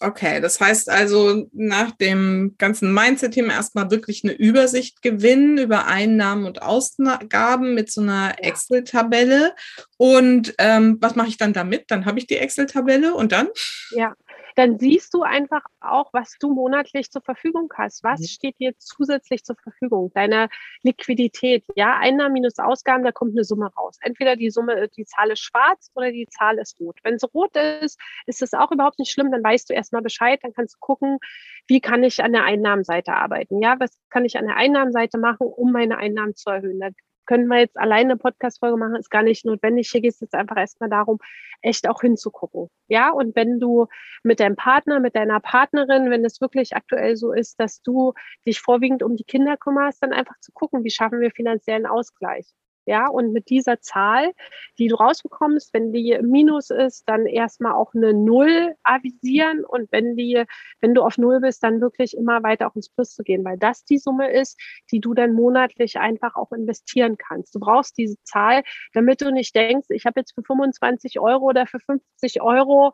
Okay, 0.00 0.40
das 0.40 0.60
heißt 0.60 0.90
also 0.90 1.48
nach 1.52 1.92
dem 1.92 2.56
ganzen 2.58 2.92
Mindset-Thema 2.92 3.54
erstmal 3.54 3.90
wirklich 3.90 4.22
eine 4.24 4.32
Übersicht 4.32 5.02
gewinnen 5.02 5.56
über 5.56 5.86
Einnahmen 5.86 6.46
und 6.46 6.62
Ausgaben 6.62 7.74
mit 7.74 7.90
so 7.90 8.00
einer 8.00 8.34
Excel-Tabelle. 8.38 9.54
Und 9.96 10.54
ähm, 10.58 10.98
was 11.00 11.14
mache 11.14 11.28
ich 11.28 11.38
dann 11.38 11.52
damit? 11.52 11.84
Dann 11.88 12.06
habe 12.06 12.18
ich 12.18 12.26
die 12.26 12.36
Excel-Tabelle 12.36 13.14
und 13.14 13.32
dann? 13.32 13.48
Ja, 13.92 14.14
dann 14.54 14.78
siehst 14.78 15.12
du 15.14 15.22
einfach 15.22 15.64
auch, 15.80 16.12
was 16.12 16.36
du 16.38 16.52
monatlich 16.52 17.10
zur 17.10 17.22
Verfügung 17.22 17.72
hast. 17.76 18.04
Was 18.04 18.20
mhm. 18.20 18.26
steht 18.26 18.58
dir 18.60 18.72
zusätzlich 18.78 19.44
zur 19.44 19.56
Verfügung? 19.56 20.12
Deine 20.14 20.48
Liquidität, 20.82 21.64
ja, 21.74 21.96
Einnahmen 21.98 22.34
minus 22.34 22.58
Ausgaben, 22.58 23.04
da 23.04 23.12
kommt 23.12 23.32
eine 23.32 23.44
Summe 23.44 23.72
raus. 23.74 23.98
Entweder 24.00 24.36
die 24.36 24.50
Summe, 24.50 24.88
die 24.96 25.04
Zahl 25.04 25.30
ist 25.30 25.40
schwarz 25.40 25.90
oder 25.94 26.12
die 26.12 26.26
Zahl 26.26 26.58
ist 26.58 26.78
rot. 26.80 26.98
Wenn 27.02 27.14
es 27.14 27.34
rot 27.34 27.56
ist, 27.56 27.98
ist 28.26 28.42
es 28.42 28.54
auch 28.54 28.70
überhaupt 28.70 28.98
nicht 28.98 29.10
schlimm, 29.10 29.32
dann 29.32 29.42
weißt 29.42 29.70
du 29.70 29.74
erstmal 29.74 30.02
Bescheid, 30.02 30.38
dann 30.42 30.52
kannst 30.52 30.74
du 30.74 30.78
gucken, 30.80 31.18
wie 31.66 31.80
kann 31.80 32.04
ich 32.04 32.22
an 32.22 32.32
der 32.32 32.44
Einnahmenseite 32.44 33.12
arbeiten? 33.12 33.60
Ja, 33.60 33.76
was 33.78 33.98
kann 34.10 34.24
ich 34.24 34.38
an 34.38 34.46
der 34.46 34.56
Einnahmenseite 34.56 35.18
machen, 35.18 35.46
um 35.46 35.72
meine 35.72 35.98
Einnahmen 35.98 36.36
zu 36.36 36.50
erhöhen? 36.50 36.78
Da 36.78 36.90
können 37.26 37.46
wir 37.48 37.60
jetzt 37.60 37.76
alleine 37.76 38.12
eine 38.12 38.16
Podcast-Folge 38.16 38.76
machen, 38.76 38.96
ist 38.96 39.10
gar 39.10 39.22
nicht 39.22 39.44
notwendig. 39.44 39.90
Hier 39.90 40.00
geht 40.00 40.14
es 40.14 40.20
jetzt 40.20 40.34
einfach 40.34 40.56
erstmal 40.56 40.90
darum, 40.90 41.18
echt 41.62 41.88
auch 41.88 42.00
hinzugucken. 42.00 42.68
Ja, 42.88 43.10
und 43.10 43.34
wenn 43.36 43.60
du 43.60 43.86
mit 44.22 44.40
deinem 44.40 44.56
Partner, 44.56 45.00
mit 45.00 45.16
deiner 45.16 45.40
Partnerin, 45.40 46.10
wenn 46.10 46.24
es 46.24 46.40
wirklich 46.40 46.76
aktuell 46.76 47.16
so 47.16 47.32
ist, 47.32 47.58
dass 47.60 47.82
du 47.82 48.12
dich 48.46 48.60
vorwiegend 48.60 49.02
um 49.02 49.16
die 49.16 49.24
Kinder 49.24 49.56
kümmerst, 49.56 50.02
dann 50.02 50.12
einfach 50.12 50.38
zu 50.40 50.52
gucken, 50.52 50.84
wie 50.84 50.90
schaffen 50.90 51.20
wir 51.20 51.30
finanziellen 51.30 51.86
Ausgleich. 51.86 52.46
Ja, 52.86 53.08
und 53.08 53.32
mit 53.32 53.48
dieser 53.48 53.80
Zahl, 53.80 54.32
die 54.78 54.88
du 54.88 54.96
rausbekommst, 54.96 55.72
wenn 55.72 55.92
die 55.92 56.18
Minus 56.22 56.68
ist, 56.68 57.08
dann 57.08 57.24
erstmal 57.26 57.72
auch 57.72 57.94
eine 57.94 58.12
Null 58.12 58.74
avisieren. 58.82 59.64
Und 59.64 59.90
wenn 59.90 60.16
die, 60.16 60.44
wenn 60.80 60.92
du 60.94 61.02
auf 61.02 61.16
Null 61.16 61.40
bist, 61.40 61.62
dann 61.62 61.80
wirklich 61.80 62.14
immer 62.14 62.42
weiter 62.42 62.66
auch 62.68 62.76
ins 62.76 62.90
Plus 62.90 63.14
zu 63.14 63.22
gehen, 63.22 63.42
weil 63.44 63.56
das 63.56 63.84
die 63.86 63.96
Summe 63.98 64.30
ist, 64.30 64.60
die 64.90 65.00
du 65.00 65.14
dann 65.14 65.32
monatlich 65.32 65.98
einfach 65.98 66.36
auch 66.36 66.52
investieren 66.52 67.16
kannst. 67.16 67.54
Du 67.54 67.60
brauchst 67.60 67.96
diese 67.96 68.16
Zahl, 68.24 68.62
damit 68.92 69.22
du 69.22 69.30
nicht 69.32 69.54
denkst, 69.54 69.86
ich 69.90 70.04
habe 70.04 70.20
jetzt 70.20 70.34
für 70.34 70.42
25 70.42 71.18
Euro 71.20 71.46
oder 71.46 71.66
für 71.66 71.80
50 71.80 72.42
Euro 72.42 72.92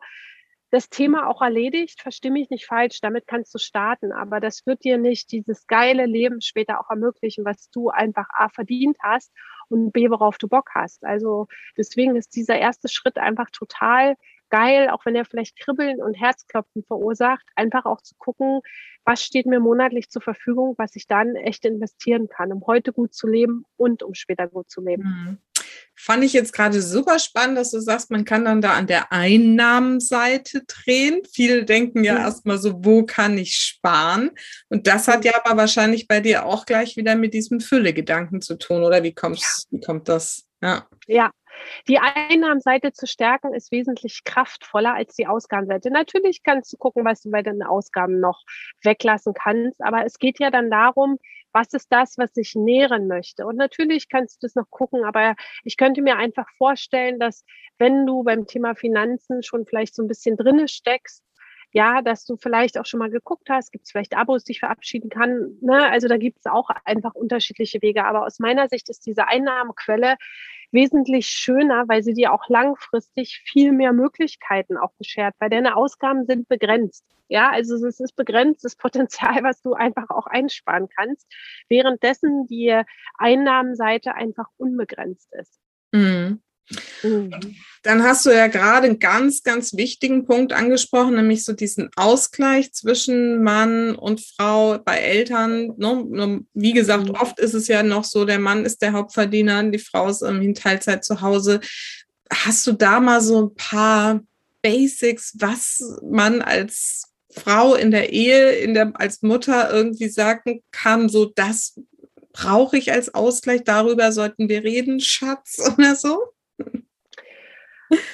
das 0.71 0.89
Thema 0.89 1.27
auch 1.27 1.41
erledigt, 1.41 2.01
verstehe 2.01 2.31
mich 2.31 2.49
nicht 2.49 2.65
falsch, 2.65 3.01
damit 3.01 3.27
kannst 3.27 3.53
du 3.53 3.57
starten, 3.57 4.13
aber 4.13 4.39
das 4.39 4.65
wird 4.65 4.85
dir 4.85 4.97
nicht 4.97 5.31
dieses 5.33 5.67
geile 5.67 6.05
Leben 6.05 6.39
später 6.39 6.79
auch 6.79 6.89
ermöglichen, 6.89 7.43
was 7.43 7.69
du 7.71 7.89
einfach 7.89 8.27
A 8.33 8.47
verdient 8.47 8.95
hast 9.03 9.33
und 9.71 9.91
B, 9.91 10.09
worauf 10.09 10.37
du 10.37 10.47
Bock 10.47 10.71
hast. 10.73 11.03
Also 11.03 11.47
deswegen 11.77 12.15
ist 12.15 12.35
dieser 12.35 12.57
erste 12.57 12.87
Schritt 12.87 13.17
einfach 13.17 13.49
total 13.51 14.15
geil, 14.49 14.89
auch 14.89 15.05
wenn 15.05 15.15
er 15.15 15.25
vielleicht 15.25 15.57
Kribbeln 15.57 16.01
und 16.01 16.13
Herzklopfen 16.13 16.83
verursacht, 16.83 17.45
einfach 17.55 17.85
auch 17.85 18.01
zu 18.01 18.15
gucken, 18.17 18.61
was 19.05 19.23
steht 19.23 19.45
mir 19.47 19.59
monatlich 19.59 20.09
zur 20.09 20.21
Verfügung, 20.21 20.75
was 20.77 20.95
ich 20.95 21.07
dann 21.07 21.35
echt 21.35 21.65
investieren 21.65 22.27
kann, 22.29 22.51
um 22.51 22.67
heute 22.67 22.93
gut 22.93 23.13
zu 23.13 23.27
leben 23.27 23.65
und 23.77 24.03
um 24.03 24.13
später 24.13 24.47
gut 24.47 24.69
zu 24.69 24.81
leben. 24.81 25.39
Fand 26.03 26.23
ich 26.23 26.33
jetzt 26.33 26.51
gerade 26.51 26.81
super 26.81 27.19
spannend, 27.19 27.59
dass 27.59 27.69
du 27.69 27.79
sagst, 27.79 28.09
man 28.09 28.25
kann 28.25 28.43
dann 28.43 28.59
da 28.59 28.73
an 28.73 28.87
der 28.87 29.11
Einnahmenseite 29.11 30.63
drehen. 30.65 31.21
Viele 31.31 31.63
denken 31.63 32.03
ja, 32.03 32.15
ja. 32.15 32.21
erstmal 32.21 32.57
so, 32.57 32.83
wo 32.83 33.05
kann 33.05 33.37
ich 33.37 33.53
sparen? 33.53 34.31
Und 34.69 34.87
das 34.87 35.07
hat 35.07 35.25
ja 35.25 35.33
aber 35.43 35.57
wahrscheinlich 35.57 36.07
bei 36.07 36.19
dir 36.19 36.47
auch 36.47 36.65
gleich 36.65 36.97
wieder 36.97 37.15
mit 37.15 37.35
diesem 37.35 37.59
Fülle-Gedanken 37.59 38.41
zu 38.41 38.57
tun, 38.57 38.83
oder 38.83 39.03
wie, 39.03 39.13
kommst, 39.13 39.67
ja. 39.69 39.77
wie 39.77 39.81
kommt 39.81 40.09
das? 40.09 40.47
Ja. 40.63 40.87
ja, 41.05 41.31
die 41.87 41.99
Einnahmenseite 41.99 42.93
zu 42.93 43.07
stärken 43.07 43.53
ist 43.53 43.71
wesentlich 43.71 44.23
kraftvoller 44.23 44.95
als 44.95 45.15
die 45.15 45.27
Ausgabenseite. 45.27 45.91
Natürlich 45.91 46.41
kannst 46.43 46.73
du 46.73 46.77
gucken, 46.77 47.05
was 47.05 47.21
du 47.21 47.31
bei 47.31 47.41
deinen 47.41 47.63
Ausgaben 47.63 48.19
noch 48.19 48.41
weglassen 48.83 49.33
kannst, 49.33 49.81
aber 49.81 50.05
es 50.05 50.17
geht 50.17 50.39
ja 50.39 50.49
dann 50.51 50.69
darum, 50.69 51.17
was 51.53 51.73
ist 51.73 51.87
das, 51.91 52.17
was 52.17 52.35
ich 52.35 52.55
nähren 52.55 53.07
möchte? 53.07 53.45
Und 53.45 53.57
natürlich 53.57 54.09
kannst 54.09 54.41
du 54.41 54.47
das 54.47 54.55
noch 54.55 54.69
gucken, 54.69 55.03
aber 55.03 55.35
ich 55.63 55.77
könnte 55.77 56.01
mir 56.01 56.17
einfach 56.17 56.47
vorstellen, 56.57 57.19
dass 57.19 57.45
wenn 57.77 58.05
du 58.05 58.23
beim 58.23 58.47
Thema 58.47 58.75
Finanzen 58.75 59.43
schon 59.43 59.65
vielleicht 59.65 59.95
so 59.95 60.03
ein 60.03 60.07
bisschen 60.07 60.37
drinne 60.37 60.67
steckst, 60.67 61.23
ja, 61.73 62.01
dass 62.01 62.25
du 62.25 62.35
vielleicht 62.35 62.77
auch 62.77 62.85
schon 62.85 62.99
mal 62.99 63.09
geguckt 63.09 63.49
hast, 63.49 63.71
gibt 63.71 63.85
es 63.85 63.91
vielleicht 63.91 64.15
Abos, 64.15 64.43
die 64.43 64.51
ich 64.53 64.59
verabschieden 64.59 65.09
kann. 65.09 65.57
Ne? 65.61 65.89
Also 65.89 66.07
da 66.07 66.17
gibt 66.17 66.39
es 66.39 66.45
auch 66.45 66.69
einfach 66.83 67.15
unterschiedliche 67.15 67.81
Wege. 67.81 68.05
Aber 68.05 68.25
aus 68.25 68.39
meiner 68.39 68.67
Sicht 68.67 68.89
ist 68.89 69.05
diese 69.05 69.27
Einnahmequelle 69.27 70.17
wesentlich 70.71 71.27
schöner, 71.27 71.87
weil 71.87 72.03
sie 72.03 72.13
dir 72.13 72.33
auch 72.33 72.47
langfristig 72.49 73.41
viel 73.45 73.71
mehr 73.71 73.93
Möglichkeiten 73.93 74.77
auch 74.77 74.91
beschert, 74.97 75.35
weil 75.39 75.49
deine 75.49 75.75
Ausgaben 75.75 76.25
sind 76.25 76.47
begrenzt. 76.47 77.05
Ja, 77.27 77.49
also 77.49 77.75
es 77.85 77.99
ist 77.99 78.15
begrenztes 78.15 78.75
Potenzial, 78.77 79.43
was 79.43 79.61
du 79.61 79.73
einfach 79.73 80.09
auch 80.09 80.27
einsparen 80.27 80.89
kannst, 80.89 81.27
währenddessen 81.69 82.47
die 82.47 82.81
Einnahmenseite 83.17 84.15
einfach 84.15 84.47
unbegrenzt 84.57 85.33
ist. 85.33 85.59
Mhm. 87.03 87.55
Dann 87.83 88.03
hast 88.03 88.25
du 88.25 88.29
ja 88.29 88.47
gerade 88.47 88.87
einen 88.87 88.99
ganz, 88.99 89.43
ganz 89.43 89.75
wichtigen 89.75 90.25
Punkt 90.25 90.53
angesprochen, 90.53 91.15
nämlich 91.15 91.43
so 91.43 91.53
diesen 91.53 91.89
Ausgleich 91.95 92.73
zwischen 92.73 93.41
Mann 93.43 93.95
und 93.95 94.21
Frau 94.21 94.77
bei 94.77 94.97
Eltern. 94.97 95.73
Ne? 95.77 96.45
Wie 96.53 96.73
gesagt, 96.73 97.07
mhm. 97.07 97.15
oft 97.15 97.39
ist 97.39 97.53
es 97.53 97.67
ja 97.67 97.81
noch 97.81 98.03
so, 98.03 98.25
der 98.25 98.39
Mann 98.39 98.65
ist 98.65 98.81
der 98.81 98.93
Hauptverdiener, 98.93 99.63
die 99.63 99.79
Frau 99.79 100.09
ist 100.09 100.21
in 100.21 100.53
Teilzeit 100.53 101.03
zu 101.03 101.21
Hause. 101.21 101.59
Hast 102.31 102.67
du 102.67 102.73
da 102.73 102.99
mal 102.99 103.21
so 103.21 103.47
ein 103.47 103.55
paar 103.55 104.21
Basics, 104.61 105.33
was 105.39 105.83
man 106.03 106.41
als 106.41 107.11
Frau 107.33 107.75
in 107.75 107.91
der 107.91 108.11
Ehe, 108.11 108.51
in 108.51 108.73
der, 108.73 108.91
als 108.93 109.21
Mutter 109.21 109.71
irgendwie 109.71 110.09
sagen 110.09 110.61
kann, 110.71 111.09
so 111.09 111.25
das 111.25 111.79
brauche 112.33 112.77
ich 112.77 112.91
als 112.91 113.13
Ausgleich, 113.13 113.63
darüber 113.63 114.11
sollten 114.11 114.49
wir 114.49 114.63
reden, 114.63 114.99
Schatz 114.99 115.59
oder 115.77 115.95
so? 115.95 116.19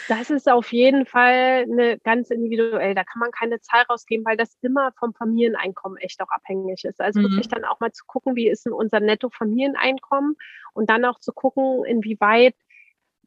Das 0.07 0.30
ist 0.30 0.49
auf 0.49 0.71
jeden 0.71 1.05
Fall 1.05 1.65
eine 1.69 1.99
ganz 1.99 2.30
individuell. 2.30 2.95
Da 2.95 3.03
kann 3.03 3.19
man 3.19 3.32
keine 3.32 3.59
Zahl 3.59 3.84
rausgeben, 3.89 4.25
weil 4.25 4.38
das 4.38 4.57
immer 4.61 4.91
vom 4.97 5.13
Familieneinkommen 5.13 5.97
echt 5.97 6.21
auch 6.21 6.30
abhängig 6.30 6.84
ist. 6.86 7.01
Also 7.01 7.19
mhm. 7.19 7.23
wirklich 7.25 7.47
dann 7.47 7.65
auch 7.65 7.80
mal 7.80 7.91
zu 7.91 8.05
gucken, 8.05 8.36
wie 8.36 8.49
ist 8.49 8.65
denn 8.65 8.73
unser 8.73 8.99
Netto-Familieneinkommen 8.99 10.36
und 10.73 10.89
dann 10.89 11.05
auch 11.05 11.19
zu 11.19 11.34
gucken, 11.34 11.86
inwieweit 11.86 12.55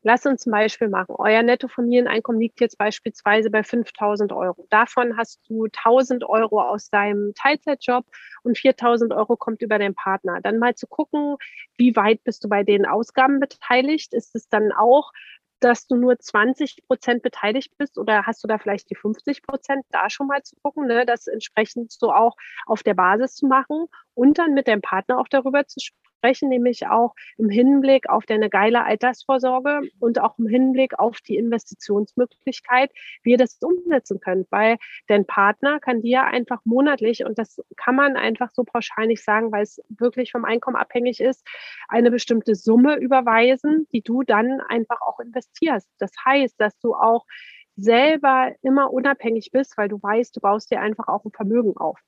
Lass 0.03 0.25
uns 0.25 0.47
ein 0.47 0.51
Beispiel 0.51 0.89
machen. 0.89 1.15
Euer 1.19 1.43
Nettofamilieneinkommen 1.43 2.41
liegt 2.41 2.61
jetzt 2.61 2.79
beispielsweise 2.79 3.51
bei 3.51 3.63
5000 3.63 4.33
Euro. 4.33 4.67
Davon 4.71 5.17
hast 5.19 5.43
du 5.49 5.65
1000 5.65 6.25
Euro 6.25 6.63
aus 6.63 6.89
deinem 6.89 7.35
Teilzeitjob 7.35 8.07
und 8.43 8.57
4000 8.57 9.13
Euro 9.13 9.37
kommt 9.37 9.61
über 9.61 9.79
den 9.79 9.95
Partner. 9.95 10.41
Dann 10.41 10.59
mal 10.59 10.75
zu 10.75 10.87
gucken, 10.87 11.37
wie 11.77 11.95
weit 11.97 12.25
bist 12.25 12.43
du 12.45 12.49
bei 12.49 12.65
den 12.65 12.87
Ausgaben 12.87 13.41
beteiligt? 13.41 14.15
Ist 14.15 14.35
es 14.35 14.49
dann 14.49 14.73
auch 14.73 15.13
dass 15.61 15.87
du 15.87 15.97
nur 15.97 16.19
20 16.19 16.79
Prozent 16.87 17.23
beteiligt 17.23 17.77
bist 17.79 17.99
oder 17.99 18.27
hast 18.27 18.43
du 18.43 18.49
da 18.49 18.59
vielleicht 18.59 18.91
die 18.91 18.97
50 18.97 19.43
Prozent, 19.43 19.85
da 19.91 20.11
schon 20.11 20.27
mal 20.27 20.43
zu 20.43 20.57
gucken, 20.63 20.87
ne, 20.87 21.05
das 21.07 21.27
entsprechend 21.27 21.93
so 21.93 22.13
auch 22.13 22.37
auf 22.67 22.83
der 22.83 22.95
Basis 22.95 23.35
zu 23.35 23.47
machen 23.47 23.87
und 24.15 24.39
dann 24.39 24.55
mit 24.55 24.69
deinem 24.69 24.83
Partner 24.83 25.19
auch 25.19 25.29
darüber 25.29 25.67
zu 25.67 25.81
sprechen, 25.81 26.00
nämlich 26.49 26.87
auch 26.87 27.15
im 27.37 27.49
Hinblick 27.49 28.09
auf 28.09 28.27
deine 28.27 28.51
geile 28.51 28.85
Altersvorsorge 28.85 29.81
und 29.99 30.21
auch 30.21 30.39
im 30.39 30.47
Hinblick 30.47 30.99
auf 30.99 31.21
die 31.21 31.37
Investitionsmöglichkeit, 31.37 32.91
wie 33.23 33.33
ihr 33.33 33.39
das 33.39 33.59
umsetzen 33.61 34.21
könnt, 34.21 34.51
weil 34.51 34.77
dein 35.09 35.27
Partner 35.27 35.81
kann 35.81 36.03
dir 36.03 36.25
einfach 36.25 36.61
monatlich, 36.65 37.25
und 37.25 37.39
das 37.39 37.61
kann 37.77 37.97
man 37.97 38.17
einfach 38.17 38.51
so 38.53 38.65
pauschal 38.65 39.07
nicht 39.07 39.25
sagen, 39.25 39.53
weil 39.53 39.63
es 39.63 39.81
wirklich 39.89 40.33
vom 40.33 40.45
Einkommen 40.45 40.77
abhängig 40.77 41.21
ist, 41.21 41.47
eine 41.89 42.11
bestimmte 42.11 42.55
Summe 42.55 42.97
überweisen, 42.97 43.87
die 43.93 44.03
du 44.03 44.23
dann 44.23 44.61
einfach 44.61 45.01
auch 45.01 45.21
investierst. 45.21 45.89
Das 45.99 46.13
heißt, 46.25 46.61
dass 46.61 46.79
du 46.79 46.95
auch 46.95 47.25
selber 47.77 48.53
immer 48.63 48.93
unabhängig 48.93 49.51
bist, 49.53 49.77
weil 49.79 49.89
du 49.89 50.03
weißt, 50.03 50.37
du 50.37 50.41
baust 50.41 50.71
dir 50.71 50.81
einfach 50.81 51.09
auch 51.09 51.25
ein 51.25 51.33
Vermögen 51.33 51.77
auf. 51.77 51.99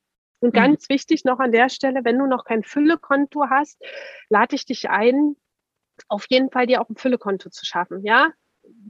Und 0.42 0.54
mhm. 0.54 0.58
ganz 0.58 0.88
mhm. 0.88 0.94
wichtig 0.94 1.24
noch 1.24 1.38
an 1.38 1.52
der 1.52 1.68
Stelle, 1.70 2.00
wenn 2.04 2.18
du 2.18 2.26
noch 2.26 2.44
kein 2.44 2.64
Füllekonto 2.64 3.48
hast, 3.48 3.80
lade 4.28 4.56
ich 4.56 4.66
dich 4.66 4.90
ein, 4.90 5.36
auf 6.08 6.26
jeden 6.28 6.50
Fall 6.50 6.66
dir 6.66 6.82
auch 6.82 6.88
ein 6.88 6.96
Füllekonto 6.96 7.48
zu 7.48 7.64
schaffen. 7.64 8.04
Ja, 8.04 8.32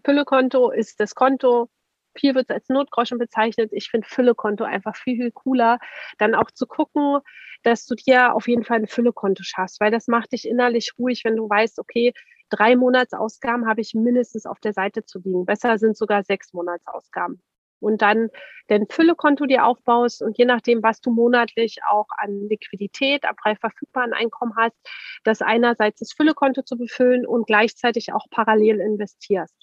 Füllekonto 0.05 0.71
ist 0.71 0.99
das 0.99 1.15
Konto, 1.15 1.69
viel 2.17 2.35
wird 2.35 2.51
als 2.51 2.69
Notgroschen 2.69 3.19
bezeichnet. 3.19 3.71
Ich 3.73 3.91
finde 3.91 4.09
Füllekonto 4.09 4.65
einfach 4.65 4.97
viel, 4.97 5.17
viel 5.17 5.31
cooler. 5.31 5.79
Dann 6.19 6.35
auch 6.35 6.51
zu 6.51 6.67
gucken, 6.67 7.21
dass 7.63 7.85
du 7.87 7.95
dir 7.95 8.35
auf 8.35 8.49
jeden 8.49 8.65
Fall 8.65 8.79
ein 8.79 8.87
Füllekonto 8.87 9.43
schaffst, 9.43 9.79
weil 9.81 9.91
das 9.91 10.09
macht 10.09 10.33
dich 10.33 10.49
innerlich 10.49 10.93
ruhig, 10.99 11.23
wenn 11.25 11.37
du 11.37 11.49
weißt, 11.49 11.79
okay, 11.79 12.15
drei 12.49 12.77
Monatsausgaben 12.77 13.69
habe 13.69 13.83
ich 13.83 13.95
mindestens 13.95 14.47
auf 14.47 14.59
der 14.59 14.73
Seite 14.73 15.05
zu 15.05 15.21
liegen. 15.21 15.45
Besser 15.45 15.79
sind 15.79 15.97
sogar 15.99 16.25
sechs 16.25 16.53
Monatsausgaben 16.55 17.43
und 17.83 18.03
dann 18.03 18.31
dein 18.69 18.87
Füllekonto 18.89 19.47
dir 19.47 19.67
aufbaust 19.67 20.23
und 20.23 20.39
je 20.39 20.45
nachdem, 20.45 20.83
was 20.83 21.01
du 21.01 21.11
monatlich 21.11 21.79
auch 21.89 22.07
an 22.17 22.49
Liquidität, 22.49 23.25
am 23.25 23.37
frei 23.37 23.57
verfügbaren 23.57 24.13
Einkommen 24.13 24.55
hast, 24.57 24.77
das 25.25 25.43
einerseits 25.43 26.01
das 26.01 26.13
Füllekonto 26.13 26.63
zu 26.63 26.77
befüllen 26.77 27.27
und 27.27 27.47
gleichzeitig 27.47 28.13
auch 28.13 28.27
parallel 28.31 28.81
investierst. 28.81 29.55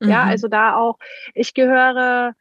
Mhm. 0.00 0.10
Ja, 0.10 0.24
also 0.24 0.48
da 0.48 0.76
auch, 0.76 0.98
ich 1.34 1.54
gehöre 1.54 2.34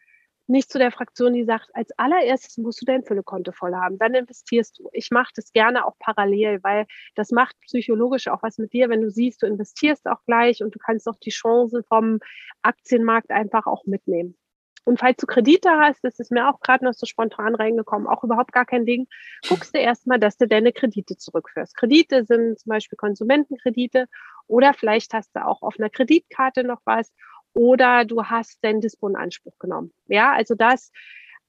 nicht 0.47 0.71
zu 0.71 0.77
der 0.77 0.91
Fraktion, 0.91 1.33
die 1.33 1.45
sagt, 1.45 1.69
als 1.73 1.97
allererstes 1.97 2.57
musst 2.57 2.81
du 2.81 2.85
dein 2.85 3.03
Füllekonto 3.03 3.51
voll 3.51 3.73
haben, 3.75 3.97
dann 3.97 4.13
investierst 4.13 4.77
du. 4.77 4.89
Ich 4.91 5.09
mache 5.09 5.31
das 5.35 5.53
gerne 5.53 5.85
auch 5.85 5.97
parallel, 5.99 6.59
weil 6.63 6.85
das 7.15 7.31
macht 7.31 7.55
psychologisch 7.61 8.27
auch 8.27 8.43
was 8.43 8.57
mit 8.57 8.73
dir, 8.73 8.89
wenn 8.89 9.01
du 9.01 9.09
siehst, 9.09 9.41
du 9.41 9.47
investierst 9.47 10.05
auch 10.07 10.23
gleich 10.25 10.61
und 10.61 10.75
du 10.75 10.79
kannst 10.79 11.07
auch 11.07 11.17
die 11.17 11.29
Chancen 11.29 11.83
vom 11.85 12.19
Aktienmarkt 12.61 13.31
einfach 13.31 13.67
auch 13.67 13.85
mitnehmen. 13.85 14.37
Und 14.85 14.99
falls 14.99 15.17
du 15.17 15.25
Kredite 15.25 15.69
hast, 15.69 16.03
das 16.03 16.19
ist 16.19 16.31
mir 16.31 16.49
auch 16.49 16.59
gerade 16.59 16.83
noch 16.83 16.93
so 16.93 17.05
spontan 17.05 17.55
reingekommen, 17.55 18.07
auch 18.07 18.23
überhaupt 18.23 18.51
gar 18.51 18.65
kein 18.65 18.85
Ding, 18.85 19.07
guckst 19.47 19.73
du 19.73 19.79
erstmal, 19.79 20.19
dass 20.19 20.37
du 20.37 20.47
deine 20.47 20.73
Kredite 20.73 21.17
zurückführst. 21.17 21.75
Kredite 21.77 22.25
sind 22.25 22.59
zum 22.59 22.69
Beispiel 22.69 22.97
Konsumentenkredite 22.97 24.07
oder 24.47 24.73
vielleicht 24.73 25.13
hast 25.13 25.31
du 25.35 25.45
auch 25.45 25.61
auf 25.61 25.75
einer 25.79 25.89
Kreditkarte 25.89 26.63
noch 26.63 26.81
was 26.85 27.13
oder 27.53 28.03
du 28.03 28.23
hast 28.25 28.63
deinen 28.63 28.81
Dispo 28.81 29.07
in 29.07 29.15
Anspruch 29.15 29.57
genommen. 29.59 29.93
Ja, 30.07 30.33
also 30.33 30.55
das 30.55 30.91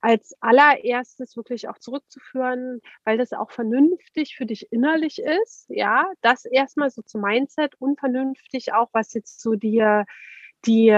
als 0.01 0.35
allererstes 0.41 1.35
wirklich 1.35 1.67
auch 1.69 1.79
zurückzuführen, 1.79 2.83
weil 3.05 3.17
das 3.17 3.33
auch 3.33 3.51
vernünftig 3.51 4.37
für 4.37 4.45
dich 4.45 4.71
innerlich 4.71 5.19
ist. 5.19 5.65
Ja, 5.71 6.13
das 6.21 6.45
erstmal 6.45 6.91
so 6.91 7.01
zum 7.01 7.23
Mindset 7.23 7.75
und 7.81 7.99
vernünftig 7.99 8.75
auch, 8.75 8.91
was 8.93 9.15
jetzt 9.15 9.41
so 9.41 9.55
dir 9.55 10.05
die, 10.67 10.91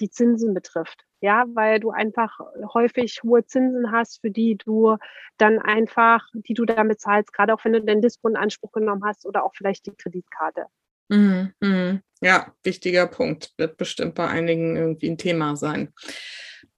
die 0.00 0.10
Zinsen 0.10 0.54
betrifft 0.54 1.04
ja, 1.24 1.46
weil 1.54 1.80
du 1.80 1.90
einfach 1.90 2.38
häufig 2.74 3.22
hohe 3.22 3.46
Zinsen 3.46 3.90
hast, 3.90 4.20
für 4.20 4.30
die 4.30 4.58
du 4.62 4.98
dann 5.38 5.58
einfach, 5.58 6.22
die 6.34 6.52
du 6.52 6.66
damit 6.66 7.00
zahlst, 7.00 7.32
gerade 7.32 7.54
auch 7.54 7.64
wenn 7.64 7.72
du 7.72 7.80
den 7.80 8.02
Dispo 8.02 8.28
in 8.28 8.36
Anspruch 8.36 8.72
genommen 8.72 9.02
hast 9.06 9.24
oder 9.24 9.42
auch 9.42 9.54
vielleicht 9.54 9.86
die 9.86 9.94
Kreditkarte. 9.96 10.66
Mhm, 11.08 11.54
mh. 11.60 12.00
Ja, 12.20 12.52
wichtiger 12.62 13.06
Punkt. 13.06 13.54
Wird 13.56 13.78
bestimmt 13.78 14.14
bei 14.14 14.28
einigen 14.28 14.76
irgendwie 14.76 15.08
ein 15.08 15.16
Thema 15.16 15.56
sein. 15.56 15.94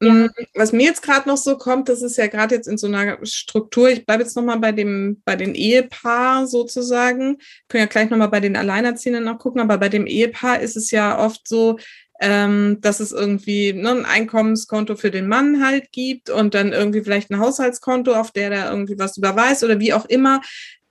Ja. 0.01 0.12
Mm, 0.12 0.30
was 0.55 0.72
mir 0.72 0.84
jetzt 0.84 1.03
gerade 1.03 1.28
noch 1.28 1.38
so 1.38 1.57
kommt, 1.57 1.88
das 1.88 2.03
ist 2.03 2.16
ja 2.16 2.26
gerade 2.26 2.55
jetzt 2.55 2.68
in 2.68 2.76
so 2.76 2.86
einer 2.86 3.18
Struktur, 3.24 3.88
ich 3.88 4.05
bleibe 4.05 4.22
jetzt 4.22 4.36
nochmal 4.36 4.59
bei 4.59 4.72
dem, 4.72 5.22
bei 5.24 5.36
den 5.36 5.55
Ehepaar 5.55 6.47
sozusagen, 6.47 7.38
können 7.68 7.82
ja 7.82 7.86
gleich 7.86 8.11
nochmal 8.11 8.28
bei 8.28 8.40
den 8.40 8.57
Alleinerziehenden 8.57 9.24
noch 9.24 9.38
gucken, 9.38 9.61
aber 9.61 9.78
bei 9.78 9.88
dem 9.88 10.07
Ehepaar 10.07 10.61
ist 10.61 10.76
es 10.76 10.90
ja 10.90 11.18
oft 11.18 11.49
so, 11.49 11.78
ähm, 12.21 12.79
dass 12.81 13.01
es 13.01 13.12
irgendwie 13.12 13.73
ne, 13.73 13.91
ein 13.91 14.05
Einkommenskonto 14.05 14.97
für 14.97 15.11
den 15.11 15.29
Mann 15.29 15.64
halt 15.64 15.93
gibt 15.93 16.31
und 16.31 16.55
dann 16.55 16.73
irgendwie 16.73 17.03
vielleicht 17.03 17.31
ein 17.31 17.39
Haushaltskonto, 17.39 18.14
auf 18.14 18.31
der 18.31 18.51
der 18.51 18.71
irgendwie 18.71 18.99
was 18.99 19.17
überweist 19.17 19.64
oder 19.64 19.81
wie 19.81 19.93
auch 19.93 20.07
immer. 20.07 20.41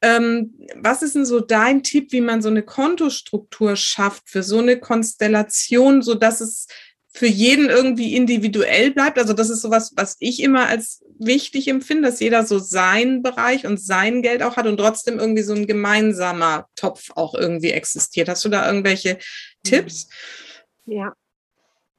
Ähm, 0.02 0.54
was 0.76 1.02
ist 1.02 1.16
denn 1.16 1.26
so 1.26 1.40
dein 1.40 1.82
Tipp, 1.82 2.12
wie 2.12 2.22
man 2.22 2.42
so 2.42 2.50
eine 2.50 2.64
Kontostruktur 2.64 3.76
schafft 3.76 4.30
für 4.30 4.44
so 4.44 4.60
eine 4.60 4.80
Konstellation, 4.80 6.02
so 6.02 6.14
dass 6.14 6.42
es 6.42 6.68
für 7.16 7.28
jeden 7.28 7.70
irgendwie 7.70 8.14
individuell 8.14 8.92
bleibt. 8.92 9.18
Also 9.18 9.32
das 9.32 9.50
ist 9.50 9.62
sowas, 9.62 9.94
was 9.96 10.18
ich 10.20 10.42
immer 10.44 10.68
als 10.68 11.02
wichtig 11.18 11.70
empfinde, 11.70 12.10
dass 12.10 12.20
jeder 12.20 12.46
so 12.46 12.60
seinen 12.60 13.24
Bereich 13.24 13.66
und 13.66 13.80
sein 13.80 14.22
Geld 14.22 14.44
auch 14.44 14.58
hat 14.58 14.68
und 14.68 14.76
trotzdem 14.76 15.18
irgendwie 15.18 15.42
so 15.42 15.54
ein 15.54 15.66
gemeinsamer 15.66 16.68
Topf 16.76 17.12
auch 17.16 17.34
irgendwie 17.34 17.72
existiert. 17.72 18.28
Hast 18.28 18.44
du 18.44 18.50
da 18.50 18.68
irgendwelche 18.68 19.18
Tipps? 19.64 20.08
Mhm. 20.08 20.45
Ja. 20.86 21.14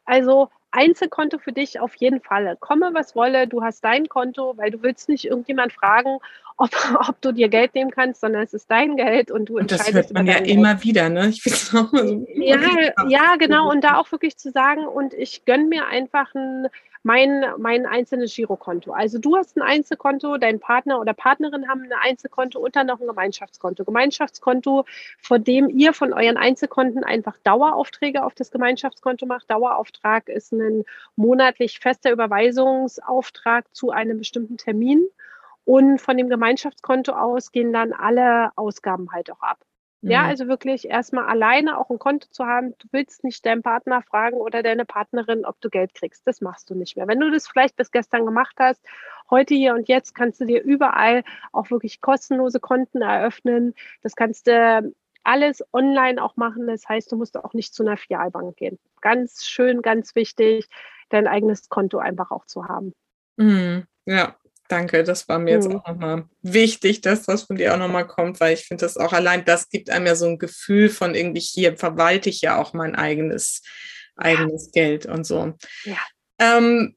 Also 0.05 0.51
Einzelkonto 0.70 1.39
für 1.39 1.53
dich 1.53 1.80
auf 1.80 1.95
jeden 1.97 2.20
Fall. 2.20 2.57
Komme, 2.61 2.91
was 2.93 3.16
wolle, 3.16 3.49
du 3.49 3.62
hast 3.62 3.82
dein 3.82 4.09
Konto, 4.09 4.57
weil 4.57 4.70
du 4.70 4.82
willst 4.82 5.09
nicht 5.09 5.24
irgendjemand 5.24 5.72
fragen, 5.72 6.18
ob, 6.59 6.70
ob 7.09 7.20
du 7.20 7.32
dir 7.32 7.49
Geld 7.49 7.74
nehmen 7.74 7.91
kannst, 7.91 8.20
sondern 8.20 8.43
es 8.43 8.55
ist 8.55 8.70
dein 8.70 8.97
Geld 8.97 9.30
und 9.30 9.51
du 9.51 9.55
und 9.55 9.62
entscheidest. 9.62 9.89
Das 9.89 9.95
hört 9.95 10.12
man 10.14 10.26
ja 10.26 10.39
immer 10.39 10.74
Geld. 10.74 10.84
wieder, 10.84 11.09
ne? 11.11 11.28
Ich 11.28 11.74
auch 11.74 11.93
mal 11.93 12.07
so 12.07 12.26
ja, 12.34 12.61
ja, 13.09 13.37
genau. 13.37 13.70
Und 13.70 13.84
da 13.84 13.99
auch 13.99 14.11
wirklich 14.11 14.39
zu 14.39 14.51
sagen, 14.51 14.87
und 14.87 15.12
ich 15.12 15.45
gönne 15.45 15.64
mir 15.64 15.87
einfach 15.87 16.34
ein 16.34 16.68
mein, 17.07 17.44
mein 17.59 17.86
einzelnes 17.86 18.34
Girokonto. 18.34 18.92
Also 18.92 19.20
du 19.20 19.36
hast 19.36 19.57
ein 19.57 19.62
Einzelkonto, 19.62 20.38
dein 20.38 20.59
Partner 20.59 20.98
oder 20.98 21.14
Partnerin 21.14 21.68
haben 21.68 21.82
ein 21.82 21.92
Einzelkonto 21.92 22.59
und 22.59 22.74
dann 22.74 22.88
noch 22.88 23.00
ein 23.00 23.07
Gemeinschaftskonto. 23.07 23.84
Gemeinschaftskonto, 23.84 24.84
vor 25.20 25.38
dem 25.38 25.68
ihr 25.68 25.92
von 25.92 26.12
euren 26.12 26.36
Einzelkonten 26.36 27.04
einfach 27.04 27.38
Daueraufträge 27.44 28.24
auf 28.24 28.34
das 28.34 28.50
Gemeinschaftskonto 28.50 29.24
macht. 29.24 29.48
Dauerauftrag 29.48 30.28
ist 30.28 30.52
ein 30.52 30.82
monatlich 31.14 31.78
fester 31.78 32.11
Überweisungsauftrag 32.11 33.72
zu 33.72 33.92
einem 33.92 34.18
bestimmten 34.18 34.57
Termin. 34.57 35.07
Und 35.64 36.00
von 36.00 36.16
dem 36.16 36.28
Gemeinschaftskonto 36.28 37.12
aus 37.12 37.52
gehen 37.52 37.72
dann 37.72 37.92
alle 37.92 38.50
Ausgaben 38.57 39.12
halt 39.12 39.30
auch 39.30 39.42
ab. 39.42 39.59
Ja, 40.09 40.22
mhm. 40.22 40.28
also 40.28 40.46
wirklich 40.46 40.88
erstmal 40.88 41.26
alleine 41.26 41.78
auch 41.78 41.90
ein 41.90 41.98
Konto 41.98 42.28
zu 42.30 42.46
haben. 42.46 42.74
Du 42.78 42.86
willst 42.92 43.24
nicht 43.24 43.44
deinen 43.44 43.62
Partner 43.62 44.02
fragen 44.02 44.36
oder 44.36 44.62
deine 44.62 44.84
Partnerin, 44.84 45.44
ob 45.44 45.61
du 45.61 45.68
Geld 45.68 45.94
kriegst. 45.94 46.26
Das 46.26 46.40
machst 46.40 46.70
du 46.70 46.74
nicht 46.74 46.96
mehr. 46.96 47.09
Wenn 47.09 47.18
du 47.18 47.30
das 47.30 47.48
vielleicht 47.48 47.76
bis 47.76 47.90
gestern 47.90 48.24
gemacht 48.24 48.54
hast, 48.59 48.80
heute 49.30 49.54
hier 49.54 49.74
und 49.74 49.88
jetzt 49.88 50.14
kannst 50.14 50.40
du 50.40 50.44
dir 50.44 50.62
überall 50.62 51.24
auch 51.52 51.70
wirklich 51.70 52.00
kostenlose 52.00 52.61
Konten 52.61 53.02
eröffnen. 53.02 53.74
Das 54.02 54.14
kannst 54.14 54.46
du 54.46 54.94
alles 55.24 55.64
online 55.72 56.22
auch 56.22 56.36
machen. 56.36 56.68
Das 56.68 56.88
heißt, 56.88 57.11
du 57.11 57.16
musst 57.16 57.36
auch 57.36 57.52
nicht 57.52 57.74
zu 57.74 57.84
einer 57.84 57.96
Filialbank 57.96 58.57
gehen. 58.57 58.78
Ganz 59.00 59.44
schön, 59.44 59.82
ganz 59.82 60.14
wichtig, 60.14 60.68
dein 61.09 61.26
eigenes 61.26 61.68
Konto 61.68 61.98
einfach 61.98 62.30
auch 62.30 62.46
zu 62.46 62.66
haben. 62.66 62.94
Mhm. 63.36 63.86
Ja, 64.04 64.36
Danke, 64.69 65.05
das 65.05 65.29
war 65.29 65.39
mir 65.39 65.53
jetzt 65.53 65.69
mhm. 65.69 65.77
auch 65.77 65.89
nochmal 65.89 66.25
wichtig, 66.43 67.01
dass 67.01 67.23
das 67.23 67.45
von 67.45 67.57
dir 67.57 67.75
auch 67.75 67.79
nochmal 67.79 68.07
kommt, 68.07 68.41
weil 68.41 68.55
ich 68.55 68.67
finde 68.67 68.85
das 68.85 68.97
auch 68.97 69.12
allein, 69.12 69.45
das 69.45 69.69
gibt 69.69 69.91
einem 69.91 70.07
ja 70.07 70.17
so 70.17 70.27
ein 70.27 70.39
Gefühl 70.39 70.89
von 70.89 71.14
irgendwie 71.14 71.41
hier 71.41 71.77
verwalte 71.77 72.29
ich 72.29 72.41
ja 72.41 72.57
auch 72.59 72.73
mein 72.73 72.97
eigenes, 72.97 73.62
eigenes 74.17 74.71
ja. 74.75 74.83
Geld 74.83 75.07
und 75.07 75.25
so. 75.25 75.55
Ja. 75.85 75.99
Ähm, 76.39 76.97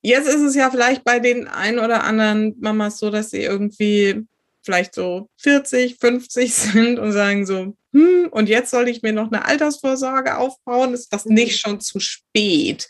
jetzt 0.00 0.28
ist 0.28 0.42
es 0.42 0.54
ja 0.54 0.70
vielleicht 0.70 1.04
bei 1.04 1.18
den 1.18 1.48
ein 1.48 1.78
oder 1.78 2.04
anderen 2.04 2.54
Mamas 2.60 2.98
so, 2.98 3.10
dass 3.10 3.30
sie 3.30 3.42
irgendwie 3.42 4.24
vielleicht 4.62 4.94
so 4.94 5.28
40, 5.38 5.96
50 5.98 6.54
sind 6.54 6.98
und 6.98 7.12
sagen 7.12 7.46
so, 7.46 7.76
hm, 7.92 8.28
und 8.30 8.48
jetzt 8.48 8.70
soll 8.70 8.88
ich 8.88 9.02
mir 9.02 9.12
noch 9.12 9.32
eine 9.32 9.44
Altersvorsorge 9.44 10.36
aufbauen, 10.36 10.92
ist 10.92 11.12
das 11.12 11.24
nicht 11.24 11.52
mhm. 11.52 11.70
schon 11.70 11.80
zu 11.80 12.00
spät? 12.00 12.88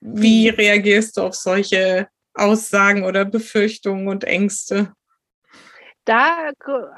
Wie 0.00 0.50
mhm. 0.50 0.56
reagierst 0.56 1.16
du 1.16 1.22
auf 1.22 1.34
solche 1.34 2.08
Aussagen 2.38 3.04
oder 3.04 3.24
Befürchtungen 3.24 4.08
und 4.08 4.24
Ängste? 4.24 4.92
Da, 6.04 6.52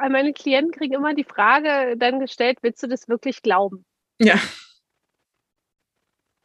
meine 0.08 0.32
Klienten 0.32 0.72
kriegen 0.72 0.94
immer 0.94 1.14
die 1.14 1.24
Frage 1.24 1.96
dann 1.96 2.20
gestellt, 2.20 2.58
willst 2.62 2.82
du 2.82 2.86
das 2.86 3.08
wirklich 3.08 3.42
glauben? 3.42 3.84
Ja. 4.20 4.38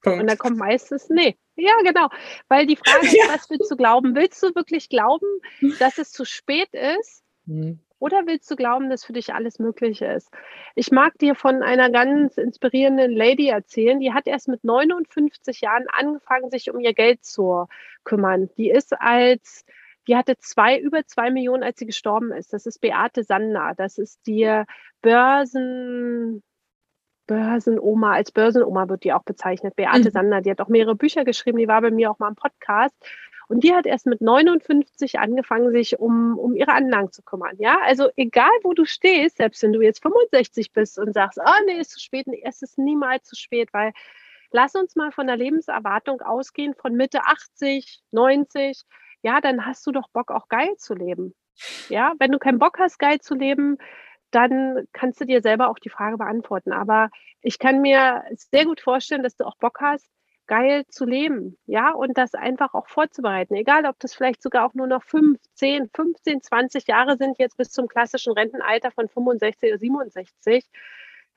Punkt. 0.02 0.22
Und 0.22 0.28
da 0.28 0.36
kommt 0.36 0.58
meistens, 0.58 1.10
nee. 1.10 1.38
Ja, 1.56 1.74
genau. 1.84 2.10
Weil 2.48 2.66
die 2.66 2.76
Frage 2.76 3.06
ist, 3.06 3.14
ja. 3.14 3.34
was 3.34 3.50
willst 3.50 3.70
du 3.70 3.76
glauben? 3.76 4.16
Willst 4.16 4.42
du 4.42 4.54
wirklich 4.56 4.90
glauben, 4.90 5.28
dass 5.80 5.98
es 5.98 6.12
zu 6.12 6.26
spät 6.26 6.70
ist? 6.74 7.24
Hm. 7.46 7.85
Oder 8.06 8.28
willst 8.28 8.52
du 8.52 8.56
glauben, 8.56 8.92
dass 8.92 9.04
für 9.04 9.14
dich 9.14 9.34
alles 9.34 9.58
möglich 9.58 10.04
ist? 10.04 10.30
Ich 10.76 10.92
mag 10.92 11.18
dir 11.18 11.34
von 11.34 11.64
einer 11.64 11.90
ganz 11.90 12.38
inspirierenden 12.38 13.12
Lady 13.12 13.48
erzählen, 13.48 14.00
die 14.00 14.14
hat 14.14 14.28
erst 14.28 14.48
mit 14.48 14.64
59 14.64 15.62
Jahren 15.62 15.88
angefangen, 15.88 16.52
sich 16.52 16.70
um 16.70 16.80
ihr 16.80 16.94
Geld 16.94 17.26
zu 17.26 17.66
kümmern. 18.04 18.52
Die 18.58 18.70
ist 18.70 18.94
als, 19.02 19.66
die 20.08 20.16
hatte 20.16 20.38
zwei, 20.38 20.78
über 20.78 21.08
zwei 21.08 21.32
Millionen, 21.32 21.64
als 21.64 21.80
sie 21.80 21.88
gestorben 21.88 22.32
ist. 22.32 22.54
Das 22.54 22.68
ist 22.68 22.80
Beate 22.80 23.24
Sander. 23.24 23.74
Das 23.76 23.98
ist 23.98 24.20
die 24.28 24.64
Börsen, 25.02 26.44
Börsenoma, 27.26 28.14
als 28.14 28.32
Börsenoma 28.32 28.88
wird 28.88 29.04
die 29.04 29.14
auch 29.14 29.24
bezeichnet. 29.24 29.76
Beate 29.76 30.10
mhm. 30.10 30.14
Sander, 30.14 30.42
die 30.42 30.52
hat 30.52 30.62
auch 30.62 30.68
mehrere 30.68 30.94
Bücher 30.94 31.26
geschrieben, 31.26 31.58
die 31.58 31.68
war 31.68 31.82
bei 31.82 31.90
mir 31.90 32.12
auch 32.12 32.20
mal 32.20 32.30
im 32.30 32.36
Podcast. 32.36 32.94
Und 33.48 33.64
die 33.64 33.74
hat 33.74 33.86
erst 33.86 34.06
mit 34.06 34.22
59 34.22 35.20
angefangen, 35.20 35.72
sich 35.72 36.00
um, 36.00 36.38
um 36.38 36.56
ihre 36.56 36.74
Anlagen 36.74 37.12
zu 37.12 37.22
kümmern. 37.22 37.56
Ja, 37.60 37.78
also 37.84 38.10
egal 38.16 38.52
wo 38.64 38.74
du 38.74 38.86
stehst, 38.86 39.38
selbst 39.38 39.62
wenn 39.64 39.74
du 39.74 39.82
jetzt 39.82 40.02
65 40.02 40.72
bist 40.72 40.98
und 40.98 41.14
sagst, 41.14 41.40
oh 41.40 41.66
nee, 41.66 41.80
ist 41.80 41.92
zu 41.92 42.00
spät, 42.00 42.28
nee, 42.28 42.42
es 42.44 42.62
ist 42.62 42.78
niemals 42.78 43.26
zu 43.26 43.36
spät, 43.36 43.70
weil 43.74 43.94
lass 44.52 44.76
uns 44.76 44.96
mal 44.96 45.12
von 45.12 45.28
der 45.28 45.38
Lebenserwartung 45.38 46.22
ausgehen 46.22 46.74
von 46.76 46.94
Mitte 46.94 47.22
80, 47.24 48.02
90. 48.12 48.84
Ja, 49.22 49.42
dann 49.42 49.66
hast 49.66 49.86
du 49.88 49.92
doch 49.92 50.10
Bock, 50.10 50.32
auch 50.32 50.48
geil 50.50 50.76
zu 50.78 50.94
leben. 50.94 51.34
Ja, 51.90 52.14
wenn 52.20 52.32
du 52.32 52.40
keinen 52.40 52.60
Bock 52.60 52.80
hast, 52.80 53.00
geil 53.00 53.20
zu 53.20 53.36
leben, 53.36 53.78
dann 54.32 54.88
kannst 54.92 55.22
du 55.22 55.26
dir 55.26 55.42
selber 55.42 55.70
auch 55.70 55.80
die 55.80 55.90
Frage 55.90 56.18
beantworten. 56.18 56.74
Aber 56.74 57.10
ich 57.42 57.60
kann 57.60 57.82
mir 57.82 58.24
sehr 58.36 58.66
gut 58.66 58.82
vorstellen, 58.82 59.24
dass 59.24 59.36
du 59.36 59.46
auch 59.46 59.56
Bock 59.58 59.80
hast, 59.82 60.10
geil 60.48 60.86
zu 60.88 61.06
leben, 61.06 61.58
ja, 61.66 61.92
und 61.92 62.18
das 62.18 62.34
einfach 62.34 62.74
auch 62.74 62.88
vorzubereiten. 62.88 63.56
Egal, 63.56 63.86
ob 63.86 64.00
das 64.00 64.14
vielleicht 64.14 64.42
sogar 64.42 64.66
auch 64.66 64.74
nur 64.74 64.88
noch 64.88 65.04
5, 65.04 65.40
10, 65.54 65.90
15, 65.94 66.42
20 66.42 66.88
Jahre 66.88 67.18
sind, 67.18 67.40
jetzt 67.40 67.58
bis 67.58 67.72
zum 67.72 67.88
klassischen 67.88 68.34
Rentenalter 68.34 68.92
von 68.92 69.08
65 69.10 69.70
oder 69.70 69.80
67, 69.80 70.66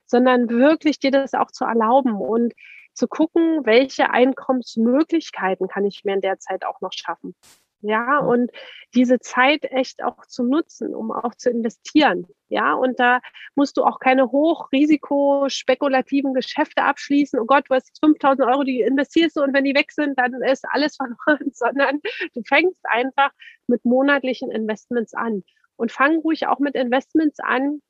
sondern 0.06 0.48
wirklich 0.48 0.98
dir 0.98 1.10
das 1.10 1.34
auch 1.34 1.50
zu 1.50 1.64
erlauben 1.64 2.14
und 2.16 2.54
zu 2.94 3.06
gucken, 3.08 3.64
welche 3.64 4.10
Einkommensmöglichkeiten 4.10 5.68
kann 5.68 5.84
ich 5.84 6.04
mir 6.04 6.14
in 6.14 6.20
der 6.20 6.38
Zeit 6.38 6.64
auch 6.64 6.80
noch 6.80 6.92
schaffen. 6.92 7.34
Ja, 7.80 8.18
und 8.18 8.50
diese 8.94 9.20
Zeit 9.20 9.62
echt 9.64 10.02
auch 10.02 10.26
zu 10.26 10.42
nutzen, 10.42 10.94
um 10.94 11.12
auch 11.12 11.34
zu 11.36 11.50
investieren. 11.50 12.26
Ja, 12.48 12.72
und 12.74 12.98
da 12.98 13.20
musst 13.54 13.76
du 13.76 13.84
auch 13.84 14.00
keine 14.00 14.32
hochrisikospekulativen 14.32 16.34
Geschäfte 16.34 16.82
abschließen. 16.82 17.38
Oh 17.38 17.44
Gott, 17.44 17.66
du 17.68 17.74
hast 17.74 17.96
5000 18.00 18.48
Euro, 18.48 18.64
die 18.64 18.80
investierst 18.80 19.36
du 19.36 19.42
und 19.42 19.54
wenn 19.54 19.62
die 19.64 19.76
weg 19.76 19.92
sind, 19.92 20.18
dann 20.18 20.42
ist 20.42 20.64
alles 20.70 20.96
verloren, 21.26 21.52
sondern 21.52 22.00
du 22.34 22.42
fängst 22.42 22.84
einfach 22.84 23.30
mit 23.68 23.84
monatlichen 23.84 24.50
Investments 24.50 25.14
an. 25.14 25.44
Und 25.76 25.92
fang 25.92 26.16
ruhig 26.18 26.48
auch 26.48 26.58
mit 26.58 26.74
Investments 26.74 27.38
an, 27.38 27.80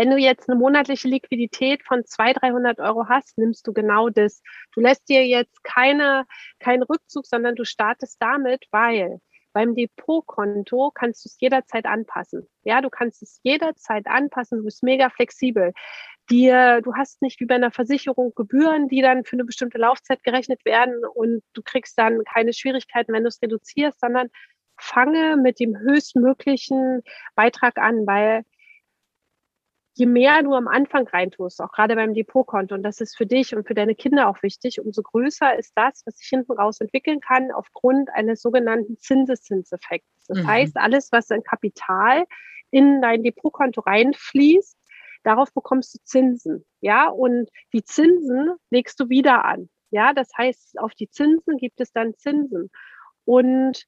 wenn 0.00 0.10
du 0.10 0.16
jetzt 0.16 0.48
eine 0.48 0.58
monatliche 0.58 1.08
Liquidität 1.08 1.82
von 1.84 2.06
200, 2.06 2.42
300 2.42 2.78
Euro 2.80 3.10
hast, 3.10 3.36
nimmst 3.36 3.66
du 3.66 3.74
genau 3.74 4.08
das. 4.08 4.42
Du 4.74 4.80
lässt 4.80 5.06
dir 5.10 5.26
jetzt 5.26 5.62
keine, 5.62 6.24
keinen 6.58 6.84
Rückzug, 6.84 7.26
sondern 7.26 7.54
du 7.54 7.66
startest 7.66 8.16
damit, 8.18 8.64
weil 8.70 9.20
beim 9.52 9.74
Depotkonto 9.74 10.90
kannst 10.94 11.22
du 11.22 11.28
es 11.28 11.36
jederzeit 11.38 11.84
anpassen. 11.84 12.48
Ja, 12.62 12.80
du 12.80 12.88
kannst 12.88 13.22
es 13.22 13.40
jederzeit 13.42 14.06
anpassen. 14.06 14.60
Du 14.60 14.64
bist 14.64 14.82
mega 14.82 15.10
flexibel. 15.10 15.74
Dir, 16.30 16.80
du 16.80 16.94
hast 16.94 17.20
nicht 17.20 17.38
wie 17.40 17.46
bei 17.46 17.56
einer 17.56 17.70
Versicherung 17.70 18.32
Gebühren, 18.34 18.88
die 18.88 19.02
dann 19.02 19.26
für 19.26 19.34
eine 19.34 19.44
bestimmte 19.44 19.76
Laufzeit 19.76 20.22
gerechnet 20.22 20.64
werden 20.64 20.94
und 21.12 21.42
du 21.52 21.60
kriegst 21.62 21.98
dann 21.98 22.24
keine 22.24 22.54
Schwierigkeiten, 22.54 23.12
wenn 23.12 23.24
du 23.24 23.28
es 23.28 23.42
reduzierst, 23.42 24.00
sondern 24.00 24.28
fange 24.78 25.36
mit 25.36 25.60
dem 25.60 25.76
höchstmöglichen 25.76 27.02
Beitrag 27.34 27.76
an, 27.76 28.06
weil 28.06 28.44
je 29.94 30.06
mehr 30.06 30.42
du 30.42 30.54
am 30.54 30.68
Anfang 30.68 31.06
reintust, 31.06 31.60
auch 31.60 31.72
gerade 31.72 31.94
beim 31.94 32.14
Depotkonto, 32.14 32.74
und 32.74 32.82
das 32.82 33.00
ist 33.00 33.16
für 33.16 33.26
dich 33.26 33.54
und 33.54 33.66
für 33.66 33.74
deine 33.74 33.94
Kinder 33.94 34.28
auch 34.28 34.42
wichtig, 34.42 34.80
umso 34.80 35.02
größer 35.02 35.58
ist 35.58 35.72
das, 35.74 36.02
was 36.06 36.16
sich 36.16 36.28
hinten 36.28 36.52
raus 36.52 36.80
entwickeln 36.80 37.20
kann, 37.20 37.50
aufgrund 37.50 38.10
eines 38.10 38.40
sogenannten 38.40 38.98
Zinseszinseffekts. 38.98 40.26
Das 40.28 40.38
mhm. 40.38 40.46
heißt, 40.46 40.76
alles, 40.76 41.10
was 41.12 41.30
in 41.30 41.42
Kapital 41.42 42.24
in 42.70 43.02
dein 43.02 43.22
Depotkonto 43.22 43.80
reinfließt, 43.80 44.76
darauf 45.24 45.52
bekommst 45.52 45.94
du 45.94 45.98
Zinsen. 46.04 46.64
Ja, 46.80 47.08
und 47.08 47.50
die 47.72 47.84
Zinsen 47.84 48.54
legst 48.70 48.98
du 49.00 49.08
wieder 49.08 49.44
an. 49.44 49.68
Ja, 49.90 50.12
das 50.14 50.30
heißt, 50.38 50.78
auf 50.78 50.94
die 50.94 51.10
Zinsen 51.10 51.56
gibt 51.56 51.80
es 51.80 51.92
dann 51.92 52.14
Zinsen. 52.14 52.70
Und 53.24 53.84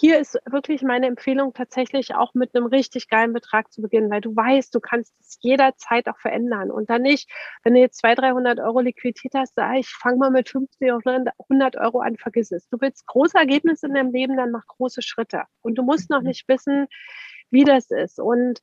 hier 0.00 0.20
ist 0.20 0.38
wirklich 0.48 0.82
meine 0.82 1.08
Empfehlung 1.08 1.52
tatsächlich 1.54 2.14
auch 2.14 2.32
mit 2.32 2.54
einem 2.54 2.66
richtig 2.66 3.08
geilen 3.08 3.32
Betrag 3.32 3.72
zu 3.72 3.82
beginnen, 3.82 4.10
weil 4.10 4.20
du 4.20 4.34
weißt, 4.34 4.72
du 4.72 4.78
kannst 4.78 5.12
es 5.18 5.38
jederzeit 5.40 6.08
auch 6.08 6.18
verändern. 6.18 6.70
Und 6.70 6.88
dann 6.88 7.02
nicht, 7.02 7.28
wenn 7.64 7.74
du 7.74 7.80
jetzt 7.80 7.98
200, 7.98 8.24
300 8.24 8.60
Euro 8.60 8.78
Liquidität 8.78 9.32
hast, 9.34 9.56
sag 9.56 9.76
ich, 9.76 9.88
fang 9.88 10.18
mal 10.18 10.30
mit 10.30 10.48
50 10.48 10.92
oder 10.92 11.32
100 11.50 11.76
Euro 11.78 11.98
an, 11.98 12.16
vergiss 12.16 12.52
es. 12.52 12.68
Du 12.68 12.80
willst 12.80 13.06
große 13.08 13.36
Ergebnisse 13.36 13.88
in 13.88 13.94
deinem 13.94 14.12
Leben, 14.12 14.36
dann 14.36 14.52
mach 14.52 14.66
große 14.68 15.02
Schritte. 15.02 15.42
Und 15.62 15.74
du 15.74 15.82
musst 15.82 16.10
noch 16.10 16.20
mhm. 16.20 16.28
nicht 16.28 16.46
wissen, 16.46 16.86
wie 17.50 17.64
das 17.64 17.90
ist. 17.90 18.20
Und 18.20 18.60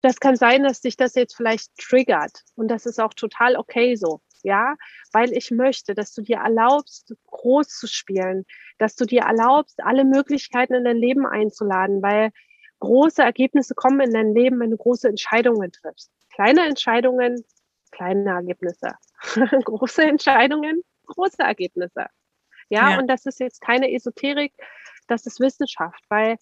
das 0.00 0.18
kann 0.18 0.36
sein, 0.36 0.62
dass 0.62 0.80
dich 0.80 0.96
das 0.96 1.14
jetzt 1.14 1.36
vielleicht 1.36 1.76
triggert. 1.76 2.40
Und 2.54 2.68
das 2.68 2.86
ist 2.86 3.00
auch 3.00 3.12
total 3.12 3.56
okay 3.56 3.96
so 3.96 4.20
ja, 4.44 4.76
weil 5.12 5.32
ich 5.32 5.50
möchte, 5.50 5.94
dass 5.94 6.12
du 6.14 6.22
dir 6.22 6.38
erlaubst, 6.38 7.14
groß 7.26 7.68
zu 7.68 7.86
spielen, 7.86 8.44
dass 8.78 8.94
du 8.94 9.04
dir 9.04 9.22
erlaubst, 9.22 9.82
alle 9.82 10.04
Möglichkeiten 10.04 10.74
in 10.74 10.84
dein 10.84 10.98
Leben 10.98 11.26
einzuladen, 11.26 12.02
weil 12.02 12.30
große 12.80 13.22
Ergebnisse 13.22 13.74
kommen 13.74 14.00
in 14.00 14.12
dein 14.12 14.34
Leben, 14.34 14.60
wenn 14.60 14.70
du 14.70 14.76
große 14.76 15.08
Entscheidungen 15.08 15.72
triffst. 15.72 16.10
Kleine 16.30 16.66
Entscheidungen 16.66 17.44
kleine 17.94 18.30
Ergebnisse. 18.30 18.92
Große 19.64 20.02
Entscheidungen, 20.02 20.82
große 21.06 21.42
Ergebnisse. 21.42 22.06
Ja, 22.68 22.90
ja, 22.90 22.98
und 22.98 23.08
das 23.08 23.26
ist 23.26 23.40
jetzt 23.40 23.60
keine 23.60 23.92
Esoterik, 23.92 24.52
das 25.06 25.26
ist 25.26 25.40
Wissenschaft, 25.40 26.02
weil 26.08 26.36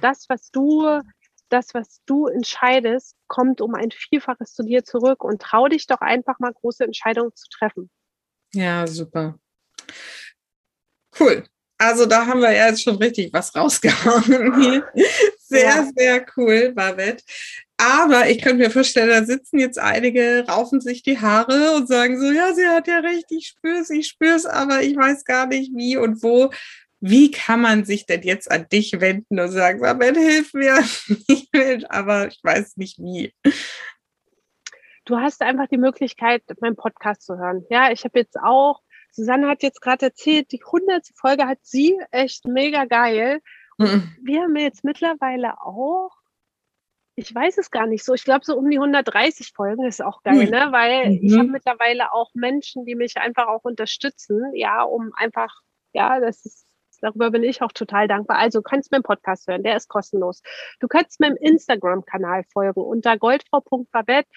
das, 0.00 0.28
was 0.28 0.50
du, 0.50 1.00
das, 1.48 1.74
was 1.74 2.00
du 2.06 2.26
entscheidest, 2.26 3.16
kommt 3.26 3.60
um 3.60 3.74
ein 3.74 3.90
Vielfaches 3.90 4.54
zu 4.54 4.62
dir 4.62 4.84
zurück 4.84 5.24
und 5.24 5.42
trau 5.42 5.68
dich 5.68 5.86
doch 5.86 6.00
einfach 6.00 6.38
mal 6.38 6.52
große 6.52 6.84
Entscheidungen 6.84 7.34
zu 7.34 7.48
treffen. 7.48 7.90
Ja, 8.52 8.86
super. 8.86 9.38
Cool. 11.18 11.44
Also 11.78 12.06
da 12.06 12.26
haben 12.26 12.40
wir 12.40 12.52
ja 12.52 12.68
jetzt 12.68 12.82
schon 12.82 12.96
richtig 12.96 13.32
was 13.32 13.54
rausgehauen. 13.54 14.82
Sehr, 15.50 15.64
ja. 15.64 15.90
sehr 15.96 16.26
cool, 16.36 16.72
Babette. 16.72 17.24
Aber 17.78 18.28
ich 18.28 18.42
könnte 18.42 18.58
mir 18.58 18.70
vorstellen, 18.70 19.08
da 19.08 19.24
sitzen 19.24 19.58
jetzt 19.58 19.78
einige, 19.78 20.44
raufen 20.46 20.82
sich 20.82 21.02
die 21.02 21.18
Haare 21.18 21.74
und 21.74 21.88
sagen 21.88 22.20
so, 22.20 22.30
ja, 22.30 22.52
sie 22.52 22.66
hat 22.66 22.86
ja 22.86 22.98
recht, 22.98 23.26
ich 23.30 23.46
spüre 23.46 23.78
es, 23.78 23.88
ich 23.88 24.08
spüre 24.08 24.34
es, 24.34 24.44
aber 24.44 24.82
ich 24.82 24.94
weiß 24.94 25.24
gar 25.24 25.46
nicht 25.46 25.72
wie 25.74 25.96
und 25.96 26.22
wo. 26.22 26.50
Wie 27.00 27.30
kann 27.30 27.60
man 27.60 27.84
sich 27.84 28.06
denn 28.06 28.22
jetzt 28.22 28.50
an 28.50 28.68
dich 28.68 29.00
wenden 29.00 29.38
und 29.38 29.50
sagen, 29.50 29.80
Babette, 29.80 30.20
hilf 30.20 30.52
mir, 30.54 30.78
ich 31.28 31.48
will, 31.52 31.86
aber 31.88 32.28
ich 32.28 32.40
weiß 32.42 32.76
nicht 32.76 32.98
wie. 32.98 33.32
Du 35.04 35.16
hast 35.16 35.40
einfach 35.42 35.68
die 35.68 35.78
Möglichkeit, 35.78 36.42
meinen 36.60 36.76
Podcast 36.76 37.22
zu 37.22 37.38
hören. 37.38 37.64
Ja, 37.70 37.90
ich 37.90 38.04
habe 38.04 38.18
jetzt 38.18 38.36
auch 38.38 38.82
Susanne 39.18 39.48
hat 39.48 39.62
jetzt 39.62 39.80
gerade 39.80 40.06
erzählt, 40.06 40.52
die 40.52 40.62
hundertste 40.64 41.14
Folge 41.14 41.46
hat 41.46 41.58
sie 41.62 42.00
echt 42.10 42.46
mega 42.46 42.84
geil. 42.84 43.40
Mhm. 43.76 44.16
Wir 44.22 44.42
haben 44.42 44.56
jetzt 44.56 44.84
mittlerweile 44.84 45.60
auch, 45.60 46.12
ich 47.16 47.34
weiß 47.34 47.58
es 47.58 47.70
gar 47.70 47.86
nicht 47.86 48.04
so, 48.04 48.14
ich 48.14 48.24
glaube 48.24 48.44
so 48.44 48.56
um 48.56 48.70
die 48.70 48.78
130 48.78 49.52
Folgen 49.54 49.84
ist 49.84 50.02
auch 50.02 50.22
geil, 50.22 50.44
mhm. 50.44 50.50
ne? 50.50 50.68
Weil 50.70 51.10
mhm. 51.10 51.18
ich 51.22 51.36
habe 51.36 51.48
mittlerweile 51.48 52.12
auch 52.12 52.30
Menschen, 52.34 52.84
die 52.84 52.94
mich 52.94 53.16
einfach 53.16 53.48
auch 53.48 53.64
unterstützen, 53.64 54.52
ja, 54.54 54.82
um 54.82 55.10
einfach, 55.14 55.62
ja, 55.92 56.20
das 56.20 56.44
ist 56.44 56.67
Darüber 57.00 57.30
bin 57.30 57.42
ich 57.42 57.62
auch 57.62 57.72
total 57.72 58.08
dankbar. 58.08 58.38
Also 58.38 58.58
du 58.58 58.62
kannst 58.62 58.90
meinen 58.92 59.02
Podcast 59.02 59.46
hören, 59.46 59.62
der 59.62 59.76
ist 59.76 59.88
kostenlos. 59.88 60.42
Du 60.80 60.88
kannst 60.88 61.20
meinem 61.20 61.36
Instagram-Kanal 61.36 62.44
folgen. 62.52 62.80
Unter 62.80 63.16
goldfrau.babette 63.16 64.28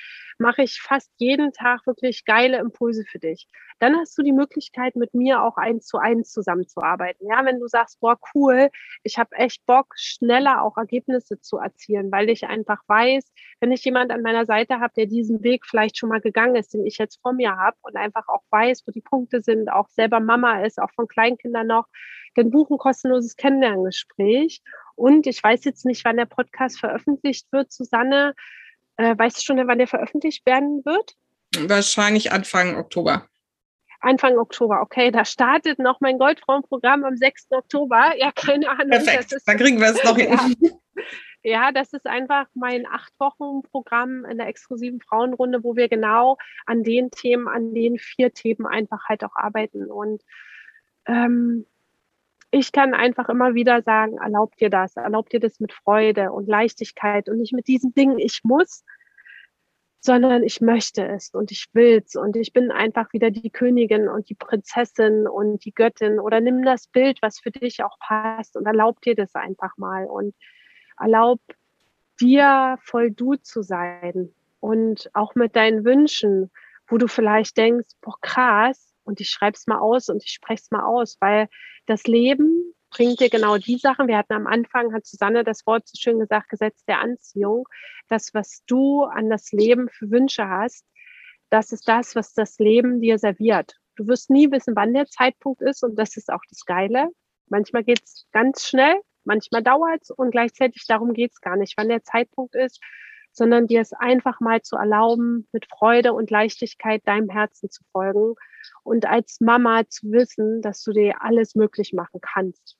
mache 0.41 0.63
ich 0.63 0.81
fast 0.81 1.11
jeden 1.17 1.53
Tag 1.53 1.85
wirklich 1.85 2.25
geile 2.25 2.57
Impulse 2.57 3.03
für 3.09 3.19
dich. 3.19 3.47
Dann 3.79 3.95
hast 3.95 4.17
du 4.17 4.23
die 4.23 4.33
Möglichkeit, 4.33 4.95
mit 4.95 5.13
mir 5.13 5.41
auch 5.41 5.57
eins 5.57 5.85
zu 5.85 5.97
eins 5.97 6.31
zusammenzuarbeiten. 6.31 7.27
Ja, 7.27 7.45
wenn 7.45 7.59
du 7.59 7.67
sagst, 7.67 7.99
boah, 7.99 8.17
cool, 8.33 8.69
ich 9.03 9.17
habe 9.17 9.35
echt 9.35 9.65
Bock, 9.65 9.93
schneller 9.95 10.63
auch 10.63 10.77
Ergebnisse 10.77 11.39
zu 11.39 11.57
erzielen, 11.57 12.11
weil 12.11 12.29
ich 12.29 12.45
einfach 12.47 12.81
weiß, 12.87 13.31
wenn 13.59 13.71
ich 13.71 13.85
jemand 13.85 14.11
an 14.11 14.21
meiner 14.21 14.45
Seite 14.45 14.79
habe, 14.79 14.93
der 14.97 15.05
diesen 15.05 15.43
Weg 15.43 15.65
vielleicht 15.65 15.97
schon 15.97 16.09
mal 16.09 16.21
gegangen 16.21 16.55
ist, 16.55 16.73
den 16.73 16.85
ich 16.85 16.97
jetzt 16.97 17.21
vor 17.21 17.33
mir 17.33 17.55
habe 17.55 17.77
und 17.83 17.95
einfach 17.95 18.27
auch 18.27 18.43
weiß, 18.49 18.83
wo 18.85 18.91
die 18.91 19.01
Punkte 19.01 19.41
sind, 19.41 19.71
auch 19.71 19.89
selber 19.89 20.19
Mama 20.19 20.63
ist, 20.63 20.79
auch 20.79 20.91
von 20.91 21.07
Kleinkindern 21.07 21.67
noch, 21.67 21.87
dann 22.35 22.49
buchen 22.49 22.77
kostenloses 22.77 23.35
Kennenlerngespräch. 23.35 24.61
Und 24.95 25.27
ich 25.27 25.43
weiß 25.43 25.63
jetzt 25.65 25.85
nicht, 25.85 26.05
wann 26.05 26.17
der 26.17 26.25
Podcast 26.25 26.79
veröffentlicht 26.79 27.51
wird, 27.51 27.71
Susanne. 27.71 28.33
Äh, 29.01 29.17
weißt 29.17 29.39
du 29.39 29.41
schon, 29.41 29.67
wann 29.67 29.79
der 29.79 29.87
veröffentlicht 29.87 30.45
werden 30.45 30.85
wird? 30.85 31.15
Wahrscheinlich 31.67 32.31
Anfang 32.31 32.75
Oktober. 32.77 33.27
Anfang 33.99 34.37
Oktober, 34.37 34.81
okay, 34.81 35.11
da 35.11 35.25
startet 35.25 35.79
noch 35.79 36.01
mein 36.01 36.19
Goldfrauenprogramm 36.19 37.03
am 37.03 37.17
6. 37.17 37.47
Oktober. 37.49 38.13
Ja, 38.17 38.31
keine 38.31 38.69
Ahnung. 38.69 38.89
Perfekt, 38.89 39.33
ist, 39.33 39.47
dann 39.47 39.57
kriegen 39.57 39.79
wir 39.79 39.89
es 39.89 40.03
noch 40.03 40.17
hin. 40.17 40.37
Ja. 40.59 40.73
ja, 41.41 41.71
das 41.71 41.93
ist 41.93 42.05
einfach 42.05 42.45
mein 42.53 42.85
acht 42.85 43.11
Wochen 43.17 43.63
Programm 43.63 44.23
in 44.25 44.37
der 44.37 44.47
exklusiven 44.47 45.01
Frauenrunde, 45.01 45.63
wo 45.63 45.75
wir 45.75 45.87
genau 45.87 46.37
an 46.67 46.83
den 46.83 47.09
Themen, 47.09 47.47
an 47.47 47.73
den 47.73 47.97
vier 47.97 48.33
Themen 48.33 48.67
einfach 48.67 49.05
halt 49.09 49.23
auch 49.23 49.35
arbeiten. 49.35 49.89
Und 49.89 50.21
ähm, 51.07 51.65
ich 52.51 52.73
kann 52.73 52.93
einfach 52.93 53.29
immer 53.29 53.55
wieder 53.55 53.81
sagen, 53.81 54.17
erlaubt 54.17 54.59
dir 54.59 54.69
das, 54.69 54.97
erlaubt 54.97 55.31
dir 55.31 55.39
das 55.39 55.59
mit 55.59 55.71
Freude 55.71 56.31
und 56.31 56.47
Leichtigkeit 56.47 57.29
und 57.29 57.37
nicht 57.37 57.53
mit 57.53 57.67
diesen 57.67 57.93
Dingen, 57.93 58.19
ich 58.19 58.41
muss, 58.43 58.83
sondern 60.01 60.43
ich 60.43 60.59
möchte 60.59 61.07
es 61.07 61.29
und 61.29 61.51
ich 61.51 61.67
will's 61.73 62.15
und 62.15 62.35
ich 62.35 62.51
bin 62.51 62.71
einfach 62.71 63.13
wieder 63.13 63.31
die 63.31 63.51
Königin 63.51 64.09
und 64.09 64.29
die 64.29 64.35
Prinzessin 64.35 65.27
und 65.27 65.63
die 65.63 65.73
Göttin 65.73 66.19
oder 66.19 66.41
nimm 66.41 66.63
das 66.63 66.87
Bild, 66.87 67.19
was 67.21 67.39
für 67.39 67.51
dich 67.51 67.83
auch 67.83 67.97
passt 67.99 68.57
und 68.57 68.65
erlaub 68.65 68.99
dir 69.01 69.15
das 69.15 69.33
einfach 69.35 69.77
mal 69.77 70.05
und 70.05 70.35
erlaub 70.99 71.39
dir 72.19 72.77
voll 72.83 73.11
du 73.11 73.35
zu 73.35 73.61
sein 73.61 74.33
und 74.59 75.09
auch 75.13 75.35
mit 75.35 75.55
deinen 75.55 75.85
Wünschen, 75.85 76.51
wo 76.87 76.97
du 76.97 77.07
vielleicht 77.07 77.55
denkst, 77.57 77.91
boah 78.01 78.15
krass, 78.21 78.91
und 79.03 79.19
ich 79.19 79.29
schreibe 79.29 79.55
es 79.55 79.67
mal 79.67 79.79
aus 79.79 80.09
und 80.09 80.23
ich 80.23 80.31
spreche 80.31 80.61
es 80.63 80.71
mal 80.71 80.83
aus, 80.83 81.17
weil 81.19 81.47
das 81.91 82.03
Leben 82.03 82.73
bringt 82.89 83.19
dir 83.19 83.29
genau 83.29 83.57
die 83.57 83.77
Sachen. 83.77 84.07
Wir 84.07 84.17
hatten 84.17 84.33
am 84.33 84.47
Anfang, 84.47 84.93
hat 84.93 85.05
Susanne 85.05 85.43
das 85.43 85.67
Wort 85.67 85.87
so 85.87 85.97
schön 85.99 86.19
gesagt, 86.19 86.49
Gesetz 86.49 86.85
der 86.85 86.99
Anziehung. 86.99 87.67
Das, 88.07 88.33
was 88.33 88.63
du 88.65 89.03
an 89.03 89.29
das 89.29 89.51
Leben 89.51 89.89
für 89.89 90.09
Wünsche 90.09 90.47
hast, 90.47 90.85
das 91.49 91.73
ist 91.73 91.87
das, 91.89 92.15
was 92.15 92.33
das 92.33 92.59
Leben 92.59 93.01
dir 93.01 93.19
serviert. 93.19 93.75
Du 93.97 94.07
wirst 94.07 94.29
nie 94.29 94.49
wissen, 94.51 94.73
wann 94.75 94.93
der 94.93 95.05
Zeitpunkt 95.07 95.61
ist 95.61 95.83
und 95.83 95.99
das 95.99 96.15
ist 96.15 96.31
auch 96.31 96.43
das 96.49 96.63
Geile. 96.65 97.09
Manchmal 97.47 97.83
geht 97.83 98.01
es 98.05 98.25
ganz 98.31 98.65
schnell, 98.65 98.95
manchmal 99.25 99.61
dauert 99.61 100.01
es 100.01 100.11
und 100.11 100.31
gleichzeitig 100.31 100.85
darum 100.87 101.11
geht 101.11 101.31
es 101.31 101.41
gar 101.41 101.57
nicht, 101.57 101.73
wann 101.75 101.89
der 101.89 102.03
Zeitpunkt 102.03 102.55
ist, 102.55 102.79
sondern 103.31 103.67
dir 103.67 103.81
es 103.81 103.93
einfach 103.93 104.39
mal 104.39 104.61
zu 104.61 104.75
erlauben, 104.75 105.47
mit 105.51 105.67
Freude 105.67 106.13
und 106.13 106.29
Leichtigkeit 106.29 107.01
deinem 107.07 107.29
Herzen 107.29 107.69
zu 107.69 107.83
folgen 107.91 108.35
und 108.83 109.05
als 109.05 109.39
Mama 109.39 109.87
zu 109.87 110.11
wissen, 110.11 110.61
dass 110.61 110.83
du 110.83 110.91
dir 110.91 111.21
alles 111.21 111.55
möglich 111.55 111.93
machen 111.93 112.19
kannst. 112.21 112.77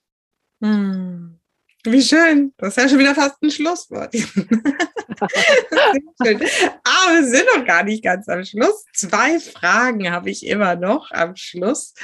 Hm. 0.61 1.39
Wie 1.83 2.01
schön. 2.01 2.53
Das 2.57 2.77
ist 2.77 2.83
ja 2.83 2.89
schon 2.89 2.99
wieder 2.99 3.15
fast 3.15 3.41
ein 3.41 3.49
Schlusswort. 3.49 4.13
Aber 5.21 5.29
wir 7.15 7.25
sind 7.25 7.45
noch 7.55 7.65
gar 7.65 7.83
nicht 7.83 8.03
ganz 8.03 8.29
am 8.29 8.43
Schluss. 8.43 8.85
Zwei 8.93 9.39
Fragen 9.39 10.11
habe 10.11 10.29
ich 10.29 10.45
immer 10.45 10.75
noch 10.75 11.09
am 11.11 11.35
Schluss. 11.35 11.95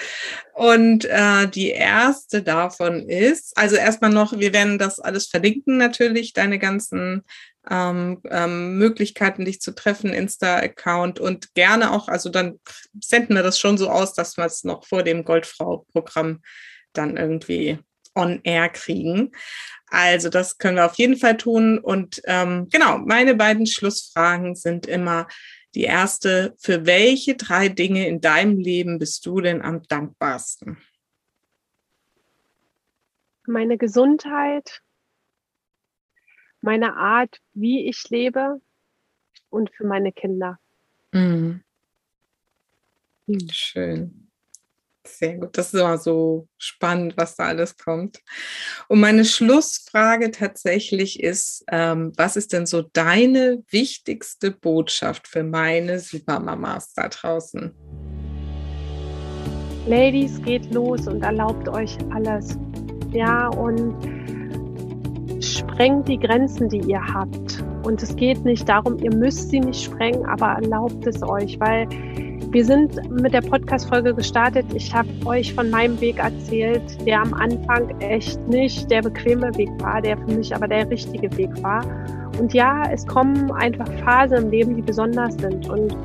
Und 0.53 1.05
äh, 1.05 1.47
die 1.47 1.69
erste 1.69 2.41
davon 2.41 3.07
ist, 3.07 3.55
also 3.55 3.75
erstmal 3.75 4.09
noch, 4.09 4.39
wir 4.39 4.51
werden 4.53 4.79
das 4.79 4.99
alles 4.99 5.27
verlinken 5.27 5.77
natürlich, 5.77 6.33
deine 6.33 6.57
ganzen 6.57 7.23
ähm, 7.69 8.21
ähm, 8.29 8.77
Möglichkeiten, 8.77 9.45
dich 9.45 9.61
zu 9.61 9.73
treffen, 9.73 10.13
Insta-Account 10.13 11.19
und 11.19 11.53
gerne 11.53 11.91
auch, 11.91 12.07
also 12.07 12.29
dann 12.29 12.59
senden 12.99 13.35
wir 13.35 13.43
das 13.43 13.59
schon 13.59 13.77
so 13.77 13.89
aus, 13.89 14.13
dass 14.13 14.37
wir 14.37 14.45
es 14.45 14.63
noch 14.63 14.85
vor 14.85 15.03
dem 15.03 15.23
Goldfrau-Programm 15.23 16.41
dann 16.93 17.17
irgendwie 17.17 17.79
on 18.15 18.41
air 18.43 18.69
kriegen. 18.69 19.31
Also 19.89 20.29
das 20.29 20.57
können 20.57 20.77
wir 20.77 20.85
auf 20.85 20.95
jeden 20.95 21.17
Fall 21.17 21.37
tun. 21.37 21.77
Und 21.77 22.21
ähm, 22.25 22.67
genau, 22.69 22.97
meine 22.97 23.35
beiden 23.35 23.67
Schlussfragen 23.67 24.55
sind 24.55 24.87
immer 24.87 25.27
die 25.75 25.83
erste, 25.83 26.55
für 26.59 26.85
welche 26.85 27.35
drei 27.35 27.69
Dinge 27.69 28.07
in 28.07 28.19
deinem 28.19 28.57
Leben 28.59 28.97
bist 28.97 29.25
du 29.25 29.39
denn 29.41 29.61
am 29.61 29.83
dankbarsten? 29.83 30.77
Meine 33.45 33.77
Gesundheit, 33.77 34.81
meine 36.67 36.97
Art, 36.97 37.39
wie 37.53 37.87
ich 37.87 38.09
lebe 38.09 38.59
und 39.49 39.73
für 39.73 39.85
meine 39.85 40.11
Kinder. 40.11 40.59
Mhm. 41.13 41.61
Schön. 43.49 44.27
Sehr 45.05 45.37
gut. 45.37 45.57
Das 45.57 45.73
ist 45.73 45.79
immer 45.79 45.97
so 45.97 46.49
spannend, 46.57 47.15
was 47.15 47.37
da 47.37 47.45
alles 47.45 47.77
kommt. 47.77 48.19
Und 48.89 48.99
meine 48.99 49.23
Schlussfrage 49.23 50.31
tatsächlich 50.31 51.23
ist, 51.23 51.63
ähm, 51.71 52.11
was 52.17 52.35
ist 52.35 52.51
denn 52.51 52.65
so 52.65 52.81
deine 52.81 53.63
wichtigste 53.69 54.51
Botschaft 54.51 55.29
für 55.29 55.43
meine 55.43 55.99
Supermamas 55.99 56.93
da 56.93 57.07
draußen? 57.07 57.73
Ladies, 59.87 60.41
geht 60.41 60.69
los 60.73 61.07
und 61.07 61.23
erlaubt 61.23 61.69
euch 61.69 61.97
alles. 62.11 62.57
Ja, 63.13 63.47
und 63.47 63.95
sprengt 65.57 66.07
die 66.07 66.19
Grenzen, 66.19 66.69
die 66.69 66.81
ihr 66.81 67.01
habt. 67.01 67.63
Und 67.83 68.01
es 68.01 68.15
geht 68.15 68.43
nicht 68.45 68.67
darum, 68.67 68.97
ihr 68.99 69.13
müsst 69.15 69.49
sie 69.49 69.59
nicht 69.59 69.83
sprengen, 69.83 70.25
aber 70.25 70.47
erlaubt 70.61 71.05
es 71.07 71.21
euch, 71.23 71.59
weil 71.59 71.87
wir 72.51 72.63
sind 72.63 72.95
mit 73.09 73.33
der 73.33 73.41
Podcast-Folge 73.41 74.13
gestartet. 74.13 74.65
Ich 74.73 74.93
habe 74.93 75.09
euch 75.25 75.53
von 75.53 75.69
meinem 75.69 75.99
Weg 75.99 76.17
erzählt, 76.17 77.05
der 77.05 77.21
am 77.21 77.33
Anfang 77.33 77.89
echt 77.99 78.39
nicht 78.47 78.89
der 78.89 79.01
bequeme 79.01 79.53
Weg 79.57 79.69
war, 79.79 80.01
der 80.01 80.17
für 80.17 80.31
mich 80.31 80.55
aber 80.55 80.67
der 80.67 80.89
richtige 80.89 81.35
Weg 81.37 81.51
war. 81.61 81.83
Und 82.39 82.53
ja, 82.53 82.83
es 82.91 83.05
kommen 83.05 83.51
einfach 83.51 83.87
Phasen 84.03 84.45
im 84.45 84.49
Leben, 84.49 84.75
die 84.75 84.81
besonders 84.81 85.35
sind. 85.35 85.69
Und 85.69 85.95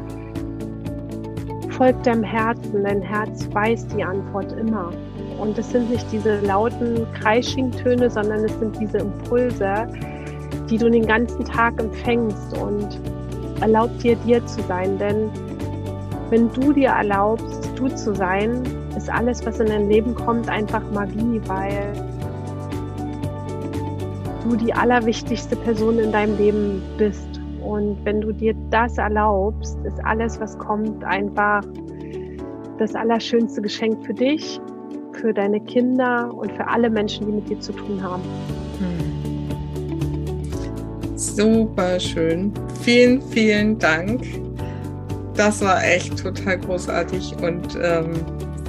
folgt 1.70 2.06
deinem 2.06 2.24
Herzen, 2.24 2.84
dein 2.84 3.02
Herz 3.02 3.48
weiß 3.52 3.86
die 3.88 4.02
Antwort 4.02 4.52
immer. 4.52 4.90
Und 5.42 5.58
es 5.58 5.72
sind 5.72 5.90
nicht 5.90 6.06
diese 6.12 6.38
lauten 6.42 7.04
Kreisching-Töne, 7.14 8.08
sondern 8.08 8.44
es 8.44 8.56
sind 8.60 8.78
diese 8.80 8.98
Impulse, 8.98 9.88
die 10.70 10.78
du 10.78 10.88
den 10.88 11.04
ganzen 11.04 11.44
Tag 11.44 11.80
empfängst 11.80 12.56
und 12.56 13.00
erlaubt 13.60 14.00
dir 14.04 14.14
dir 14.14 14.46
zu 14.46 14.62
sein. 14.62 14.96
Denn 14.98 15.30
wenn 16.30 16.48
du 16.52 16.72
dir 16.72 16.90
erlaubst, 16.90 17.68
du 17.74 17.88
zu 17.88 18.14
sein, 18.14 18.62
ist 18.96 19.10
alles, 19.10 19.44
was 19.44 19.58
in 19.58 19.66
dein 19.66 19.88
Leben 19.88 20.14
kommt, 20.14 20.48
einfach 20.48 20.82
Magie, 20.92 21.40
weil 21.46 21.92
du 24.44 24.54
die 24.54 24.72
allerwichtigste 24.72 25.56
Person 25.56 25.98
in 25.98 26.12
deinem 26.12 26.38
Leben 26.38 26.82
bist. 26.98 27.40
Und 27.64 27.98
wenn 28.04 28.20
du 28.20 28.30
dir 28.30 28.54
das 28.70 28.96
erlaubst, 28.96 29.76
ist 29.84 29.98
alles, 30.04 30.38
was 30.40 30.56
kommt, 30.56 31.02
einfach 31.02 31.62
das 32.78 32.94
allerschönste 32.94 33.60
Geschenk 33.60 34.06
für 34.06 34.14
dich, 34.14 34.60
für 35.22 35.32
deine 35.32 35.60
Kinder 35.60 36.34
und 36.34 36.52
für 36.52 36.66
alle 36.66 36.90
Menschen, 36.90 37.26
die 37.26 37.32
mit 37.32 37.48
dir 37.48 37.60
zu 37.60 37.72
tun 37.72 38.02
haben. 38.02 38.22
Super 41.16 41.98
schön. 42.00 42.52
Vielen, 42.82 43.22
vielen 43.22 43.78
Dank. 43.78 44.22
Das 45.36 45.62
war 45.62 45.82
echt 45.82 46.18
total 46.18 46.58
großartig 46.58 47.34
und 47.40 47.78
ähm, 47.80 48.12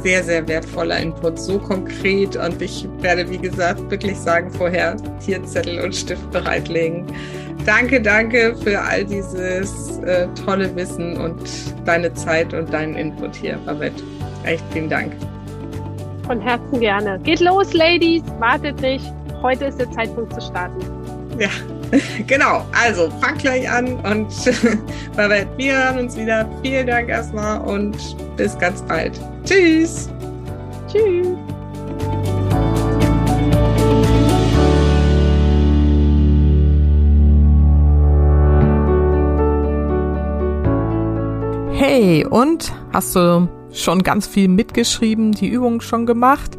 sehr, 0.04 0.24
sehr 0.24 0.48
wertvoller 0.48 1.00
Input, 1.00 1.40
so 1.40 1.58
konkret. 1.58 2.38
Und 2.38 2.62
ich 2.62 2.88
werde, 3.00 3.30
wie 3.30 3.40
gesagt, 3.40 3.90
wirklich 3.90 4.18
sagen, 4.18 4.52
vorher 4.52 4.96
hier 5.26 5.44
Zettel 5.44 5.84
und 5.84 5.96
Stift 5.96 6.30
bereitlegen. 6.32 7.06
Danke, 7.66 8.00
danke 8.02 8.56
für 8.64 8.80
all 8.80 9.04
dieses 9.04 9.98
äh, 10.00 10.28
tolle 10.46 10.74
Wissen 10.76 11.18
und 11.18 11.40
deine 11.86 12.14
Zeit 12.14 12.54
und 12.54 12.72
deinen 12.72 12.96
Input 12.96 13.36
hier, 13.36 13.58
Babette. 13.66 14.04
Echt 14.46 14.64
vielen 14.72 14.90
Dank. 14.90 15.14
Von 16.26 16.40
Herzen 16.40 16.80
gerne. 16.80 17.20
Geht 17.20 17.42
los, 17.42 17.74
Ladies. 17.74 18.24
Wartet 18.40 18.80
nicht. 18.82 19.06
Heute 19.42 19.66
ist 19.66 19.80
der 19.80 19.92
Zeitpunkt 19.92 20.34
zu 20.34 20.42
starten. 20.42 20.80
Ja, 21.38 21.50
genau. 22.28 22.66
Also 22.72 23.10
fang 23.22 23.38
gleich 23.38 23.70
an 23.70 23.96
und 24.06 24.30
Babette, 25.16 25.50
wir 25.58 25.74
hören 25.76 26.00
uns 26.00 26.18
wieder. 26.18 26.48
Vielen 26.62 26.88
Dank 26.88 27.10
erstmal 27.10 27.60
und 27.62 27.98
bis 28.38 28.58
ganz 28.58 28.82
bald. 28.84 29.20
Tschüss. 29.44 30.10
Tschüss. 30.88 31.28
Hey, 41.76 42.26
und 42.26 42.72
hast 42.94 43.14
du 43.14 43.50
schon 43.74 44.04
ganz 44.04 44.28
viel 44.28 44.48
mitgeschrieben, 44.48 45.32
die 45.32 45.48
Übung 45.48 45.82
schon 45.82 46.06
gemacht? 46.06 46.58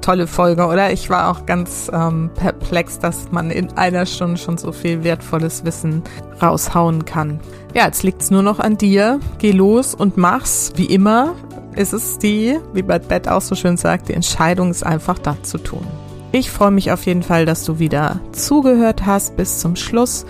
Tolle 0.00 0.26
Folge, 0.26 0.66
oder? 0.66 0.92
Ich 0.92 1.08
war 1.08 1.30
auch 1.30 1.46
ganz 1.46 1.90
ähm, 1.92 2.30
perplex, 2.34 2.98
dass 2.98 3.32
man 3.32 3.50
in 3.50 3.72
einer 3.72 4.04
Stunde 4.04 4.36
schon 4.36 4.58
so 4.58 4.70
viel 4.70 5.02
wertvolles 5.02 5.64
Wissen 5.64 6.02
raushauen 6.42 7.04
kann. 7.04 7.40
Ja, 7.74 7.86
jetzt 7.86 8.02
liegt's 8.02 8.30
nur 8.30 8.42
noch 8.42 8.60
an 8.60 8.76
dir. 8.76 9.18
Geh 9.38 9.52
los 9.52 9.94
und 9.94 10.16
mach's, 10.16 10.72
wie 10.76 10.86
immer 10.86 11.34
ist 11.74 11.92
es 11.92 12.18
die, 12.18 12.58
wie 12.72 12.82
Bad 12.82 13.08
Bett 13.08 13.28
auch 13.28 13.40
so 13.40 13.54
schön 13.54 13.76
sagt, 13.76 14.08
die 14.08 14.14
Entscheidung 14.14 14.70
ist 14.70 14.84
einfach 14.84 15.18
da 15.18 15.36
zu 15.42 15.58
tun. 15.58 15.86
Ich 16.32 16.50
freue 16.50 16.70
mich 16.70 16.90
auf 16.92 17.06
jeden 17.06 17.22
Fall, 17.22 17.46
dass 17.46 17.64
du 17.64 17.78
wieder 17.78 18.20
zugehört 18.32 19.06
hast 19.06 19.36
bis 19.36 19.60
zum 19.60 19.76
Schluss 19.76 20.26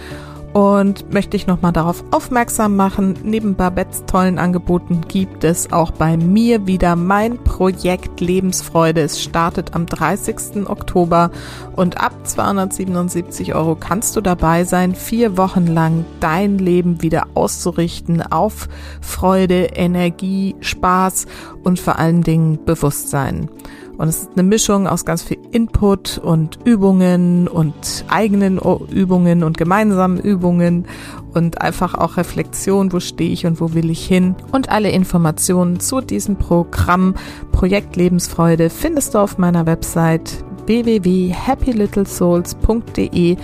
und 0.55 1.13
möchte 1.13 1.31
dich 1.31 1.49
nochmal 1.49 1.73
darauf 1.73 2.05
aufmerksam 2.13 2.77
machen, 2.77 3.17
neben 3.25 3.57
Babettes 3.57 4.05
tollen 4.07 4.39
Angeboten 4.39 5.01
gibt 5.09 5.43
es 5.43 5.73
auch 5.73 5.91
bei 5.91 6.17
mir 6.17 6.69
wieder 6.69 6.95
mein 6.95 7.43
Projekt 7.43 8.21
Lebensfreude. 8.21 9.01
Es 9.01 9.21
startet 9.21 9.75
am 9.75 9.87
30. 9.87 10.69
Oktober 10.69 11.33
und 11.75 12.01
ab 12.01 12.13
277 12.23 13.53
Euro 13.57 13.75
kannst 13.75 14.15
du 14.15 14.21
dabei 14.21 14.63
sein, 14.63 14.95
vier 14.95 15.37
Wochen 15.37 15.67
lang 15.67 16.05
dein 16.21 16.59
Leben 16.59 17.03
wieder 17.03 17.27
auszurichten 17.35 18.23
auf 18.23 18.69
Freude, 19.01 19.65
Energie, 19.75 20.55
Spaß 20.61 21.27
und 21.65 21.81
vor 21.81 21.99
allen 21.99 22.23
Dingen 22.23 22.65
Bewusstsein. 22.65 23.51
Und 23.97 24.09
es 24.09 24.23
ist 24.23 24.31
eine 24.35 24.43
Mischung 24.43 24.89
aus 24.89 25.05
ganz 25.05 25.23
viel 25.23 25.39
Input 25.53 26.19
und 26.19 26.59
Übungen 26.65 27.47
und 27.47 28.05
eigenen 28.09 28.59
Übungen 28.91 29.45
und 29.45 29.57
gemeinsamen 29.57 30.19
Übungen 30.19 30.87
und 31.33 31.61
einfach 31.61 31.95
auch 31.95 32.17
Reflexion, 32.17 32.93
wo 32.93 32.99
stehe 33.01 33.31
ich 33.31 33.47
und 33.47 33.61
wo 33.61 33.75
will 33.75 33.91
ich 33.91 34.05
hin. 34.05 34.35
Und 34.53 34.69
alle 34.69 34.91
Informationen 34.91 35.81
zu 35.81 36.01
diesem 36.01 36.37
Programm 36.37 37.15
Projekt 37.53 37.97
Lebensfreude 37.97 38.71
findest 38.71 39.15
du 39.15 39.19
auf 39.19 39.39
meiner 39.39 39.67
Website 39.67 40.45
www.happylittlesouls.de 40.67 43.37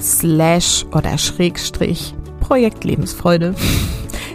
slash 0.00 0.86
oder 0.92 1.18
Schrägstrich 1.18 2.14
Projekt 2.40 2.84
Lebensfreude. 2.84 3.54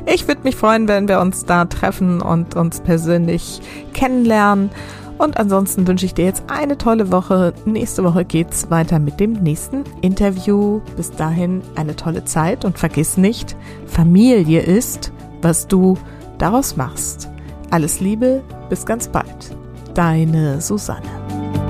Ich 0.06 0.28
würde 0.30 0.44
mich 0.44 0.56
freuen, 0.56 0.88
wenn 0.88 1.10
wir 1.10 1.20
uns 1.20 1.44
da 1.44 1.66
treffen 1.66 2.22
und 2.22 2.56
uns 2.56 2.80
persönlich 2.80 3.60
kennenlernen. 3.94 4.70
Und 5.18 5.38
ansonsten 5.38 5.88
wünsche 5.88 6.06
ich 6.06 6.14
dir 6.14 6.26
jetzt 6.26 6.44
eine 6.48 6.78
tolle 6.78 7.12
Woche. 7.12 7.54
Nächste 7.66 8.04
Woche 8.04 8.26
geht's 8.26 8.70
weiter 8.70 9.00
mit 9.00 9.20
dem 9.20 9.34
nächsten 9.34 9.84
Interview. 10.02 10.82
Bis 10.96 11.12
dahin 11.12 11.62
eine 11.76 11.96
tolle 11.96 12.24
Zeit 12.26 12.66
und 12.66 12.78
vergiss 12.78 13.18
nicht, 13.18 13.56
Familie 13.86 14.62
ist, 14.62 15.12
was 15.42 15.68
du 15.68 15.98
daraus 16.38 16.78
machst. 16.78 17.30
Alles 17.72 18.00
Liebe, 18.00 18.44
bis 18.70 18.86
ganz 18.86 19.08
bald. 19.08 19.56
Deine 19.94 20.62
Susanne. 20.62 21.67